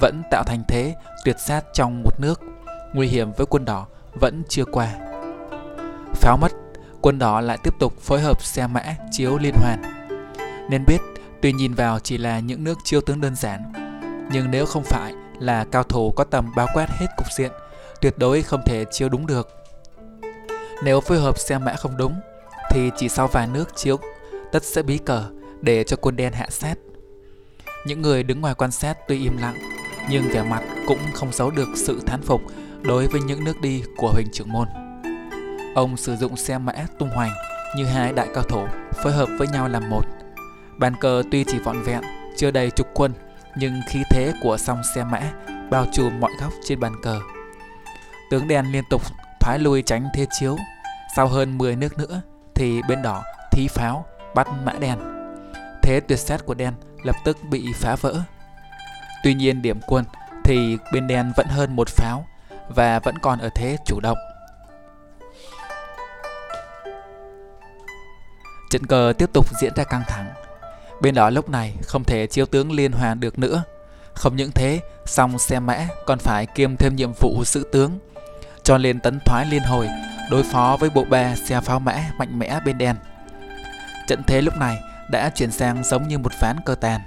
vẫn 0.00 0.22
tạo 0.30 0.42
thành 0.46 0.62
thế 0.68 0.94
tuyệt 1.24 1.36
sát 1.38 1.64
trong 1.72 2.02
một 2.02 2.20
nước, 2.20 2.40
nguy 2.92 3.08
hiểm 3.08 3.32
với 3.36 3.46
quân 3.46 3.64
đỏ 3.64 3.86
vẫn 4.14 4.42
chưa 4.48 4.64
qua. 4.64 4.88
Pháo 6.14 6.36
mất 6.36 6.52
quân 7.00 7.18
đỏ 7.18 7.40
lại 7.40 7.58
tiếp 7.62 7.74
tục 7.78 8.00
phối 8.00 8.20
hợp 8.20 8.42
xe 8.42 8.66
mã 8.66 8.82
chiếu 9.10 9.38
liên 9.38 9.54
hoàn. 9.54 9.82
Nên 10.70 10.84
biết, 10.86 10.98
tuy 11.42 11.52
nhìn 11.52 11.74
vào 11.74 11.98
chỉ 11.98 12.18
là 12.18 12.40
những 12.40 12.64
nước 12.64 12.78
chiêu 12.84 13.00
tướng 13.00 13.20
đơn 13.20 13.36
giản, 13.36 13.72
nhưng 14.32 14.50
nếu 14.50 14.66
không 14.66 14.82
phải 14.84 15.14
là 15.38 15.64
cao 15.64 15.82
thủ 15.82 16.10
có 16.10 16.24
tầm 16.24 16.52
bao 16.56 16.68
quát 16.74 16.86
hết 16.90 17.06
cục 17.16 17.26
diện, 17.36 17.50
tuyệt 18.00 18.18
đối 18.18 18.42
không 18.42 18.60
thể 18.66 18.84
chiếu 18.90 19.08
đúng 19.08 19.26
được. 19.26 19.48
Nếu 20.84 21.00
phối 21.00 21.20
hợp 21.20 21.38
xe 21.38 21.58
mã 21.58 21.74
không 21.74 21.96
đúng, 21.96 22.20
thì 22.70 22.90
chỉ 22.96 23.08
sau 23.08 23.28
vài 23.28 23.46
nước 23.46 23.76
chiếu 23.76 23.96
tất 24.52 24.64
sẽ 24.64 24.82
bí 24.82 24.98
cờ 24.98 25.24
để 25.60 25.84
cho 25.84 25.96
quân 25.96 26.16
đen 26.16 26.32
hạ 26.32 26.46
sát. 26.50 26.74
Những 27.86 28.02
người 28.02 28.22
đứng 28.22 28.40
ngoài 28.40 28.54
quan 28.54 28.70
sát 28.70 28.98
tuy 29.08 29.22
im 29.22 29.36
lặng, 29.36 29.56
nhưng 30.10 30.28
vẻ 30.28 30.42
mặt 30.42 30.62
cũng 30.86 30.98
không 31.14 31.32
giấu 31.32 31.50
được 31.50 31.68
sự 31.76 32.00
thán 32.06 32.22
phục 32.22 32.40
đối 32.82 33.06
với 33.06 33.20
những 33.20 33.44
nước 33.44 33.60
đi 33.60 33.82
của 33.96 34.12
Huỳnh 34.12 34.28
trưởng 34.32 34.52
môn. 34.52 34.68
Ông 35.74 35.96
sử 35.96 36.16
dụng 36.16 36.36
xe 36.36 36.58
mã 36.58 36.72
tung 36.98 37.10
hoành 37.10 37.30
như 37.76 37.84
hai 37.84 38.12
đại 38.12 38.28
cao 38.34 38.44
thủ 38.44 38.66
phối 39.02 39.12
hợp 39.12 39.28
với 39.38 39.48
nhau 39.48 39.68
làm 39.68 39.90
một. 39.90 40.02
Bàn 40.78 40.94
cờ 41.00 41.22
tuy 41.30 41.44
chỉ 41.44 41.58
vọn 41.58 41.82
vẹn, 41.82 42.00
chưa 42.36 42.50
đầy 42.50 42.70
chục 42.70 42.86
quân, 42.94 43.12
nhưng 43.56 43.80
khí 43.88 44.02
thế 44.10 44.32
của 44.42 44.56
song 44.56 44.82
xe 44.94 45.04
mã 45.04 45.32
bao 45.70 45.86
trùm 45.92 46.20
mọi 46.20 46.30
góc 46.40 46.52
trên 46.64 46.80
bàn 46.80 46.92
cờ. 47.02 47.20
Tướng 48.30 48.48
đen 48.48 48.66
liên 48.72 48.84
tục 48.90 49.02
thoái 49.40 49.58
lui 49.58 49.82
tránh 49.82 50.08
thế 50.14 50.26
chiếu. 50.30 50.56
Sau 51.16 51.28
hơn 51.28 51.58
10 51.58 51.76
nước 51.76 51.98
nữa 51.98 52.20
thì 52.54 52.82
bên 52.88 53.02
đỏ 53.02 53.22
thí 53.52 53.68
pháo 53.68 54.04
bắt 54.34 54.48
mã 54.64 54.72
đen. 54.80 54.98
Thế 55.82 56.00
tuyệt 56.08 56.18
sát 56.18 56.46
của 56.46 56.54
đen 56.54 56.74
lập 57.04 57.16
tức 57.24 57.38
bị 57.50 57.64
phá 57.74 57.96
vỡ. 57.96 58.20
Tuy 59.24 59.34
nhiên 59.34 59.62
điểm 59.62 59.80
quân 59.86 60.04
thì 60.44 60.78
bên 60.92 61.06
đen 61.06 61.32
vẫn 61.36 61.46
hơn 61.46 61.76
một 61.76 61.88
pháo 61.88 62.26
và 62.74 62.98
vẫn 62.98 63.18
còn 63.18 63.38
ở 63.38 63.48
thế 63.54 63.76
chủ 63.86 64.00
động. 64.00 64.18
Trận 68.70 68.86
cờ 68.86 69.12
tiếp 69.18 69.30
tục 69.32 69.46
diễn 69.60 69.72
ra 69.76 69.84
căng 69.84 70.02
thẳng. 70.08 70.26
Bên 71.00 71.14
đó 71.14 71.30
lúc 71.30 71.48
này 71.48 71.74
không 71.82 72.04
thể 72.04 72.26
chiếu 72.26 72.46
tướng 72.46 72.72
liên 72.72 72.92
hoàn 72.92 73.20
được 73.20 73.38
nữa. 73.38 73.62
Không 74.14 74.36
những 74.36 74.50
thế, 74.52 74.80
song 75.06 75.38
xe 75.38 75.60
mã 75.60 75.86
còn 76.06 76.18
phải 76.18 76.46
kiêm 76.46 76.76
thêm 76.76 76.96
nhiệm 76.96 77.12
vụ 77.20 77.44
giữ 77.44 77.64
tướng. 77.72 77.98
Cho 78.62 78.78
nên 78.78 79.00
tấn 79.00 79.18
thoái 79.24 79.46
liên 79.46 79.62
hồi, 79.62 79.88
đối 80.30 80.42
phó 80.42 80.76
với 80.80 80.90
bộ 80.90 81.04
ba 81.04 81.34
xe 81.36 81.60
pháo 81.60 81.80
mã 81.80 82.04
mạnh 82.18 82.38
mẽ 82.38 82.60
bên 82.64 82.78
đen. 82.78 82.96
Trận 84.08 84.22
thế 84.26 84.42
lúc 84.42 84.56
này 84.56 84.78
đã 85.10 85.30
chuyển 85.34 85.50
sang 85.50 85.84
giống 85.84 86.08
như 86.08 86.18
một 86.18 86.32
ván 86.40 86.56
cờ 86.66 86.74
tàn. 86.74 87.00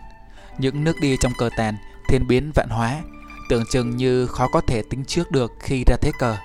Những 0.58 0.84
nước 0.84 0.96
đi 1.02 1.18
trong 1.22 1.32
cờ 1.38 1.50
tàn 1.58 1.78
thiên 2.08 2.28
biến 2.28 2.52
vạn 2.56 2.70
hóa, 2.70 3.02
tưởng 3.50 3.64
chừng 3.72 3.98
như 3.98 4.28
khó 4.28 4.48
có 4.48 4.62
thể 4.68 4.82
tính 4.90 5.06
trước 5.06 5.32
được 5.32 5.52
khi 5.60 5.84
ra 5.88 5.96
thế 6.02 6.12
cờ. 6.20 6.38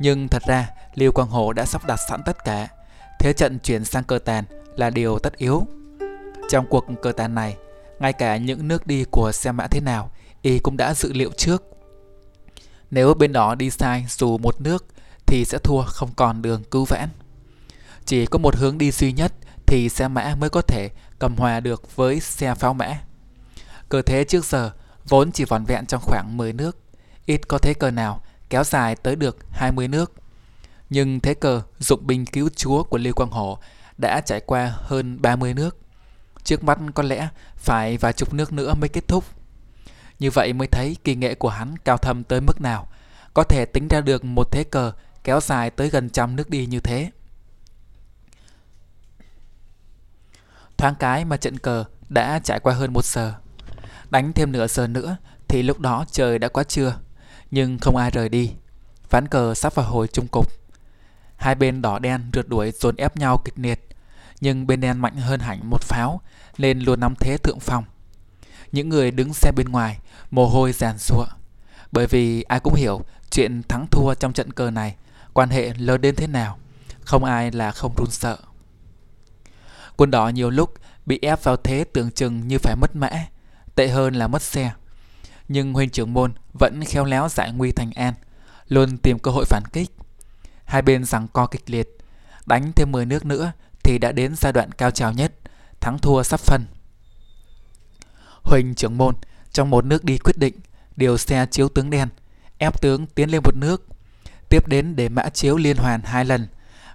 Nhưng 0.00 0.28
thật 0.28 0.42
ra, 0.46 0.68
Liêu 0.94 1.12
Quang 1.12 1.28
Hổ 1.28 1.52
đã 1.52 1.64
sắp 1.64 1.86
đặt 1.86 1.98
sẵn 2.08 2.22
tất 2.26 2.44
cả 2.44 2.68
Thế 3.20 3.32
trận 3.32 3.58
chuyển 3.58 3.84
sang 3.84 4.04
cờ 4.04 4.18
tàn 4.18 4.44
là 4.76 4.90
điều 4.90 5.18
tất 5.18 5.36
yếu. 5.36 5.66
Trong 6.50 6.66
cuộc 6.70 6.84
cờ 7.02 7.12
tàn 7.12 7.34
này, 7.34 7.56
ngay 7.98 8.12
cả 8.12 8.36
những 8.36 8.68
nước 8.68 8.86
đi 8.86 9.04
của 9.10 9.32
xe 9.32 9.52
mã 9.52 9.66
thế 9.66 9.80
nào, 9.80 10.10
y 10.42 10.58
cũng 10.58 10.76
đã 10.76 10.94
dự 10.94 11.12
liệu 11.12 11.30
trước. 11.36 11.62
Nếu 12.90 13.14
bên 13.14 13.32
đó 13.32 13.54
đi 13.54 13.70
sai 13.70 14.06
dù 14.08 14.38
một 14.38 14.60
nước 14.60 14.86
thì 15.26 15.44
sẽ 15.44 15.58
thua 15.58 15.82
không 15.82 16.10
còn 16.16 16.42
đường 16.42 16.62
cứu 16.70 16.84
vãn. 16.84 17.08
Chỉ 18.04 18.26
có 18.26 18.38
một 18.38 18.56
hướng 18.56 18.78
đi 18.78 18.90
duy 18.90 19.12
nhất 19.12 19.32
thì 19.66 19.88
xe 19.88 20.08
mã 20.08 20.34
mới 20.38 20.50
có 20.50 20.62
thể 20.62 20.90
cầm 21.18 21.36
hòa 21.36 21.60
được 21.60 21.96
với 21.96 22.20
xe 22.20 22.54
pháo 22.54 22.74
mã. 22.74 22.98
Cờ 23.88 24.02
thế 24.02 24.24
trước 24.24 24.44
giờ 24.44 24.70
vốn 25.10 25.32
chỉ 25.32 25.44
vòn 25.44 25.64
vẹn 25.64 25.86
trong 25.86 26.00
khoảng 26.04 26.36
10 26.36 26.52
nước, 26.52 26.78
ít 27.26 27.48
có 27.48 27.58
thế 27.58 27.74
cờ 27.74 27.90
nào 27.90 28.22
kéo 28.50 28.64
dài 28.64 28.96
tới 28.96 29.16
được 29.16 29.38
20 29.50 29.88
nước. 29.88 30.12
Nhưng 30.90 31.20
thế 31.20 31.34
cờ 31.34 31.62
dụng 31.78 32.06
binh 32.06 32.26
cứu 32.26 32.48
chúa 32.56 32.82
của 32.82 32.98
Lưu 32.98 33.14
Quang 33.14 33.30
Hổ 33.30 33.58
đã 33.98 34.20
trải 34.20 34.40
qua 34.40 34.74
hơn 34.76 35.22
30 35.22 35.54
nước. 35.54 35.76
trước 36.44 36.64
mắt 36.64 36.78
có 36.94 37.02
lẽ 37.02 37.28
phải 37.56 37.96
vài 37.96 38.12
chục 38.12 38.34
nước 38.34 38.52
nữa 38.52 38.74
mới 38.74 38.88
kết 38.88 39.08
thúc. 39.08 39.24
Như 40.18 40.30
vậy 40.30 40.52
mới 40.52 40.68
thấy 40.68 40.96
kỳ 41.04 41.14
nghệ 41.14 41.34
của 41.34 41.48
hắn 41.48 41.76
cao 41.84 41.96
thâm 41.96 42.24
tới 42.24 42.40
mức 42.40 42.60
nào, 42.60 42.88
có 43.34 43.42
thể 43.42 43.64
tính 43.64 43.88
ra 43.88 44.00
được 44.00 44.24
một 44.24 44.52
thế 44.52 44.64
cờ 44.64 44.92
kéo 45.24 45.40
dài 45.40 45.70
tới 45.70 45.90
gần 45.90 46.10
trăm 46.10 46.36
nước 46.36 46.50
đi 46.50 46.66
như 46.66 46.80
thế. 46.80 47.10
Thoáng 50.76 50.94
cái 50.94 51.24
mà 51.24 51.36
trận 51.36 51.58
cờ 51.58 51.84
đã 52.08 52.38
trải 52.44 52.60
qua 52.60 52.74
hơn 52.74 52.92
một 52.92 53.04
giờ. 53.04 53.34
Đánh 54.10 54.32
thêm 54.32 54.52
nửa 54.52 54.66
giờ 54.66 54.86
nữa 54.86 55.16
thì 55.48 55.62
lúc 55.62 55.80
đó 55.80 56.04
trời 56.10 56.38
đã 56.38 56.48
quá 56.48 56.64
trưa, 56.64 56.96
nhưng 57.50 57.78
không 57.78 57.96
ai 57.96 58.10
rời 58.10 58.28
đi. 58.28 58.52
Ván 59.10 59.28
cờ 59.28 59.54
sắp 59.54 59.74
vào 59.74 59.86
hồi 59.86 60.08
trung 60.08 60.26
cục. 60.28 60.52
Hai 61.36 61.54
bên 61.54 61.82
đỏ 61.82 61.98
đen 61.98 62.30
rượt 62.32 62.48
đuổi 62.48 62.70
dồn 62.70 62.96
ép 62.96 63.16
nhau 63.16 63.42
kịch 63.44 63.54
liệt, 63.56 63.88
nhưng 64.40 64.66
bên 64.66 64.80
đen 64.80 64.98
mạnh 64.98 65.16
hơn 65.16 65.40
hẳn 65.40 65.70
một 65.70 65.82
pháo 65.82 66.20
nên 66.58 66.78
luôn 66.78 67.00
nắm 67.00 67.14
thế 67.20 67.36
thượng 67.36 67.60
phong. 67.60 67.84
Những 68.72 68.88
người 68.88 69.10
đứng 69.10 69.34
xe 69.34 69.52
bên 69.56 69.68
ngoài 69.68 69.98
mồ 70.30 70.46
hôi 70.46 70.72
giàn 70.72 70.98
giụa, 70.98 71.26
bởi 71.92 72.06
vì 72.06 72.42
ai 72.42 72.60
cũng 72.60 72.74
hiểu 72.74 73.00
chuyện 73.30 73.62
thắng 73.68 73.86
thua 73.90 74.14
trong 74.14 74.32
trận 74.32 74.52
cờ 74.52 74.70
này 74.70 74.96
quan 75.32 75.48
hệ 75.48 75.72
lớn 75.74 76.00
đến 76.00 76.14
thế 76.14 76.26
nào, 76.26 76.58
không 77.00 77.24
ai 77.24 77.50
là 77.50 77.72
không 77.72 77.94
run 77.96 78.10
sợ. 78.10 78.36
Quân 79.96 80.10
đỏ 80.10 80.28
nhiều 80.28 80.50
lúc 80.50 80.74
bị 81.06 81.18
ép 81.22 81.44
vào 81.44 81.56
thế 81.56 81.84
tưởng 81.92 82.10
chừng 82.10 82.48
như 82.48 82.58
phải 82.58 82.76
mất 82.76 82.96
mã, 82.96 83.10
tệ 83.80 83.88
hơn 83.88 84.14
là 84.14 84.28
mất 84.28 84.42
xe. 84.42 84.72
Nhưng 85.48 85.72
huynh 85.72 85.90
trưởng 85.90 86.12
môn 86.12 86.32
vẫn 86.52 86.84
khéo 86.84 87.04
léo 87.04 87.28
giải 87.28 87.52
nguy 87.52 87.72
thành 87.72 87.90
an, 87.92 88.14
luôn 88.68 88.98
tìm 88.98 89.18
cơ 89.18 89.30
hội 89.30 89.44
phản 89.44 89.62
kích. 89.72 89.90
Hai 90.64 90.82
bên 90.82 91.04
giằng 91.04 91.28
co 91.28 91.46
kịch 91.46 91.70
liệt, 91.70 91.88
đánh 92.46 92.72
thêm 92.72 92.92
10 92.92 93.06
nước 93.06 93.24
nữa 93.24 93.52
thì 93.84 93.98
đã 93.98 94.12
đến 94.12 94.36
giai 94.36 94.52
đoạn 94.52 94.72
cao 94.72 94.90
trào 94.90 95.12
nhất, 95.12 95.32
thắng 95.80 95.98
thua 95.98 96.22
sắp 96.22 96.40
phân. 96.40 96.64
Huỳnh 98.42 98.74
trưởng 98.74 98.98
môn 98.98 99.14
trong 99.52 99.70
một 99.70 99.84
nước 99.84 100.04
đi 100.04 100.18
quyết 100.18 100.38
định 100.38 100.54
điều 100.96 101.18
xe 101.18 101.46
chiếu 101.50 101.68
tướng 101.68 101.90
đen, 101.90 102.08
ép 102.58 102.80
tướng 102.80 103.06
tiến 103.06 103.30
lên 103.30 103.42
một 103.44 103.56
nước, 103.56 103.86
tiếp 104.48 104.68
đến 104.68 104.96
để 104.96 105.08
mã 105.08 105.28
chiếu 105.28 105.56
liên 105.56 105.76
hoàn 105.76 106.00
hai 106.02 106.24
lần, 106.24 106.48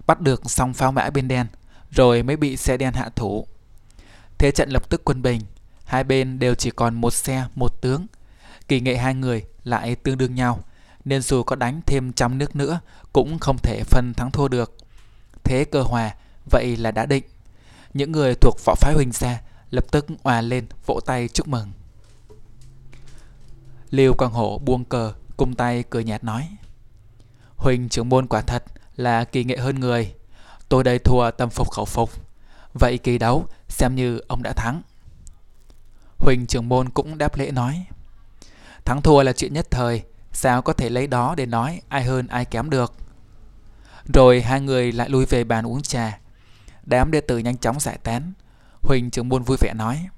bắt 0.06 0.20
được 0.20 0.50
song 0.50 0.74
pháo 0.74 0.92
mã 0.92 1.10
bên 1.10 1.28
đen, 1.28 1.46
rồi 1.90 2.22
mới 2.22 2.36
bị 2.36 2.56
xe 2.56 2.76
đen 2.76 2.92
hạ 2.92 3.08
thủ. 3.16 3.46
Thế 4.38 4.50
trận 4.50 4.70
lập 4.70 4.90
tức 4.90 5.04
quân 5.04 5.22
bình, 5.22 5.40
hai 5.86 6.04
bên 6.04 6.38
đều 6.38 6.54
chỉ 6.54 6.70
còn 6.70 6.94
một 6.94 7.10
xe, 7.10 7.44
một 7.54 7.80
tướng. 7.80 8.06
Kỳ 8.68 8.80
nghệ 8.80 8.96
hai 8.96 9.14
người 9.14 9.44
lại 9.64 9.94
tương 9.94 10.18
đương 10.18 10.34
nhau, 10.34 10.64
nên 11.04 11.22
dù 11.22 11.42
có 11.42 11.56
đánh 11.56 11.80
thêm 11.86 12.12
trăm 12.12 12.38
nước 12.38 12.56
nữa 12.56 12.80
cũng 13.12 13.38
không 13.38 13.58
thể 13.62 13.82
phân 13.84 14.12
thắng 14.16 14.30
thua 14.30 14.48
được. 14.48 14.76
Thế 15.44 15.64
cơ 15.64 15.82
hòa, 15.82 16.14
vậy 16.50 16.76
là 16.76 16.90
đã 16.90 17.06
định. 17.06 17.24
Những 17.94 18.12
người 18.12 18.34
thuộc 18.34 18.56
võ 18.64 18.74
phái 18.74 18.94
huỳnh 18.94 19.12
gia 19.12 19.40
lập 19.70 19.84
tức 19.90 20.06
òa 20.22 20.40
lên 20.40 20.66
vỗ 20.86 21.00
tay 21.06 21.28
chúc 21.28 21.48
mừng. 21.48 21.72
Liêu 23.90 24.14
Quang 24.14 24.32
Hổ 24.32 24.58
buông 24.58 24.84
cờ, 24.84 25.12
cung 25.36 25.54
tay 25.54 25.84
cười 25.90 26.04
nhạt 26.04 26.24
nói. 26.24 26.48
Huỳnh 27.56 27.88
trưởng 27.88 28.08
môn 28.08 28.26
quả 28.26 28.40
thật 28.40 28.64
là 28.96 29.24
kỳ 29.24 29.44
nghệ 29.44 29.56
hơn 29.56 29.80
người. 29.80 30.14
Tôi 30.68 30.84
đây 30.84 30.98
thua 30.98 31.30
tâm 31.30 31.50
phục 31.50 31.70
khẩu 31.70 31.84
phục. 31.84 32.10
Vậy 32.74 32.98
kỳ 32.98 33.18
đấu 33.18 33.46
xem 33.68 33.94
như 33.94 34.20
ông 34.28 34.42
đã 34.42 34.52
thắng. 34.52 34.82
Huỳnh 36.26 36.46
trưởng 36.46 36.68
môn 36.68 36.88
cũng 36.88 37.18
đáp 37.18 37.36
lễ 37.36 37.50
nói. 37.50 37.86
Thắng 38.84 39.02
thua 39.02 39.22
là 39.22 39.32
chuyện 39.32 39.52
nhất 39.52 39.66
thời, 39.70 40.02
sao 40.32 40.62
có 40.62 40.72
thể 40.72 40.90
lấy 40.90 41.06
đó 41.06 41.34
để 41.34 41.46
nói 41.46 41.80
ai 41.88 42.04
hơn 42.04 42.26
ai 42.26 42.44
kém 42.44 42.70
được. 42.70 42.92
Rồi 44.14 44.42
hai 44.42 44.60
người 44.60 44.92
lại 44.92 45.08
lui 45.08 45.26
về 45.26 45.44
bàn 45.44 45.66
uống 45.66 45.82
trà. 45.82 46.18
Đám 46.84 47.10
đệ 47.10 47.20
tử 47.20 47.38
nhanh 47.38 47.56
chóng 47.56 47.80
giải 47.80 47.98
tán. 48.02 48.32
Huỳnh 48.82 49.10
trưởng 49.10 49.28
môn 49.28 49.42
vui 49.42 49.56
vẻ 49.60 49.72
nói. 49.74 50.08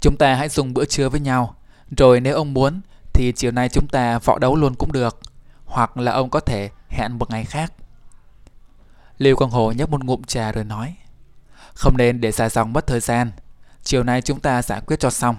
Chúng 0.00 0.16
ta 0.16 0.34
hãy 0.34 0.48
dùng 0.48 0.74
bữa 0.74 0.84
trưa 0.84 1.08
với 1.08 1.20
nhau. 1.20 1.54
Rồi 1.96 2.20
nếu 2.20 2.34
ông 2.34 2.54
muốn 2.54 2.80
thì 3.12 3.32
chiều 3.36 3.50
nay 3.50 3.68
chúng 3.68 3.88
ta 3.88 4.18
võ 4.18 4.38
đấu 4.38 4.56
luôn 4.56 4.74
cũng 4.74 4.92
được. 4.92 5.20
Hoặc 5.64 5.96
là 5.96 6.12
ông 6.12 6.30
có 6.30 6.40
thể 6.40 6.70
hẹn 6.88 7.18
một 7.18 7.30
ngày 7.30 7.44
khác. 7.44 7.72
Lưu 9.18 9.36
Quang 9.36 9.50
Hồ 9.50 9.72
nhấp 9.72 9.90
một 9.90 10.04
ngụm 10.04 10.22
trà 10.22 10.52
rồi 10.52 10.64
nói. 10.64 10.96
Không 11.74 11.96
nên 11.96 12.20
để 12.20 12.32
xa 12.32 12.48
dòng 12.48 12.72
mất 12.72 12.86
thời 12.86 13.00
gian. 13.00 13.30
Chiều 13.84 14.02
nay 14.02 14.22
chúng 14.22 14.40
ta 14.40 14.62
giải 14.62 14.80
quyết 14.86 15.00
cho 15.00 15.10
xong. 15.10 15.36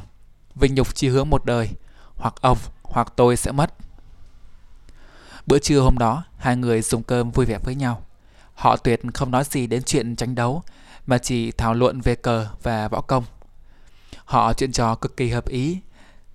Vinh 0.55 0.75
nhục 0.75 0.95
chi 0.95 1.07
hướng 1.07 1.29
một 1.29 1.45
đời. 1.45 1.69
Hoặc 2.15 2.33
ông 2.41 2.57
hoặc 2.83 3.13
tôi 3.15 3.37
sẽ 3.37 3.51
mất. 3.51 3.73
Bữa 5.45 5.59
trưa 5.59 5.79
hôm 5.79 5.97
đó, 5.97 6.23
hai 6.37 6.55
người 6.55 6.81
dùng 6.81 7.03
cơm 7.03 7.31
vui 7.31 7.45
vẻ 7.45 7.59
với 7.63 7.75
nhau. 7.75 8.01
Họ 8.53 8.77
tuyệt 8.77 9.01
không 9.13 9.31
nói 9.31 9.43
gì 9.43 9.67
đến 9.67 9.83
chuyện 9.83 10.15
tranh 10.15 10.35
đấu, 10.35 10.63
mà 11.07 11.17
chỉ 11.17 11.51
thảo 11.51 11.73
luận 11.73 12.01
về 12.01 12.15
cờ 12.15 12.47
và 12.63 12.87
võ 12.87 13.01
công. 13.01 13.23
Họ 14.25 14.53
chuyện 14.53 14.71
trò 14.71 14.95
cực 14.95 15.17
kỳ 15.17 15.29
hợp 15.29 15.47
ý. 15.47 15.79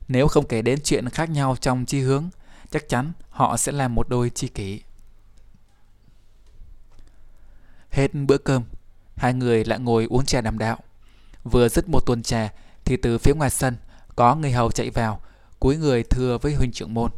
Nếu 0.09 0.29
không 0.29 0.46
kể 0.49 0.62
đến 0.62 0.79
chuyện 0.85 1.09
khác 1.09 1.31
nhau 1.31 1.57
trong 1.61 1.85
chi 1.85 2.01
hướng, 2.01 2.31
chắc 2.70 2.88
chắn 2.88 3.12
họ 3.31 3.57
sẽ 3.57 3.73
là 3.73 3.88
một 3.88 4.09
đôi 4.09 4.31
chi 4.31 4.49
kỷ. 4.49 4.83
Hết 7.90 8.14
bữa 8.14 8.38
cơm, 8.38 8.62
hai 9.16 9.35
người 9.35 9.64
lại 9.64 9.79
ngồi 9.79 10.07
uống 10.11 10.25
trà 10.25 10.40
đàm 10.40 10.59
đạo. 10.59 10.79
Vừa 11.44 11.68
dứt 11.68 11.88
một 11.88 12.00
tuần 12.07 12.22
trà 12.22 12.53
thì 12.85 12.96
từ 12.96 13.18
phía 13.18 13.35
ngoài 13.35 13.50
sân 13.50 13.76
có 14.16 14.35
người 14.35 14.53
hầu 14.53 14.70
chạy 14.70 14.90
vào, 14.90 15.20
cúi 15.61 15.76
người 15.76 16.03
thưa 16.03 16.38
với 16.38 16.55
huynh 16.55 16.72
trưởng 16.72 16.94
môn. 16.94 17.11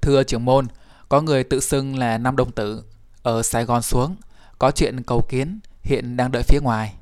Thưa 0.00 0.22
trưởng 0.22 0.44
môn, 0.44 0.66
có 1.08 1.20
người 1.20 1.44
tự 1.44 1.60
xưng 1.60 1.98
là 1.98 2.18
Nam 2.18 2.36
Đông 2.36 2.52
Tử, 2.52 2.84
ở 3.22 3.42
Sài 3.42 3.64
Gòn 3.64 3.82
xuống, 3.82 4.16
có 4.58 4.70
chuyện 4.70 5.02
cầu 5.02 5.22
kiến, 5.28 5.60
hiện 5.82 6.16
đang 6.16 6.32
đợi 6.32 6.42
phía 6.42 6.60
ngoài. 6.62 6.94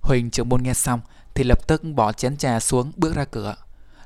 Huỳnh 0.00 0.30
trưởng 0.30 0.48
môn 0.48 0.62
nghe 0.62 0.74
xong 0.74 1.00
thì 1.34 1.44
lập 1.44 1.66
tức 1.66 1.82
bỏ 1.84 2.12
chén 2.12 2.36
trà 2.36 2.60
xuống 2.60 2.92
bước 2.96 3.16
ra 3.16 3.24
cửa. 3.24 3.56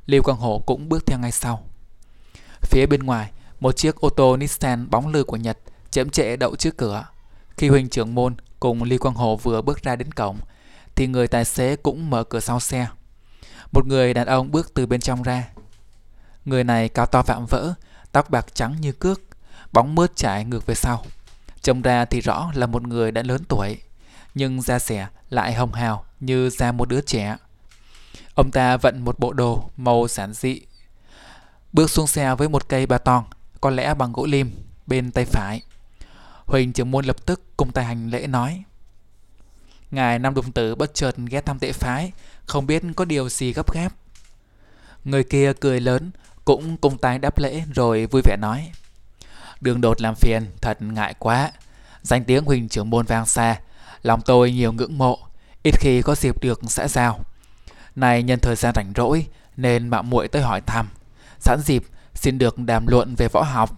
Lưu 0.06 0.22
Quang 0.22 0.38
Hổ 0.38 0.62
cũng 0.66 0.88
bước 0.88 1.06
theo 1.06 1.18
ngay 1.18 1.32
sau. 1.32 1.64
Phía 2.60 2.86
bên 2.86 3.02
ngoài, 3.02 3.30
một 3.60 3.76
chiếc 3.76 3.96
ô 3.96 4.08
tô 4.08 4.36
Nissan 4.36 4.90
bóng 4.90 5.08
lư 5.08 5.24
của 5.24 5.36
Nhật 5.36 5.58
chậm 5.90 6.10
trễ 6.10 6.36
đậu 6.36 6.56
trước 6.56 6.76
cửa. 6.76 7.06
Khi 7.56 7.68
Huỳnh 7.68 7.88
trưởng 7.88 8.14
môn 8.14 8.34
cùng 8.62 8.82
Lý 8.82 8.98
Quang 8.98 9.14
hồ 9.14 9.36
vừa 9.36 9.62
bước 9.62 9.82
ra 9.82 9.96
đến 9.96 10.12
cổng, 10.12 10.38
thì 10.94 11.06
người 11.06 11.28
tài 11.28 11.44
xế 11.44 11.76
cũng 11.76 12.10
mở 12.10 12.24
cửa 12.24 12.40
sau 12.40 12.60
xe. 12.60 12.86
Một 13.72 13.86
người 13.86 14.14
đàn 14.14 14.26
ông 14.26 14.50
bước 14.50 14.74
từ 14.74 14.86
bên 14.86 15.00
trong 15.00 15.22
ra. 15.22 15.48
Người 16.44 16.64
này 16.64 16.88
cao 16.88 17.06
to 17.06 17.22
vạm 17.22 17.46
vỡ, 17.46 17.74
tóc 18.12 18.30
bạc 18.30 18.46
trắng 18.54 18.76
như 18.80 18.92
cước, 18.92 19.20
bóng 19.72 19.94
mướt 19.94 20.16
chạy 20.16 20.44
ngược 20.44 20.66
về 20.66 20.74
sau. 20.74 21.04
Trông 21.62 21.82
ra 21.82 22.04
thì 22.04 22.20
rõ 22.20 22.50
là 22.54 22.66
một 22.66 22.82
người 22.82 23.10
đã 23.10 23.22
lớn 23.22 23.44
tuổi, 23.48 23.78
nhưng 24.34 24.62
da 24.62 24.78
xẻ 24.78 25.06
lại 25.30 25.54
hồng 25.54 25.72
hào 25.72 26.04
như 26.20 26.50
da 26.50 26.72
một 26.72 26.88
đứa 26.88 27.00
trẻ. 27.00 27.36
Ông 28.34 28.50
ta 28.50 28.76
vận 28.76 29.04
một 29.04 29.18
bộ 29.18 29.32
đồ 29.32 29.70
màu 29.76 30.08
giản 30.08 30.32
dị. 30.32 30.60
Bước 31.72 31.90
xuống 31.90 32.06
xe 32.06 32.34
với 32.34 32.48
một 32.48 32.68
cây 32.68 32.86
ba 32.86 32.98
tong, 32.98 33.24
có 33.60 33.70
lẽ 33.70 33.94
bằng 33.94 34.12
gỗ 34.12 34.26
lim, 34.26 34.50
bên 34.86 35.10
tay 35.10 35.24
phải. 35.24 35.62
Huỳnh 36.52 36.72
trưởng 36.72 36.90
môn 36.90 37.04
lập 37.04 37.26
tức 37.26 37.56
cùng 37.56 37.72
tay 37.72 37.84
hành 37.84 38.10
lễ 38.10 38.26
nói. 38.26 38.62
Ngài 39.90 40.18
Nam 40.18 40.34
Đồng 40.34 40.52
Tử 40.52 40.74
bất 40.74 40.94
chợt 40.94 41.16
ghé 41.16 41.40
thăm 41.40 41.58
tệ 41.58 41.72
phái, 41.72 42.12
không 42.46 42.66
biết 42.66 42.82
có 42.96 43.04
điều 43.04 43.28
gì 43.28 43.52
gấp 43.52 43.72
gáp. 43.72 43.92
Người 45.04 45.24
kia 45.24 45.52
cười 45.60 45.80
lớn, 45.80 46.10
cũng 46.44 46.76
cùng 46.76 46.98
tay 46.98 47.18
đáp 47.18 47.38
lễ 47.38 47.62
rồi 47.74 48.06
vui 48.06 48.22
vẻ 48.24 48.36
nói. 48.40 48.70
Đường 49.60 49.80
đột 49.80 50.00
làm 50.00 50.14
phiền, 50.14 50.46
thật 50.60 50.82
ngại 50.82 51.14
quá. 51.18 51.52
Danh 52.02 52.24
tiếng 52.24 52.44
Huỳnh 52.44 52.68
trưởng 52.68 52.90
môn 52.90 53.06
vang 53.06 53.26
xa, 53.26 53.60
lòng 54.02 54.20
tôi 54.20 54.52
nhiều 54.52 54.72
ngưỡng 54.72 54.98
mộ, 54.98 55.18
ít 55.62 55.74
khi 55.80 56.02
có 56.02 56.14
dịp 56.14 56.42
được 56.42 56.60
xã 56.68 56.88
giao. 56.88 57.20
Này 57.96 58.22
nhân 58.22 58.38
thời 58.40 58.56
gian 58.56 58.74
rảnh 58.74 58.92
rỗi 58.96 59.26
nên 59.56 59.88
mạo 59.88 60.02
muội 60.02 60.28
tới 60.28 60.42
hỏi 60.42 60.60
thăm. 60.60 60.88
Sẵn 61.38 61.60
dịp 61.60 61.84
xin 62.14 62.38
được 62.38 62.58
đàm 62.58 62.86
luận 62.86 63.14
về 63.14 63.28
võ 63.28 63.42
học. 63.42 63.70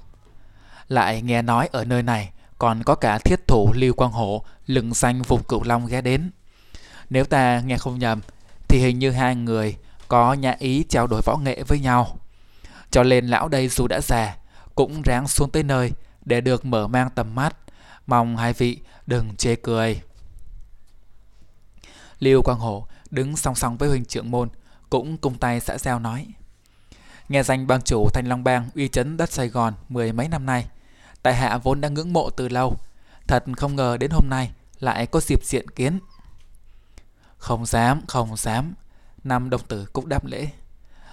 Lại 0.88 1.22
nghe 1.22 1.42
nói 1.42 1.68
ở 1.72 1.84
nơi 1.84 2.02
này 2.02 2.30
còn 2.58 2.82
có 2.82 2.94
cả 2.94 3.18
thiết 3.18 3.48
thủ 3.48 3.72
Lưu 3.72 3.94
Quang 3.94 4.12
Hổ 4.12 4.44
lừng 4.66 4.94
danh 4.94 5.22
vùng 5.22 5.42
cửu 5.42 5.62
long 5.62 5.86
ghé 5.86 6.00
đến. 6.00 6.30
Nếu 7.10 7.24
ta 7.24 7.60
nghe 7.60 7.78
không 7.78 7.98
nhầm 7.98 8.20
thì 8.68 8.78
hình 8.78 8.98
như 8.98 9.10
hai 9.10 9.36
người 9.36 9.76
có 10.08 10.34
nhà 10.34 10.56
ý 10.58 10.84
trao 10.88 11.06
đổi 11.06 11.20
võ 11.24 11.36
nghệ 11.36 11.62
với 11.62 11.80
nhau. 11.80 12.18
Cho 12.90 13.02
nên 13.02 13.26
lão 13.26 13.48
đây 13.48 13.68
dù 13.68 13.86
đã 13.86 14.00
già 14.00 14.36
cũng 14.74 15.02
ráng 15.02 15.28
xuống 15.28 15.50
tới 15.50 15.62
nơi 15.62 15.92
để 16.24 16.40
được 16.40 16.64
mở 16.64 16.86
mang 16.86 17.10
tầm 17.14 17.34
mắt. 17.34 17.56
Mong 18.06 18.36
hai 18.36 18.52
vị 18.52 18.78
đừng 19.06 19.36
chê 19.36 19.56
cười. 19.56 20.00
Lưu 22.20 22.42
Quang 22.42 22.58
Hổ 22.58 22.86
đứng 23.10 23.36
song 23.36 23.54
song 23.54 23.76
với 23.76 23.88
huynh 23.88 24.04
trưởng 24.04 24.30
môn 24.30 24.48
cũng 24.90 25.16
cùng 25.16 25.38
tay 25.38 25.60
xã 25.60 25.78
giao 25.78 25.98
nói. 25.98 26.26
Nghe 27.28 27.42
danh 27.42 27.66
bang 27.66 27.82
chủ 27.82 28.08
Thanh 28.14 28.26
Long 28.26 28.44
Bang 28.44 28.68
uy 28.74 28.88
chấn 28.88 29.16
đất 29.16 29.32
Sài 29.32 29.48
Gòn 29.48 29.74
mười 29.88 30.12
mấy 30.12 30.28
năm 30.28 30.46
nay, 30.46 30.66
tại 31.24 31.34
hạ 31.34 31.58
vốn 31.58 31.80
đã 31.80 31.88
ngưỡng 31.88 32.12
mộ 32.12 32.30
từ 32.30 32.48
lâu, 32.48 32.76
thật 33.26 33.44
không 33.56 33.76
ngờ 33.76 33.96
đến 33.96 34.10
hôm 34.10 34.24
nay 34.30 34.50
lại 34.80 35.06
có 35.06 35.20
dịp 35.20 35.44
diện 35.44 35.70
kiến. 35.70 35.98
Không 37.38 37.66
dám, 37.66 38.00
không 38.08 38.36
dám, 38.36 38.74
năm 39.24 39.50
đồng 39.50 39.62
tử 39.62 39.86
cũng 39.92 40.08
đáp 40.08 40.24
lễ. 40.24 40.48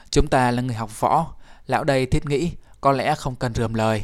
Chúng 0.10 0.28
ta 0.28 0.52
là 0.52 0.62
người 0.62 0.76
học 0.76 1.00
võ, 1.00 1.34
lão 1.68 1.84
đây 1.84 2.06
thiết 2.06 2.26
nghĩ 2.26 2.52
có 2.82 2.92
lẽ 2.92 3.16
không 3.16 3.36
cần 3.36 3.54
rườm 3.54 3.74
lời. 3.74 4.04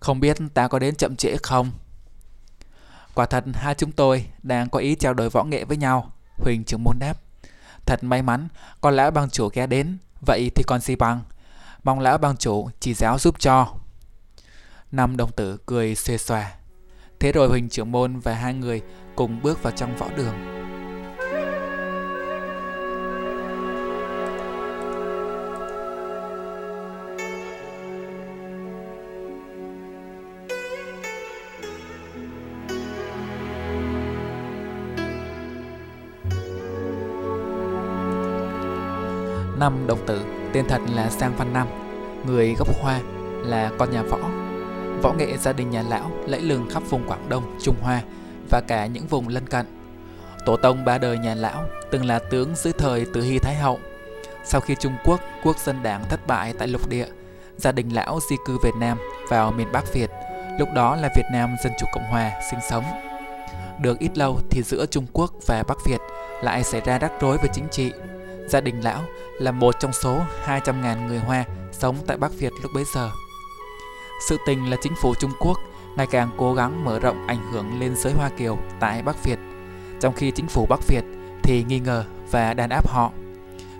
Không 0.00 0.20
biết 0.20 0.36
ta 0.54 0.68
có 0.68 0.78
đến 0.78 0.94
chậm 0.96 1.16
trễ 1.16 1.36
không? 1.42 1.70
Quả 3.14 3.26
thật 3.26 3.44
hai 3.54 3.74
chúng 3.74 3.92
tôi 3.92 4.26
đang 4.42 4.68
có 4.68 4.78
ý 4.78 4.94
trao 4.94 5.14
đổi 5.14 5.30
võ 5.30 5.44
nghệ 5.44 5.64
với 5.64 5.76
nhau. 5.76 6.12
Huỳnh 6.38 6.64
trưởng 6.64 6.84
môn 6.84 6.98
đáp. 6.98 7.14
Thật 7.86 8.04
may 8.04 8.22
mắn, 8.22 8.48
con 8.80 8.96
lão 8.96 9.10
bang 9.10 9.30
chủ 9.30 9.48
ghé 9.52 9.66
đến, 9.66 9.98
vậy 10.26 10.50
thì 10.54 10.62
còn 10.66 10.80
gì 10.80 10.96
bằng. 10.96 11.20
Mong 11.84 12.00
lão 12.00 12.18
bang 12.18 12.36
chủ 12.36 12.70
chỉ 12.80 12.94
giáo 12.94 13.18
giúp 13.18 13.40
cho. 13.40 13.74
Năm 14.92 15.16
đồng 15.16 15.32
tử 15.32 15.58
cười 15.66 15.94
xê 15.94 16.18
xòa. 16.18 16.52
Thế 17.20 17.32
rồi 17.32 17.48
Huỳnh 17.48 17.68
trưởng 17.68 17.92
môn 17.92 18.18
và 18.18 18.34
hai 18.34 18.54
người 18.54 18.82
cùng 19.16 19.42
bước 19.42 19.62
vào 19.62 19.72
trong 19.76 19.96
võ 19.96 20.08
đường. 20.16 20.34
Năm 39.58 39.86
đồng 39.86 40.06
tử, 40.06 40.24
tên 40.52 40.64
thật 40.68 40.80
là 40.94 41.10
Sang 41.10 41.36
Văn 41.36 41.52
Năm, 41.52 41.68
người 42.26 42.54
gốc 42.58 42.68
Hoa, 42.82 43.00
là 43.44 43.70
con 43.78 43.90
nhà 43.90 44.02
võ. 44.02 44.41
Võ 45.02 45.12
nghệ 45.12 45.36
gia 45.36 45.52
đình 45.52 45.70
nhà 45.70 45.82
lão 45.88 46.10
lẫy 46.26 46.40
lừng 46.40 46.70
khắp 46.70 46.82
vùng 46.90 47.08
Quảng 47.08 47.28
Đông, 47.28 47.58
Trung 47.62 47.76
Hoa 47.82 48.02
và 48.50 48.60
cả 48.60 48.86
những 48.86 49.06
vùng 49.06 49.28
lân 49.28 49.46
cận. 49.46 49.66
Tổ 50.46 50.56
tông 50.56 50.84
ba 50.84 50.98
đời 50.98 51.18
nhà 51.18 51.34
lão 51.34 51.64
từng 51.90 52.04
là 52.04 52.18
tướng 52.18 52.54
dưới 52.54 52.72
thời 52.72 53.06
Từ 53.14 53.22
Hy 53.22 53.38
Thái 53.38 53.54
Hậu. 53.54 53.78
Sau 54.44 54.60
khi 54.60 54.74
Trung 54.80 54.92
Quốc, 55.04 55.20
quốc 55.42 55.58
dân 55.58 55.82
đảng 55.82 56.04
thất 56.08 56.26
bại 56.26 56.54
tại 56.58 56.68
lục 56.68 56.88
địa, 56.88 57.06
gia 57.56 57.72
đình 57.72 57.94
lão 57.94 58.20
di 58.30 58.36
cư 58.46 58.58
Việt 58.62 58.74
Nam 58.80 58.98
vào 59.28 59.52
miền 59.52 59.72
Bắc 59.72 59.92
Việt, 59.92 60.10
lúc 60.58 60.68
đó 60.74 60.96
là 60.96 61.08
Việt 61.16 61.26
Nam 61.32 61.56
Dân 61.64 61.72
Chủ 61.80 61.86
Cộng 61.92 62.04
Hòa 62.04 62.32
sinh 62.50 62.60
sống. 62.70 62.84
Được 63.80 63.98
ít 63.98 64.18
lâu 64.18 64.40
thì 64.50 64.62
giữa 64.62 64.86
Trung 64.86 65.06
Quốc 65.12 65.32
và 65.46 65.64
Bắc 65.68 65.78
Việt 65.86 66.00
lại 66.42 66.64
xảy 66.64 66.80
ra 66.80 66.98
rắc 66.98 67.12
rối 67.20 67.38
về 67.38 67.48
chính 67.52 67.68
trị. 67.70 67.92
Gia 68.48 68.60
đình 68.60 68.80
lão 68.80 69.02
là 69.40 69.52
một 69.52 69.74
trong 69.80 69.92
số 69.92 70.20
200.000 70.46 71.06
người 71.06 71.18
Hoa 71.18 71.44
sống 71.72 71.96
tại 72.06 72.16
Bắc 72.16 72.32
Việt 72.38 72.52
lúc 72.62 72.70
bấy 72.74 72.84
giờ. 72.94 73.10
Sự 74.28 74.38
tình 74.46 74.70
là 74.70 74.76
chính 74.82 74.94
phủ 74.94 75.14
Trung 75.14 75.32
Quốc 75.40 75.60
ngày 75.96 76.06
càng 76.06 76.30
cố 76.38 76.54
gắng 76.54 76.84
mở 76.84 76.98
rộng 76.98 77.26
ảnh 77.26 77.52
hưởng 77.52 77.80
lên 77.80 77.96
giới 77.96 78.12
Hoa 78.12 78.30
Kiều 78.38 78.58
tại 78.80 79.02
Bắc 79.02 79.24
Việt, 79.24 79.38
trong 80.00 80.14
khi 80.14 80.30
chính 80.30 80.48
phủ 80.48 80.66
Bắc 80.66 80.80
Việt 80.88 81.04
thì 81.42 81.64
nghi 81.64 81.78
ngờ 81.78 82.04
và 82.30 82.54
đàn 82.54 82.70
áp 82.70 82.88
họ, 82.88 83.12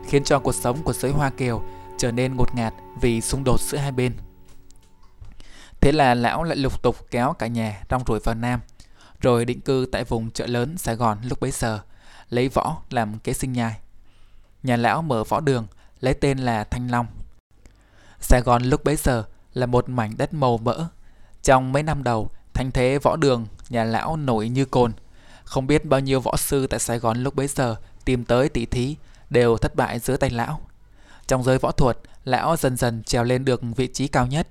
khiến 0.06 0.24
cho 0.24 0.38
cuộc 0.38 0.54
sống 0.54 0.82
của 0.82 0.92
giới 0.92 1.12
Hoa 1.12 1.30
Kiều 1.30 1.62
trở 1.98 2.12
nên 2.12 2.36
ngột 2.36 2.54
ngạt 2.54 2.74
vì 3.00 3.20
xung 3.20 3.44
đột 3.44 3.60
giữa 3.60 3.78
hai 3.78 3.92
bên. 3.92 4.12
Thế 5.80 5.92
là 5.92 6.14
lão 6.14 6.44
lại 6.44 6.56
lục 6.56 6.82
tục 6.82 6.96
kéo 7.10 7.32
cả 7.32 7.46
nhà 7.46 7.82
trong 7.88 8.02
rủi 8.06 8.20
vào 8.20 8.34
Nam, 8.34 8.60
rồi 9.20 9.44
định 9.44 9.60
cư 9.60 9.86
tại 9.92 10.04
vùng 10.04 10.30
chợ 10.30 10.46
lớn 10.46 10.78
Sài 10.78 10.96
Gòn 10.96 11.18
lúc 11.22 11.40
bấy 11.40 11.50
giờ, 11.50 11.80
lấy 12.30 12.48
võ 12.48 12.76
làm 12.90 13.18
kế 13.18 13.32
sinh 13.32 13.52
nhai 13.52 13.76
nhà 14.62 14.76
lão 14.76 15.02
mở 15.02 15.24
võ 15.24 15.40
đường, 15.40 15.66
lấy 16.00 16.14
tên 16.14 16.38
là 16.38 16.64
Thanh 16.64 16.90
Long. 16.90 17.06
Sài 18.20 18.40
Gòn 18.40 18.62
lúc 18.62 18.84
bấy 18.84 18.96
giờ 18.96 19.24
là 19.54 19.66
một 19.66 19.88
mảnh 19.88 20.16
đất 20.16 20.34
màu 20.34 20.58
mỡ. 20.58 20.88
Trong 21.42 21.72
mấy 21.72 21.82
năm 21.82 22.02
đầu, 22.02 22.30
thanh 22.54 22.70
thế 22.70 22.98
võ 23.02 23.16
đường, 23.16 23.46
nhà 23.68 23.84
lão 23.84 24.16
nổi 24.16 24.48
như 24.48 24.64
cồn. 24.64 24.92
Không 25.44 25.66
biết 25.66 25.84
bao 25.84 26.00
nhiêu 26.00 26.20
võ 26.20 26.36
sư 26.36 26.66
tại 26.66 26.80
Sài 26.80 26.98
Gòn 26.98 27.22
lúc 27.22 27.34
bấy 27.34 27.46
giờ 27.46 27.76
tìm 28.04 28.24
tới 28.24 28.48
tỷ 28.48 28.66
thí 28.66 28.96
đều 29.30 29.56
thất 29.56 29.74
bại 29.74 29.98
dưới 29.98 30.16
tay 30.16 30.30
lão. 30.30 30.60
Trong 31.26 31.42
giới 31.42 31.58
võ 31.58 31.70
thuật, 31.70 31.98
lão 32.24 32.56
dần 32.56 32.76
dần 32.76 33.02
trèo 33.02 33.24
lên 33.24 33.44
được 33.44 33.60
vị 33.76 33.86
trí 33.86 34.08
cao 34.08 34.26
nhất. 34.26 34.48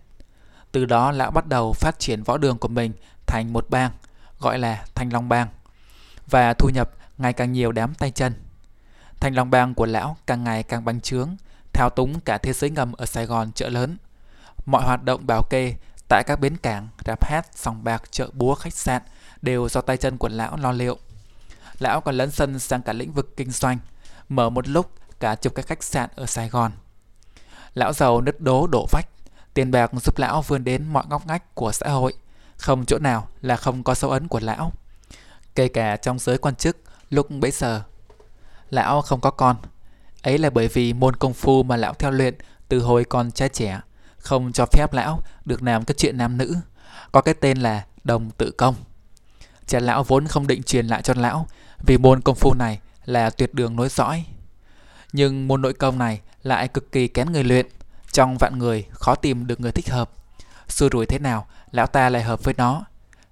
Từ 0.72 0.86
đó 0.86 1.12
lão 1.12 1.32
bắt 1.32 1.48
đầu 1.48 1.74
phát 1.74 2.00
triển 2.00 2.24
võ 2.24 2.38
đường 2.38 2.58
của 2.58 2.68
mình 2.68 2.92
thành 3.28 3.54
một 3.54 3.70
bang, 3.70 3.92
gọi 4.40 4.60
là 4.60 4.86
Thanh 4.96 5.14
Long 5.14 5.30
Bang, 5.30 5.48
và 6.28 6.54
thu 6.54 6.70
nhập 6.70 6.92
ngày 7.18 7.34
càng 7.34 7.52
nhiều 7.52 7.72
đám 7.72 7.94
tay 7.94 8.12
chân. 8.12 8.34
Thanh 9.20 9.36
Long 9.36 9.50
Bang 9.52 9.74
của 9.74 9.86
lão 9.86 10.18
càng 10.28 10.44
ngày 10.44 10.64
càng 10.64 10.86
bành 10.86 11.02
trướng, 11.02 11.36
thao 11.74 11.90
túng 11.90 12.20
cả 12.20 12.38
thế 12.38 12.54
giới 12.54 12.70
ngầm 12.70 12.94
ở 12.94 13.06
Sài 13.06 13.26
Gòn 13.26 13.52
chợ 13.52 13.70
lớn. 13.70 13.98
Mọi 14.66 14.84
hoạt 14.84 15.04
động 15.04 15.28
bảo 15.28 15.44
kê 15.50 15.76
tại 16.10 16.24
các 16.28 16.40
bến 16.40 16.58
cảng, 16.58 16.88
rạp 17.06 17.26
hát, 17.26 17.48
sòng 17.56 17.84
bạc, 17.84 18.04
chợ 18.12 18.30
búa, 18.34 18.56
khách 18.56 18.74
sạn 18.74 19.02
đều 19.42 19.70
do 19.70 19.82
tay 19.82 19.98
chân 19.98 20.18
của 20.18 20.30
lão 20.30 20.58
lo 20.58 20.72
liệu. 20.72 20.98
Lão 21.80 22.02
còn 22.02 22.16
lấn 22.16 22.32
sân 22.32 22.60
sang 22.60 22.82
cả 22.82 22.94
lĩnh 22.94 23.12
vực 23.12 23.38
kinh 23.38 23.52
doanh, 23.52 23.78
mở 24.30 24.50
một 24.50 24.68
lúc 24.68 24.92
cả 25.20 25.36
chục 25.36 25.56
cái 25.56 25.64
khách 25.64 25.84
sạn 25.84 26.10
ở 26.16 26.26
Sài 26.26 26.50
Gòn. 26.50 26.72
Lão 27.74 27.94
giàu 27.94 28.22
nứt 28.22 28.42
đố 28.42 28.68
đổ 28.68 28.88
vách, 28.92 29.08
tiền 29.54 29.72
bạc 29.72 29.92
giúp 30.04 30.18
lão 30.18 30.42
vươn 30.42 30.64
đến 30.64 30.88
mọi 30.94 31.04
ngóc 31.10 31.28
ngách 31.28 31.56
của 31.56 31.72
xã 31.72 31.90
hội, 31.90 32.14
không 32.58 32.86
chỗ 32.86 32.98
nào 33.00 33.28
là 33.42 33.56
không 33.56 33.84
có 33.84 33.96
dấu 33.96 34.12
ấn 34.12 34.28
của 34.28 34.40
lão. 34.40 34.72
Kể 35.56 35.68
cả 35.68 35.96
trong 35.96 36.20
giới 36.20 36.38
quan 36.38 36.56
chức 36.56 36.78
lúc 37.10 37.30
bấy 37.30 37.52
giờ 37.52 37.84
lão 38.70 39.02
không 39.02 39.22
có 39.22 39.32
con. 39.32 39.56
Ấy 40.22 40.38
là 40.38 40.50
bởi 40.50 40.68
vì 40.68 40.94
môn 40.94 41.16
công 41.16 41.34
phu 41.34 41.64
mà 41.64 41.78
lão 41.78 41.94
theo 41.94 42.12
luyện 42.12 42.36
từ 42.68 42.80
hồi 42.80 43.04
còn 43.04 43.32
trai 43.32 43.50
trẻ, 43.50 43.80
không 44.22 44.52
cho 44.52 44.66
phép 44.66 44.94
lão 44.94 45.22
được 45.46 45.64
làm 45.64 45.86
các 45.86 45.98
chuyện 45.98 46.18
nam 46.18 46.38
nữ, 46.38 46.56
có 47.12 47.22
cái 47.22 47.34
tên 47.34 47.58
là 47.58 47.86
đồng 48.04 48.32
tự 48.32 48.52
công. 48.52 48.76
Cha 49.68 49.80
lão 49.80 50.04
vốn 50.04 50.28
không 50.28 50.48
định 50.48 50.64
truyền 50.64 50.88
lại 50.88 51.02
cho 51.02 51.14
lão 51.18 51.48
vì 51.86 51.98
môn 51.98 52.22
công 52.22 52.36
phu 52.36 52.54
này 52.54 52.80
là 53.06 53.30
tuyệt 53.30 53.54
đường 53.54 53.76
nối 53.76 53.90
dõi. 53.90 54.26
Nhưng 55.14 55.48
môn 55.48 55.62
nội 55.62 55.74
công 55.74 55.98
này 55.98 56.22
lại 56.44 56.68
cực 56.68 56.92
kỳ 56.92 57.08
kén 57.08 57.32
người 57.32 57.44
luyện, 57.44 57.66
trong 58.12 58.38
vạn 58.40 58.54
người 58.58 58.86
khó 58.92 59.16
tìm 59.16 59.48
được 59.48 59.60
người 59.60 59.72
thích 59.72 59.90
hợp. 59.90 60.12
Xui 60.68 60.90
rủi 60.92 61.06
thế 61.06 61.20
nào, 61.20 61.48
lão 61.72 61.88
ta 61.88 62.10
lại 62.10 62.24
hợp 62.24 62.44
với 62.44 62.54
nó. 62.58 62.84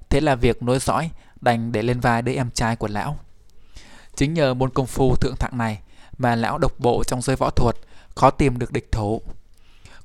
Thế 0.10 0.22
là 0.22 0.36
việc 0.36 0.64
nối 0.64 0.80
dõi 0.80 1.10
đành 1.42 1.72
để 1.72 1.82
lên 1.82 2.00
vai 2.00 2.22
đứa 2.22 2.34
em 2.34 2.52
trai 2.52 2.76
của 2.76 2.88
lão. 2.88 3.18
Chính 4.16 4.34
nhờ 4.34 4.54
môn 4.54 4.70
công 4.70 4.88
phu 4.88 5.16
thượng 5.16 5.36
thặng 5.36 5.58
này 5.58 5.80
mà 6.18 6.36
lão 6.36 6.58
độc 6.58 6.80
bộ 6.80 7.04
trong 7.04 7.22
giới 7.22 7.36
võ 7.36 7.50
thuật 7.50 7.76
khó 8.16 8.30
tìm 8.30 8.60
được 8.60 8.72
địch 8.72 8.92
thủ. 8.92 9.22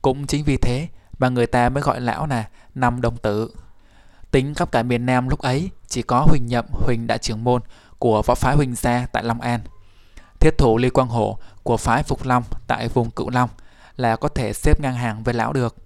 Cũng 0.05 0.27
chính 0.27 0.45
vì 0.45 0.57
thế 0.57 0.89
mà 1.19 1.29
người 1.29 1.47
ta 1.47 1.69
mới 1.69 1.83
gọi 1.83 2.01
lão 2.01 2.27
là 2.27 2.49
năm 2.75 3.01
đồng 3.01 3.17
tử. 3.17 3.51
Tính 4.31 4.55
khắp 4.55 4.73
cả 4.73 4.83
miền 4.83 5.07
Nam 5.07 5.29
lúc 5.29 5.41
ấy 5.41 5.71
chỉ 5.89 6.03
có 6.03 6.27
Huỳnh 6.29 6.47
Nhậm, 6.47 6.67
Huỳnh 6.73 7.07
đại 7.07 7.19
trưởng 7.19 7.45
môn 7.45 7.63
của 7.99 8.23
võ 8.23 8.35
phái 8.35 8.57
Huỳnh 8.57 8.75
Gia 8.75 9.07
tại 9.13 9.25
Long 9.25 9.41
An. 9.41 9.61
Thiết 10.41 10.59
thủ 10.59 10.79
Lê 10.79 10.91
Quang 10.91 11.09
Hổ 11.09 11.39
của 11.63 11.77
phái 11.77 12.03
Phục 12.03 12.25
Long 12.25 12.43
tại 12.67 12.89
vùng 12.89 13.11
Cựu 13.11 13.31
Long 13.31 13.49
là 13.97 14.17
có 14.17 14.29
thể 14.29 14.53
xếp 14.53 14.81
ngang 14.81 14.95
hàng 14.95 15.23
với 15.23 15.35
lão 15.35 15.53
được. 15.53 15.77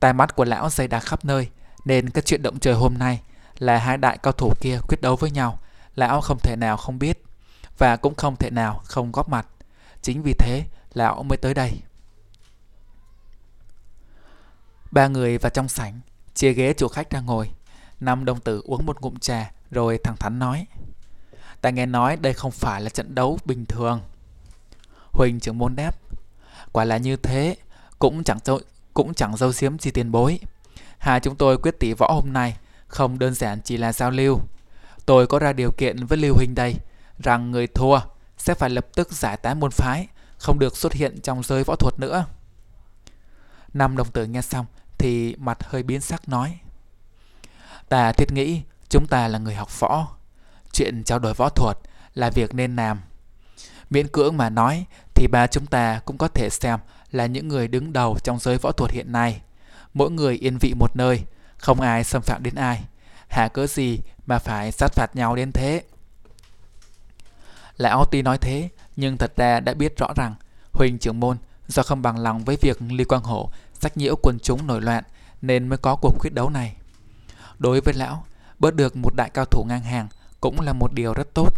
Tai 0.00 0.12
mắt 0.12 0.36
của 0.36 0.44
lão 0.44 0.70
dày 0.70 0.88
đặc 0.88 1.02
khắp 1.02 1.24
nơi 1.24 1.48
nên 1.84 2.10
cái 2.10 2.22
chuyện 2.22 2.42
động 2.42 2.58
trời 2.58 2.74
hôm 2.74 2.98
nay 2.98 3.20
là 3.58 3.78
hai 3.78 3.96
đại 3.96 4.18
cao 4.18 4.32
thủ 4.32 4.52
kia 4.60 4.78
quyết 4.88 5.00
đấu 5.00 5.16
với 5.16 5.30
nhau 5.30 5.58
lão 5.94 6.20
không 6.20 6.38
thể 6.38 6.56
nào 6.56 6.76
không 6.76 6.98
biết 6.98 7.22
và 7.78 7.96
cũng 7.96 8.14
không 8.14 8.36
thể 8.36 8.50
nào 8.50 8.80
không 8.84 9.12
góp 9.12 9.28
mặt. 9.28 9.46
Chính 10.02 10.22
vì 10.22 10.32
thế, 10.38 10.64
lão 10.94 11.22
mới 11.22 11.36
tới 11.36 11.54
đây. 11.54 11.80
Ba 14.90 15.08
người 15.08 15.38
vào 15.38 15.50
trong 15.50 15.68
sảnh, 15.68 16.00
chia 16.34 16.52
ghế 16.52 16.72
chủ 16.72 16.88
khách 16.88 17.10
ra 17.10 17.20
ngồi. 17.20 17.50
Năm 18.00 18.24
đồng 18.24 18.40
tử 18.40 18.62
uống 18.64 18.86
một 18.86 19.00
ngụm 19.00 19.16
trà 19.16 19.52
rồi 19.70 19.98
thẳng 20.04 20.16
thắn 20.16 20.38
nói. 20.38 20.66
Ta 21.60 21.70
nghe 21.70 21.86
nói 21.86 22.16
đây 22.16 22.32
không 22.32 22.50
phải 22.50 22.80
là 22.80 22.90
trận 22.90 23.14
đấu 23.14 23.38
bình 23.44 23.66
thường. 23.66 24.00
Huỳnh 25.12 25.40
trưởng 25.40 25.58
môn 25.58 25.76
đáp. 25.76 25.96
Quả 26.72 26.84
là 26.84 26.96
như 26.96 27.16
thế, 27.16 27.56
cũng 27.98 28.24
chẳng 28.24 28.38
dâu, 28.44 28.60
cũng 28.94 29.14
chẳng 29.14 29.36
dâu 29.36 29.52
xiếm 29.52 29.78
gì 29.78 29.90
tiền 29.90 30.12
bối. 30.12 30.38
Hai 30.98 31.20
chúng 31.20 31.36
tôi 31.36 31.58
quyết 31.58 31.80
tỷ 31.80 31.92
võ 31.92 32.12
hôm 32.12 32.32
nay 32.32 32.56
không 32.86 33.18
đơn 33.18 33.34
giản 33.34 33.60
chỉ 33.64 33.76
là 33.76 33.92
giao 33.92 34.10
lưu 34.10 34.40
Tôi 35.08 35.26
có 35.26 35.38
ra 35.38 35.52
điều 35.52 35.70
kiện 35.70 36.06
với 36.06 36.18
Lưu 36.18 36.34
huỳnh 36.34 36.54
đây 36.54 36.76
rằng 37.18 37.50
người 37.50 37.66
thua 37.66 38.00
sẽ 38.38 38.54
phải 38.54 38.70
lập 38.70 38.86
tức 38.94 39.12
giải 39.12 39.36
tán 39.36 39.60
môn 39.60 39.70
phái, 39.70 40.06
không 40.38 40.58
được 40.58 40.76
xuất 40.76 40.92
hiện 40.92 41.20
trong 41.20 41.42
giới 41.42 41.64
võ 41.64 41.76
thuật 41.76 41.94
nữa. 41.98 42.24
Năm 43.74 43.96
đồng 43.96 44.10
tử 44.10 44.26
nghe 44.26 44.42
xong 44.42 44.66
thì 44.98 45.36
mặt 45.38 45.58
hơi 45.64 45.82
biến 45.82 46.00
sắc 46.00 46.28
nói. 46.28 46.58
Ta 47.88 48.12
thiết 48.12 48.32
nghĩ 48.32 48.62
chúng 48.88 49.06
ta 49.06 49.28
là 49.28 49.38
người 49.38 49.54
học 49.54 49.80
võ. 49.80 50.06
Chuyện 50.72 51.04
trao 51.04 51.18
đổi 51.18 51.34
võ 51.34 51.48
thuật 51.48 51.76
là 52.14 52.30
việc 52.30 52.54
nên 52.54 52.76
làm. 52.76 53.00
Miễn 53.90 54.08
cưỡng 54.08 54.36
mà 54.36 54.50
nói 54.50 54.86
thì 55.14 55.26
ba 55.32 55.46
chúng 55.46 55.66
ta 55.66 56.00
cũng 56.04 56.18
có 56.18 56.28
thể 56.28 56.48
xem 56.50 56.78
là 57.10 57.26
những 57.26 57.48
người 57.48 57.68
đứng 57.68 57.92
đầu 57.92 58.18
trong 58.24 58.38
giới 58.38 58.58
võ 58.58 58.72
thuật 58.72 58.90
hiện 58.90 59.12
nay. 59.12 59.40
Mỗi 59.94 60.10
người 60.10 60.36
yên 60.36 60.58
vị 60.58 60.74
một 60.74 60.96
nơi, 60.96 61.24
không 61.56 61.80
ai 61.80 62.04
xâm 62.04 62.22
phạm 62.22 62.42
đến 62.42 62.54
ai. 62.54 62.84
Hả 63.28 63.48
cớ 63.48 63.66
gì 63.66 63.98
mà 64.26 64.38
phải 64.38 64.72
sát 64.72 64.92
phạt 64.92 65.16
nhau 65.16 65.36
đến 65.36 65.52
thế. 65.52 65.82
Lão 67.76 68.04
tuy 68.04 68.22
nói 68.22 68.38
thế, 68.38 68.68
nhưng 68.96 69.16
thật 69.16 69.32
ra 69.36 69.60
đã 69.60 69.74
biết 69.74 69.96
rõ 69.96 70.12
rằng 70.16 70.34
Huỳnh 70.72 70.98
trưởng 70.98 71.20
môn 71.20 71.36
do 71.68 71.82
không 71.82 72.02
bằng 72.02 72.18
lòng 72.18 72.44
với 72.44 72.56
việc 72.60 72.82
Lý 72.82 73.04
Quang 73.04 73.22
Hổ 73.22 73.50
sách 73.80 73.96
nhiễu 73.96 74.16
quần 74.22 74.38
chúng 74.38 74.66
nổi 74.66 74.80
loạn 74.82 75.04
nên 75.42 75.68
mới 75.68 75.78
có 75.78 75.96
cuộc 75.96 76.18
quyết 76.20 76.34
đấu 76.34 76.50
này. 76.50 76.76
Đối 77.58 77.80
với 77.80 77.94
lão, 77.94 78.24
bớt 78.58 78.74
được 78.74 78.96
một 78.96 79.14
đại 79.16 79.30
cao 79.30 79.44
thủ 79.44 79.64
ngang 79.68 79.82
hàng 79.82 80.08
cũng 80.40 80.60
là 80.60 80.72
một 80.72 80.92
điều 80.92 81.14
rất 81.14 81.34
tốt. 81.34 81.54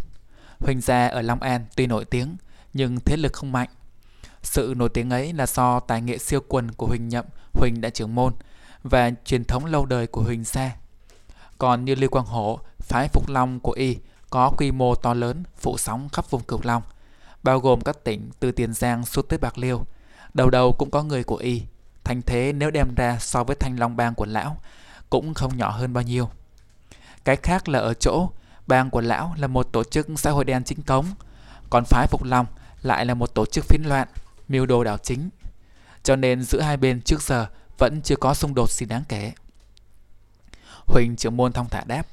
Huỳnh 0.58 0.80
gia 0.80 1.06
ở 1.06 1.22
Long 1.22 1.40
An 1.40 1.64
tuy 1.76 1.86
nổi 1.86 2.04
tiếng 2.04 2.36
nhưng 2.72 3.00
thế 3.00 3.16
lực 3.16 3.32
không 3.32 3.52
mạnh. 3.52 3.68
Sự 4.42 4.74
nổi 4.76 4.88
tiếng 4.88 5.10
ấy 5.10 5.32
là 5.32 5.46
do 5.46 5.80
tài 5.80 6.02
nghệ 6.02 6.18
siêu 6.18 6.40
quần 6.48 6.72
của 6.72 6.86
Huỳnh 6.86 7.08
Nhậm, 7.08 7.24
Huỳnh 7.52 7.80
đại 7.80 7.90
trưởng 7.90 8.14
môn 8.14 8.32
và 8.82 9.10
truyền 9.24 9.44
thống 9.44 9.64
lâu 9.64 9.86
đời 9.86 10.06
của 10.06 10.22
Huỳnh 10.22 10.44
gia 10.44 10.76
còn 11.60 11.84
như 11.84 11.94
Lưu 11.94 12.10
Quang 12.10 12.26
Hổ 12.26 12.60
phái 12.78 13.08
Phục 13.08 13.28
Long 13.28 13.60
của 13.60 13.72
y 13.72 13.96
có 14.30 14.50
quy 14.56 14.72
mô 14.72 14.94
to 14.94 15.14
lớn 15.14 15.42
phủ 15.56 15.78
sóng 15.78 16.08
khắp 16.08 16.30
vùng 16.30 16.42
Cửu 16.42 16.60
Long, 16.62 16.82
bao 17.42 17.60
gồm 17.60 17.80
các 17.80 18.04
tỉnh 18.04 18.30
từ 18.40 18.52
Tiền 18.52 18.72
Giang 18.72 19.06
suốt 19.06 19.28
tới 19.28 19.38
Bạc 19.38 19.58
Liêu. 19.58 19.84
Đầu 20.34 20.50
đầu 20.50 20.72
cũng 20.72 20.90
có 20.90 21.02
người 21.02 21.24
của 21.24 21.36
y, 21.36 21.62
thành 22.04 22.22
thế 22.22 22.52
nếu 22.52 22.70
đem 22.70 22.94
ra 22.94 23.18
so 23.18 23.44
với 23.44 23.56
thanh 23.56 23.78
long 23.78 23.96
bang 23.96 24.14
của 24.14 24.26
lão 24.26 24.56
cũng 25.10 25.34
không 25.34 25.56
nhỏ 25.56 25.70
hơn 25.70 25.92
bao 25.92 26.02
nhiêu. 26.02 26.30
Cái 27.24 27.36
khác 27.36 27.68
là 27.68 27.78
ở 27.78 27.94
chỗ 27.94 28.30
bang 28.66 28.90
của 28.90 29.00
lão 29.00 29.34
là 29.38 29.46
một 29.46 29.72
tổ 29.72 29.84
chức 29.84 30.06
xã 30.16 30.30
hội 30.30 30.44
đen 30.44 30.64
chính 30.64 30.82
cống, 30.82 31.06
còn 31.70 31.84
phái 31.84 32.06
Phục 32.06 32.24
Long 32.24 32.46
lại 32.82 33.06
là 33.06 33.14
một 33.14 33.34
tổ 33.34 33.46
chức 33.46 33.64
phiến 33.64 33.82
loạn, 33.84 34.08
mưu 34.48 34.66
đồ 34.66 34.84
đảo 34.84 34.98
chính. 34.98 35.30
Cho 36.02 36.16
nên 36.16 36.42
giữa 36.42 36.60
hai 36.60 36.76
bên 36.76 37.02
trước 37.02 37.22
giờ 37.22 37.46
vẫn 37.78 38.02
chưa 38.02 38.16
có 38.16 38.34
xung 38.34 38.54
đột 38.54 38.70
gì 38.70 38.86
đáng 38.86 39.02
kể. 39.08 39.32
Huỳnh 40.86 41.16
trưởng 41.16 41.36
môn 41.36 41.52
thông 41.52 41.68
thả 41.68 41.84
đáp. 41.86 42.06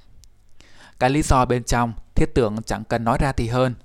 Cái 1.00 1.10
lý 1.10 1.22
do 1.22 1.46
bên 1.46 1.64
trong 1.64 1.94
thiết 2.16 2.36
tưởng 2.36 2.64
chẳng 2.66 2.84
cần 2.84 3.04
nói 3.04 3.18
ra 3.22 3.32
thì 3.32 3.48
hơn. 3.48 3.76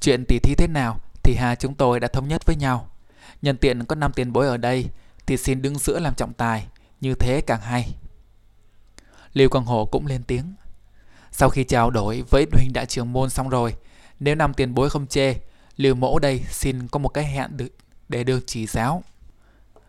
Chuyện 0.00 0.24
tỷ 0.28 0.38
thí 0.38 0.54
thế 0.54 0.66
nào 0.66 0.98
thì 1.22 1.34
hai 1.34 1.56
chúng 1.56 1.74
tôi 1.74 2.00
đã 2.00 2.08
thống 2.08 2.28
nhất 2.28 2.46
với 2.46 2.56
nhau. 2.56 2.88
Nhân 3.42 3.56
tiện 3.56 3.84
có 3.84 3.94
năm 3.94 4.12
tiền 4.12 4.32
bối 4.32 4.46
ở 4.46 4.56
đây 4.56 4.88
thì 5.26 5.36
xin 5.36 5.62
đứng 5.62 5.78
giữa 5.78 5.98
làm 5.98 6.14
trọng 6.14 6.32
tài, 6.32 6.66
như 7.00 7.14
thế 7.14 7.40
càng 7.40 7.60
hay. 7.60 7.94
Lưu 9.32 9.48
Quang 9.48 9.64
Hồ 9.64 9.84
cũng 9.84 10.06
lên 10.06 10.22
tiếng. 10.22 10.54
Sau 11.32 11.48
khi 11.50 11.64
trao 11.64 11.90
đổi 11.90 12.22
với 12.30 12.46
huynh 12.52 12.72
đại 12.72 12.86
trưởng 12.86 13.12
môn 13.12 13.30
xong 13.30 13.48
rồi, 13.48 13.74
nếu 14.20 14.34
năm 14.34 14.54
tiền 14.54 14.74
bối 14.74 14.90
không 14.90 15.06
chê, 15.06 15.34
Lưu 15.76 15.94
Mẫu 15.94 16.18
đây 16.18 16.40
xin 16.50 16.88
có 16.88 16.98
một 16.98 17.08
cái 17.08 17.24
hẹn 17.24 17.56
được 17.56 17.68
để 18.08 18.24
được 18.24 18.44
chỉ 18.46 18.66
giáo. 18.66 19.02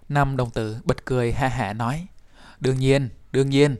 Năm 0.09 0.37
đồng 0.37 0.51
tử 0.51 0.77
bật 0.83 1.05
cười 1.05 1.31
ha 1.31 1.47
hả 1.47 1.73
nói. 1.73 2.07
Đương 2.59 2.79
nhiên, 2.79 3.09
đương 3.31 3.49
nhiên, 3.49 3.75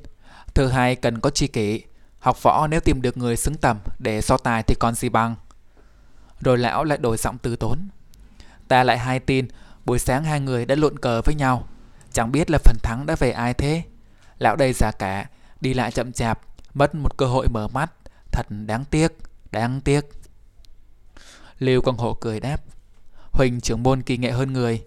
thơ 0.53 0.67
hai 0.67 0.95
cần 0.95 1.19
có 1.19 1.29
chi 1.29 1.47
kỷ, 1.47 1.83
học 2.19 2.43
võ 2.43 2.67
nếu 2.67 2.79
tìm 2.79 3.01
được 3.01 3.17
người 3.17 3.37
xứng 3.37 3.55
tầm 3.57 3.79
để 3.99 4.21
so 4.21 4.37
tài 4.37 4.63
thì 4.63 4.75
còn 4.79 4.95
gì 4.95 5.09
bằng. 5.09 5.35
Rồi 6.39 6.57
lão 6.57 6.83
lại 6.83 6.97
đổi 6.97 7.17
giọng 7.17 7.37
từ 7.37 7.55
tốn. 7.55 7.87
Ta 8.67 8.83
lại 8.83 8.97
hai 8.97 9.19
tin, 9.19 9.47
buổi 9.85 9.99
sáng 9.99 10.23
hai 10.23 10.39
người 10.39 10.65
đã 10.65 10.75
lộn 10.75 10.99
cờ 10.99 11.21
với 11.21 11.35
nhau. 11.35 11.67
Chẳng 12.11 12.31
biết 12.31 12.51
là 12.51 12.57
phần 12.63 12.77
thắng 12.83 13.05
đã 13.05 13.15
về 13.19 13.31
ai 13.31 13.53
thế. 13.53 13.83
Lão 14.39 14.55
đây 14.55 14.73
già 14.73 14.91
cả, 14.99 15.29
đi 15.61 15.73
lại 15.73 15.91
chậm 15.91 16.11
chạp, 16.11 16.39
mất 16.73 16.95
một 16.95 17.17
cơ 17.17 17.25
hội 17.25 17.47
mở 17.47 17.67
mắt. 17.67 17.91
Thật 18.31 18.45
đáng 18.49 18.85
tiếc, 18.85 19.13
đáng 19.51 19.81
tiếc. 19.81 20.05
Lưu 21.59 21.81
Quang 21.81 21.97
Hộ 21.97 22.13
cười 22.13 22.39
đáp. 22.39 22.57
Huỳnh 23.31 23.61
trưởng 23.61 23.83
môn 23.83 24.01
kỳ 24.01 24.17
nghệ 24.17 24.31
hơn 24.31 24.53
người. 24.53 24.83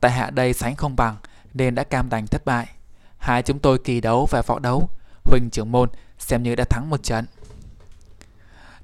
Tại 0.00 0.10
hạ 0.10 0.30
đây 0.30 0.52
sánh 0.52 0.76
không 0.76 0.96
bằng 0.96 1.16
nên 1.54 1.74
đã 1.74 1.84
cam 1.84 2.08
đành 2.08 2.26
thất 2.26 2.44
bại. 2.44 2.66
Hai 3.18 3.42
chúng 3.42 3.58
tôi 3.58 3.78
kỳ 3.78 4.00
đấu 4.00 4.26
và 4.30 4.42
võ 4.42 4.58
đấu. 4.58 4.88
Huỳnh 5.24 5.48
trưởng 5.52 5.72
môn 5.72 5.88
xem 6.18 6.42
như 6.42 6.54
đã 6.54 6.64
thắng 6.64 6.90
một 6.90 7.02
trận. 7.02 7.26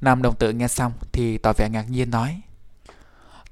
Nam 0.01 0.23
đồng 0.23 0.37
tử 0.37 0.53
nghe 0.53 0.69
xong 0.69 0.93
thì 1.13 1.39
tỏ 1.39 1.53
vẻ 1.53 1.69
ngạc 1.73 1.91
nhiên 1.91 2.11
nói. 2.11 2.41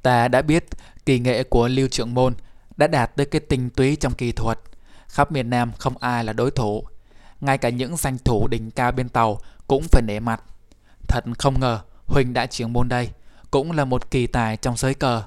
Ta 0.03 0.29
đã 0.29 0.43
biết 0.43 0.65
kỳ 1.11 1.19
nghệ 1.19 1.43
của 1.43 1.69
Lưu 1.69 1.89
Trượng 1.89 2.15
Môn 2.15 2.35
đã 2.77 2.87
đạt 2.87 3.17
tới 3.17 3.27
cái 3.27 3.41
tinh 3.41 3.71
túy 3.71 3.97
trong 3.97 4.15
kỳ 4.15 4.33
thuật. 4.33 4.61
Khắp 5.09 5.33
miền 5.33 5.51
Nam 5.51 5.73
không 5.79 5.99
ai 5.99 6.25
là 6.25 6.33
đối 6.33 6.51
thủ. 6.51 6.85
Ngay 7.41 7.59
cả 7.59 7.69
những 7.69 7.97
danh 7.97 8.19
thủ 8.19 8.49
đỉnh 8.49 8.71
cao 8.71 8.93
bên 8.93 9.09
tàu 9.09 9.41
cũng 9.67 9.83
phải 9.93 10.03
nể 10.03 10.21
mặt. 10.21 10.43
Thật 11.09 11.25
không 11.39 11.61
ngờ 11.61 11.81
Huỳnh 12.07 12.33
đã 12.33 12.47
trưởng 12.47 12.73
môn 12.73 12.89
đây 12.89 13.11
cũng 13.51 13.73
là 13.73 13.85
một 13.85 14.11
kỳ 14.11 14.27
tài 14.27 14.57
trong 14.57 14.77
giới 14.77 14.95
cờ. 14.95 15.23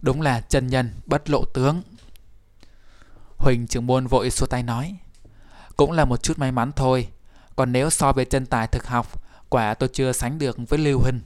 Đúng 0.00 0.20
là 0.20 0.40
chân 0.40 0.66
nhân 0.66 0.90
bất 1.06 1.30
lộ 1.30 1.44
tướng. 1.44 1.82
Huỳnh 3.36 3.66
trưởng 3.66 3.86
môn 3.86 4.06
vội 4.06 4.30
xua 4.30 4.46
tay 4.46 4.62
nói. 4.62 4.96
Cũng 5.76 5.92
là 5.92 6.04
một 6.04 6.22
chút 6.22 6.38
may 6.38 6.52
mắn 6.52 6.72
thôi. 6.72 7.08
Còn 7.56 7.72
nếu 7.72 7.90
so 7.90 8.12
với 8.12 8.24
chân 8.24 8.46
tài 8.46 8.66
thực 8.66 8.86
học, 8.86 9.22
quả 9.48 9.74
tôi 9.74 9.88
chưa 9.92 10.12
sánh 10.12 10.38
được 10.38 10.56
với 10.68 10.78
Lưu 10.78 11.00
Huỳnh 11.00 11.20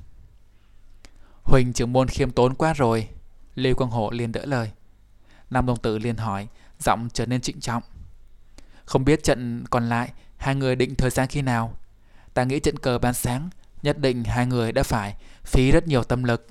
Huỳnh 1.42 1.72
trưởng 1.72 1.92
môn 1.92 2.08
khiêm 2.08 2.30
tốn 2.30 2.54
quá 2.54 2.72
rồi. 2.72 3.08
Lưu 3.58 3.74
Quang 3.74 3.90
Hộ 3.90 4.10
liền 4.10 4.32
đỡ 4.32 4.44
lời. 4.44 4.70
Nam 5.50 5.66
Đồng 5.66 5.78
Tử 5.78 5.98
liền 5.98 6.16
hỏi, 6.16 6.48
giọng 6.78 7.08
trở 7.12 7.26
nên 7.26 7.40
trịnh 7.40 7.60
trọng. 7.60 7.82
Không 8.84 9.04
biết 9.04 9.24
trận 9.24 9.64
còn 9.70 9.88
lại, 9.88 10.12
hai 10.36 10.54
người 10.54 10.76
định 10.76 10.94
thời 10.94 11.10
gian 11.10 11.28
khi 11.28 11.42
nào? 11.42 11.76
Ta 12.34 12.44
nghĩ 12.44 12.60
trận 12.60 12.78
cờ 12.78 12.98
ban 12.98 13.14
sáng, 13.14 13.50
nhất 13.82 13.98
định 13.98 14.24
hai 14.24 14.46
người 14.46 14.72
đã 14.72 14.82
phải 14.82 15.16
phí 15.44 15.70
rất 15.70 15.88
nhiều 15.88 16.04
tâm 16.04 16.24
lực. 16.24 16.46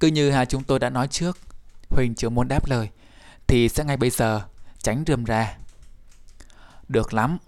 Cứ 0.00 0.06
như 0.06 0.30
hai 0.30 0.46
chúng 0.46 0.64
tôi 0.64 0.78
đã 0.78 0.90
nói 0.90 1.08
trước, 1.08 1.38
Huỳnh 1.90 2.14
chưa 2.14 2.28
muốn 2.28 2.48
đáp 2.48 2.66
lời, 2.66 2.88
thì 3.46 3.68
sẽ 3.68 3.84
ngay 3.84 3.96
bây 3.96 4.10
giờ 4.10 4.42
tránh 4.78 5.04
rườm 5.06 5.24
ra. 5.24 5.56
Được 6.88 7.14
lắm, 7.14 7.38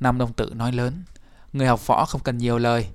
Nam 0.00 0.18
Đồng 0.18 0.32
Tử 0.32 0.52
nói 0.54 0.72
lớn, 0.72 1.04
người 1.52 1.66
học 1.66 1.86
võ 1.86 2.04
không 2.04 2.20
cần 2.20 2.38
nhiều 2.38 2.58
lời. 2.58 2.88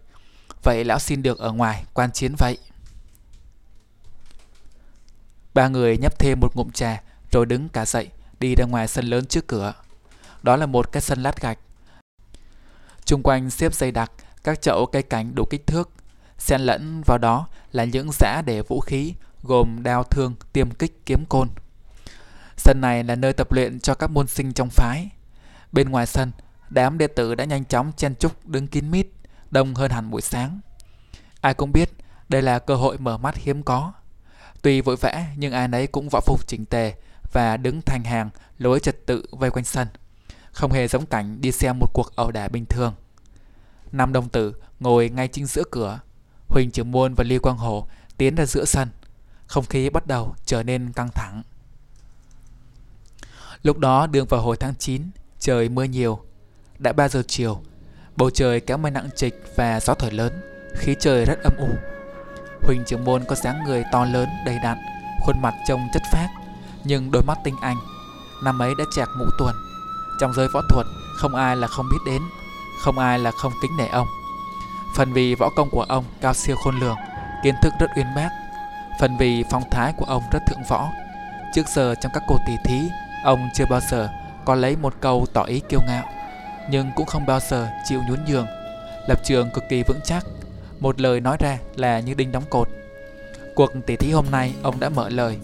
Vậy 0.64 0.84
lão 0.84 1.00
xin 1.00 1.24
được 1.24 1.40
ở 1.40 1.52
ngoài 1.52 1.86
quan 1.94 2.12
chiến 2.12 2.36
vậy. 2.38 2.58
Ba 5.54 5.68
người 5.68 5.98
nhấp 5.98 6.20
thêm 6.20 6.40
một 6.40 6.56
ngụm 6.56 6.72
trà 6.72 7.02
rồi 7.32 7.46
đứng 7.46 7.70
cả 7.70 7.86
dậy 7.86 8.10
đi 8.40 8.56
ra 8.56 8.66
ngoài 8.66 8.88
sân 8.88 9.06
lớn 9.06 9.26
trước 9.26 9.48
cửa. 9.48 9.74
Đó 10.44 10.56
là 10.56 10.66
một 10.66 10.92
cái 10.92 11.02
sân 11.02 11.24
lát 11.24 11.42
gạch. 11.42 11.60
Trung 13.06 13.24
quanh 13.24 13.50
xếp 13.50 13.74
dây 13.74 13.92
đặc 13.92 14.12
các 14.44 14.62
chậu 14.62 14.86
cây 14.86 15.04
cảnh 15.04 15.36
đủ 15.36 15.46
kích 15.50 15.68
thước. 15.68 15.90
Xen 16.38 16.62
lẫn 16.62 17.02
vào 17.06 17.18
đó 17.18 17.48
là 17.72 17.84
những 17.84 18.10
giã 18.12 18.42
để 18.46 18.62
vũ 18.62 18.80
khí 18.80 19.14
gồm 19.44 19.84
đao 19.84 20.04
thương, 20.04 20.36
tiêm 20.54 20.72
kích, 20.72 21.06
kiếm 21.06 21.26
côn. 21.26 21.50
Sân 22.58 22.82
này 22.82 23.04
là 23.04 23.16
nơi 23.16 23.34
tập 23.34 23.52
luyện 23.52 23.80
cho 23.80 23.96
các 23.96 24.12
môn 24.12 24.28
sinh 24.28 24.54
trong 24.54 24.70
phái. 24.70 25.10
Bên 25.72 25.90
ngoài 25.90 26.06
sân, 26.06 26.32
đám 26.70 26.98
đệ 26.98 27.08
tử 27.08 27.36
đã 27.36 27.46
nhanh 27.46 27.66
chóng 27.66 27.92
chen 27.98 28.16
chúc 28.16 28.48
đứng 28.48 28.68
kín 28.68 28.92
mít, 28.92 29.08
đông 29.52 29.76
hơn 29.76 29.92
hẳn 29.92 30.10
buổi 30.10 30.22
sáng. 30.22 30.60
Ai 31.42 31.54
cũng 31.54 31.72
biết 31.72 31.90
đây 32.30 32.42
là 32.42 32.60
cơ 32.60 32.76
hội 32.76 32.98
mở 32.98 33.18
mắt 33.18 33.36
hiếm 33.36 33.64
có. 33.64 33.94
Tuy 34.62 34.82
vội 34.82 34.96
vã 34.96 35.26
nhưng 35.36 35.54
ai 35.54 35.68
nấy 35.68 35.88
cũng 35.88 36.10
võ 36.12 36.20
phục 36.26 36.48
chỉnh 36.48 36.66
tề 36.66 36.94
và 37.32 37.58
đứng 37.58 37.82
thành 37.82 38.04
hàng 38.04 38.30
lối 38.58 38.80
trật 38.80 39.06
tự 39.06 39.26
vây 39.32 39.52
quanh 39.52 39.66
sân. 39.66 39.88
Không 40.52 40.72
hề 40.72 40.88
giống 40.88 41.06
cảnh 41.06 41.42
đi 41.42 41.52
xem 41.52 41.80
một 41.80 41.88
cuộc 41.94 42.16
ẩu 42.16 42.32
đả 42.32 42.48
bình 42.48 42.66
thường. 42.66 42.94
Năm 43.92 44.14
đồng 44.14 44.30
tử 44.30 44.54
ngồi 44.80 45.10
ngay 45.10 45.28
chính 45.28 45.46
giữa 45.46 45.64
cửa. 45.72 46.00
Huỳnh 46.48 46.72
Trường 46.72 46.92
Môn 46.92 47.14
và 47.14 47.24
Lưu 47.24 47.40
Quang 47.40 47.58
Hồ 47.58 47.88
tiến 48.18 48.36
ra 48.36 48.46
giữa 48.46 48.66
sân. 48.66 48.90
Không 49.48 49.66
khí 49.66 49.90
bắt 49.90 50.08
đầu 50.08 50.36
trở 50.46 50.64
nên 50.64 50.92
căng 50.92 51.10
thẳng. 51.16 51.44
Lúc 53.64 53.78
đó 53.78 54.08
đường 54.08 54.28
vào 54.28 54.42
hồi 54.42 54.58
tháng 54.60 54.76
9, 54.76 55.02
trời 55.40 55.70
mưa 55.70 55.84
nhiều. 55.84 56.20
Đã 56.80 56.94
3 56.94 57.10
giờ 57.10 57.24
chiều, 57.28 57.62
bầu 58.16 58.30
trời 58.30 58.60
kéo 58.60 58.78
mây 58.78 58.92
nặng 58.92 59.10
trịch 59.16 59.44
và 59.56 59.80
gió 59.80 59.94
thổi 59.94 60.12
lớn, 60.12 60.42
khí 60.76 60.96
trời 61.00 61.26
rất 61.26 61.40
âm 61.44 61.54
u. 61.58 61.68
Huỳnh 62.64 62.84
trưởng 62.88 63.06
môn 63.06 63.24
có 63.28 63.36
dáng 63.36 63.64
người 63.64 63.84
to 63.92 64.06
lớn, 64.06 64.30
đầy 64.46 64.60
đặn, 64.64 64.78
khuôn 65.22 65.42
mặt 65.42 65.54
trông 65.68 65.88
chất 65.94 66.02
phác, 66.12 66.30
nhưng 66.84 67.12
đôi 67.12 67.24
mắt 67.24 67.38
tinh 67.44 67.56
anh. 67.62 67.78
Năm 68.44 68.62
ấy 68.62 68.74
đã 68.78 68.84
chạc 68.96 69.10
ngũ 69.18 69.26
tuần. 69.40 69.56
Trong 70.20 70.34
giới 70.34 70.48
võ 70.54 70.62
thuật, 70.70 70.86
không 71.18 71.36
ai 71.36 71.56
là 71.56 71.68
không 71.68 71.86
biết 71.92 72.12
đến, 72.12 72.22
không 72.84 73.00
ai 73.00 73.20
là 73.20 73.32
không 73.32 73.52
kính 73.62 73.78
nể 73.78 73.88
ông. 73.88 74.08
Phần 74.96 75.14
vì 75.14 75.36
võ 75.36 75.50
công 75.56 75.70
của 75.70 75.84
ông 75.84 76.06
cao 76.22 76.34
siêu 76.34 76.56
khôn 76.64 76.80
lường, 76.80 76.98
kiến 77.44 77.56
thức 77.62 77.74
rất 77.80 77.90
uyên 77.96 78.08
bác. 78.16 78.30
Phần 79.00 79.18
vì 79.18 79.44
phong 79.52 79.70
thái 79.72 79.94
của 79.98 80.06
ông 80.06 80.24
rất 80.32 80.40
thượng 80.48 80.64
võ. 80.70 80.90
Trước 81.54 81.68
giờ 81.76 81.96
trong 82.02 82.12
các 82.16 82.24
cuộc 82.28 82.40
tỷ 82.48 82.54
thí, 82.66 82.90
ông 83.24 83.50
chưa 83.54 83.66
bao 83.70 83.80
giờ 83.92 84.10
có 84.46 84.56
lấy 84.56 84.76
một 84.76 84.94
câu 85.02 85.26
tỏ 85.34 85.44
ý 85.44 85.62
kiêu 85.70 85.80
ngạo, 85.88 86.04
nhưng 86.70 86.92
cũng 86.96 87.06
không 87.06 87.26
bao 87.26 87.40
giờ 87.40 87.70
chịu 87.86 88.02
nhún 88.10 88.26
nhường. 88.26 88.48
Lập 89.08 89.20
trường 89.24 89.50
cực 89.54 89.64
kỳ 89.70 89.84
vững 89.84 90.00
chắc, 90.06 90.26
một 90.82 91.02
lời 91.02 91.20
nói 91.20 91.38
ra 91.40 91.58
là 91.76 92.00
như 92.00 92.14
đinh 92.14 92.32
đóng 92.32 92.44
cột. 92.50 92.68
Cuộc 93.56 93.72
tỷ 93.86 93.96
thí 93.96 94.12
hôm 94.12 94.26
nay 94.32 94.54
ông 94.64 94.80
đã 94.80 94.90
mở 94.90 95.10
lời, 95.10 95.38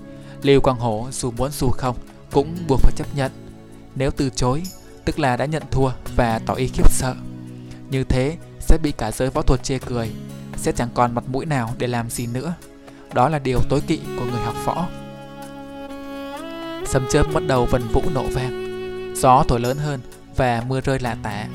Lưu 0.44 0.62
Quang 0.62 0.80
Hổ 0.80 1.08
dù 1.12 1.32
muốn 1.32 1.52
dù 1.52 1.70
không 1.70 1.96
cũng 2.32 2.56
buộc 2.68 2.82
phải 2.82 2.94
chấp 2.96 3.08
nhận. 3.16 3.32
Nếu 3.96 4.12
từ 4.12 4.30
chối, 4.30 4.64
tức 5.06 5.20
là 5.20 5.38
đã 5.38 5.46
nhận 5.46 5.64
thua 5.72 5.90
và 6.16 6.40
tỏ 6.46 6.54
ý 6.54 6.68
khiếp 6.68 6.92
sợ. 6.92 7.16
Như 7.90 8.04
thế 8.04 8.38
sẽ 8.60 8.78
bị 8.84 8.92
cả 8.92 9.12
giới 9.12 9.30
võ 9.30 9.42
thuật 9.42 9.64
chê 9.64 9.80
cười, 9.80 10.12
sẽ 10.56 10.72
chẳng 10.72 10.90
còn 10.94 11.16
mặt 11.16 11.24
mũi 11.28 11.46
nào 11.46 11.74
để 11.78 11.88
làm 11.88 12.10
gì 12.10 12.28
nữa. 12.28 12.54
Đó 13.14 13.30
là 13.30 13.40
điều 13.40 13.60
tối 13.70 13.82
kỵ 13.88 14.00
của 14.20 14.26
người 14.26 14.42
học 14.46 14.56
võ. 14.66 14.88
Sấm 16.86 17.08
chớp 17.10 17.24
bắt 17.34 17.44
đầu 17.48 17.66
vần 17.66 17.82
vũ 17.94 18.02
nổ 18.14 18.24
vang, 18.24 19.14
gió 19.16 19.44
thổi 19.48 19.60
lớn 19.60 19.78
hơn 19.78 20.00
và 20.36 20.64
mưa 20.68 20.82
rơi 20.82 21.00
lạ 21.00 21.18
tả. 21.24 21.46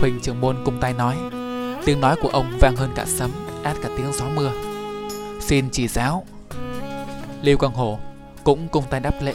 Huỳnh 0.00 0.20
trưởng 0.22 0.40
môn 0.40 0.56
cùng 0.64 0.80
tay 0.80 0.92
nói, 0.92 1.16
Tiếng 1.84 2.00
nói 2.00 2.16
của 2.22 2.28
ông 2.28 2.58
vang 2.60 2.76
hơn 2.76 2.90
cả 2.94 3.04
sấm, 3.06 3.30
át 3.62 3.76
cả 3.82 3.88
tiếng 3.96 4.12
gió 4.12 4.24
mưa. 4.34 4.52
Xin 5.40 5.70
chỉ 5.70 5.88
giáo. 5.88 6.24
Lưu 7.42 7.58
Quang 7.58 7.74
Hổ 7.74 7.98
cũng 8.44 8.68
cùng 8.68 8.84
tay 8.90 9.00
đáp 9.00 9.14
lễ, 9.20 9.34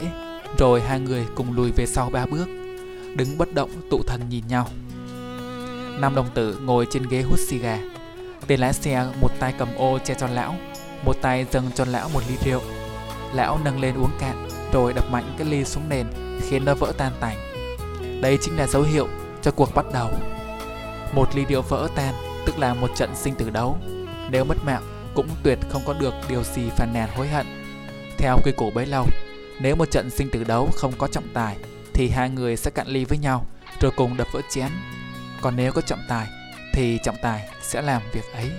rồi 0.57 0.81
hai 0.81 0.99
người 0.99 1.25
cùng 1.35 1.55
lùi 1.55 1.71
về 1.71 1.85
sau 1.85 2.09
ba 2.09 2.25
bước, 2.25 2.45
đứng 3.15 3.37
bất 3.37 3.53
động 3.53 3.69
tụ 3.89 4.03
thần 4.07 4.21
nhìn 4.29 4.43
nhau. 4.47 4.67
Nam 5.99 6.15
đồng 6.15 6.27
tử 6.33 6.59
ngồi 6.61 6.87
trên 6.91 7.03
ghế 7.09 7.21
hút 7.21 7.39
xì 7.39 7.57
gà. 7.57 7.79
Tên 8.47 8.59
lái 8.59 8.73
xe 8.73 9.05
một 9.21 9.31
tay 9.39 9.53
cầm 9.57 9.67
ô 9.77 9.99
che 10.05 10.13
cho 10.13 10.27
lão, 10.27 10.55
một 11.05 11.15
tay 11.21 11.45
dâng 11.51 11.71
cho 11.75 11.85
lão 11.85 12.09
một 12.13 12.21
ly 12.29 12.35
rượu. 12.45 12.61
Lão 13.33 13.59
nâng 13.63 13.81
lên 13.81 13.95
uống 13.95 14.11
cạn, 14.19 14.49
rồi 14.73 14.93
đập 14.93 15.05
mạnh 15.11 15.35
cái 15.37 15.47
ly 15.47 15.65
xuống 15.65 15.89
nền, 15.89 16.07
khiến 16.41 16.65
nó 16.65 16.75
vỡ 16.75 16.93
tan 16.97 17.11
tành. 17.19 17.37
Đây 18.21 18.37
chính 18.41 18.57
là 18.57 18.67
dấu 18.67 18.83
hiệu 18.83 19.07
cho 19.41 19.51
cuộc 19.51 19.75
bắt 19.75 19.85
đầu. 19.93 20.09
Một 21.13 21.35
ly 21.35 21.45
rượu 21.45 21.61
vỡ 21.61 21.87
tan, 21.95 22.13
tức 22.47 22.59
là 22.59 22.73
một 22.73 22.89
trận 22.95 23.15
sinh 23.15 23.35
tử 23.35 23.49
đấu. 23.49 23.77
Nếu 24.31 24.45
mất 24.45 24.57
mạng, 24.65 25.11
cũng 25.15 25.27
tuyệt 25.43 25.59
không 25.69 25.81
có 25.85 25.93
được 25.93 26.13
điều 26.29 26.43
gì 26.43 26.69
phàn 26.69 26.93
nàn 26.93 27.09
hối 27.15 27.27
hận. 27.27 27.45
Theo 28.17 28.37
quy 28.43 28.51
củ 28.51 28.71
bấy 28.71 28.85
lâu, 28.85 29.05
nếu 29.59 29.75
một 29.75 29.91
trận 29.91 30.09
sinh 30.09 30.29
tử 30.29 30.43
đấu 30.43 30.69
không 30.75 30.93
có 30.97 31.07
trọng 31.07 31.27
tài, 31.33 31.57
thì 31.93 32.09
hai 32.09 32.29
người 32.29 32.57
sẽ 32.57 32.71
cạn 32.71 32.87
ly 32.87 33.05
với 33.05 33.17
nhau, 33.17 33.45
rồi 33.81 33.91
cùng 33.95 34.17
đập 34.17 34.27
vỡ 34.31 34.41
chén. 34.49 34.67
Còn 35.41 35.55
nếu 35.55 35.71
có 35.71 35.81
trọng 35.81 36.03
tài, 36.09 36.27
thì 36.73 36.99
trọng 37.03 37.15
tài 37.21 37.49
sẽ 37.61 37.81
làm 37.81 38.01
việc 38.13 38.33
ấy. 38.33 38.51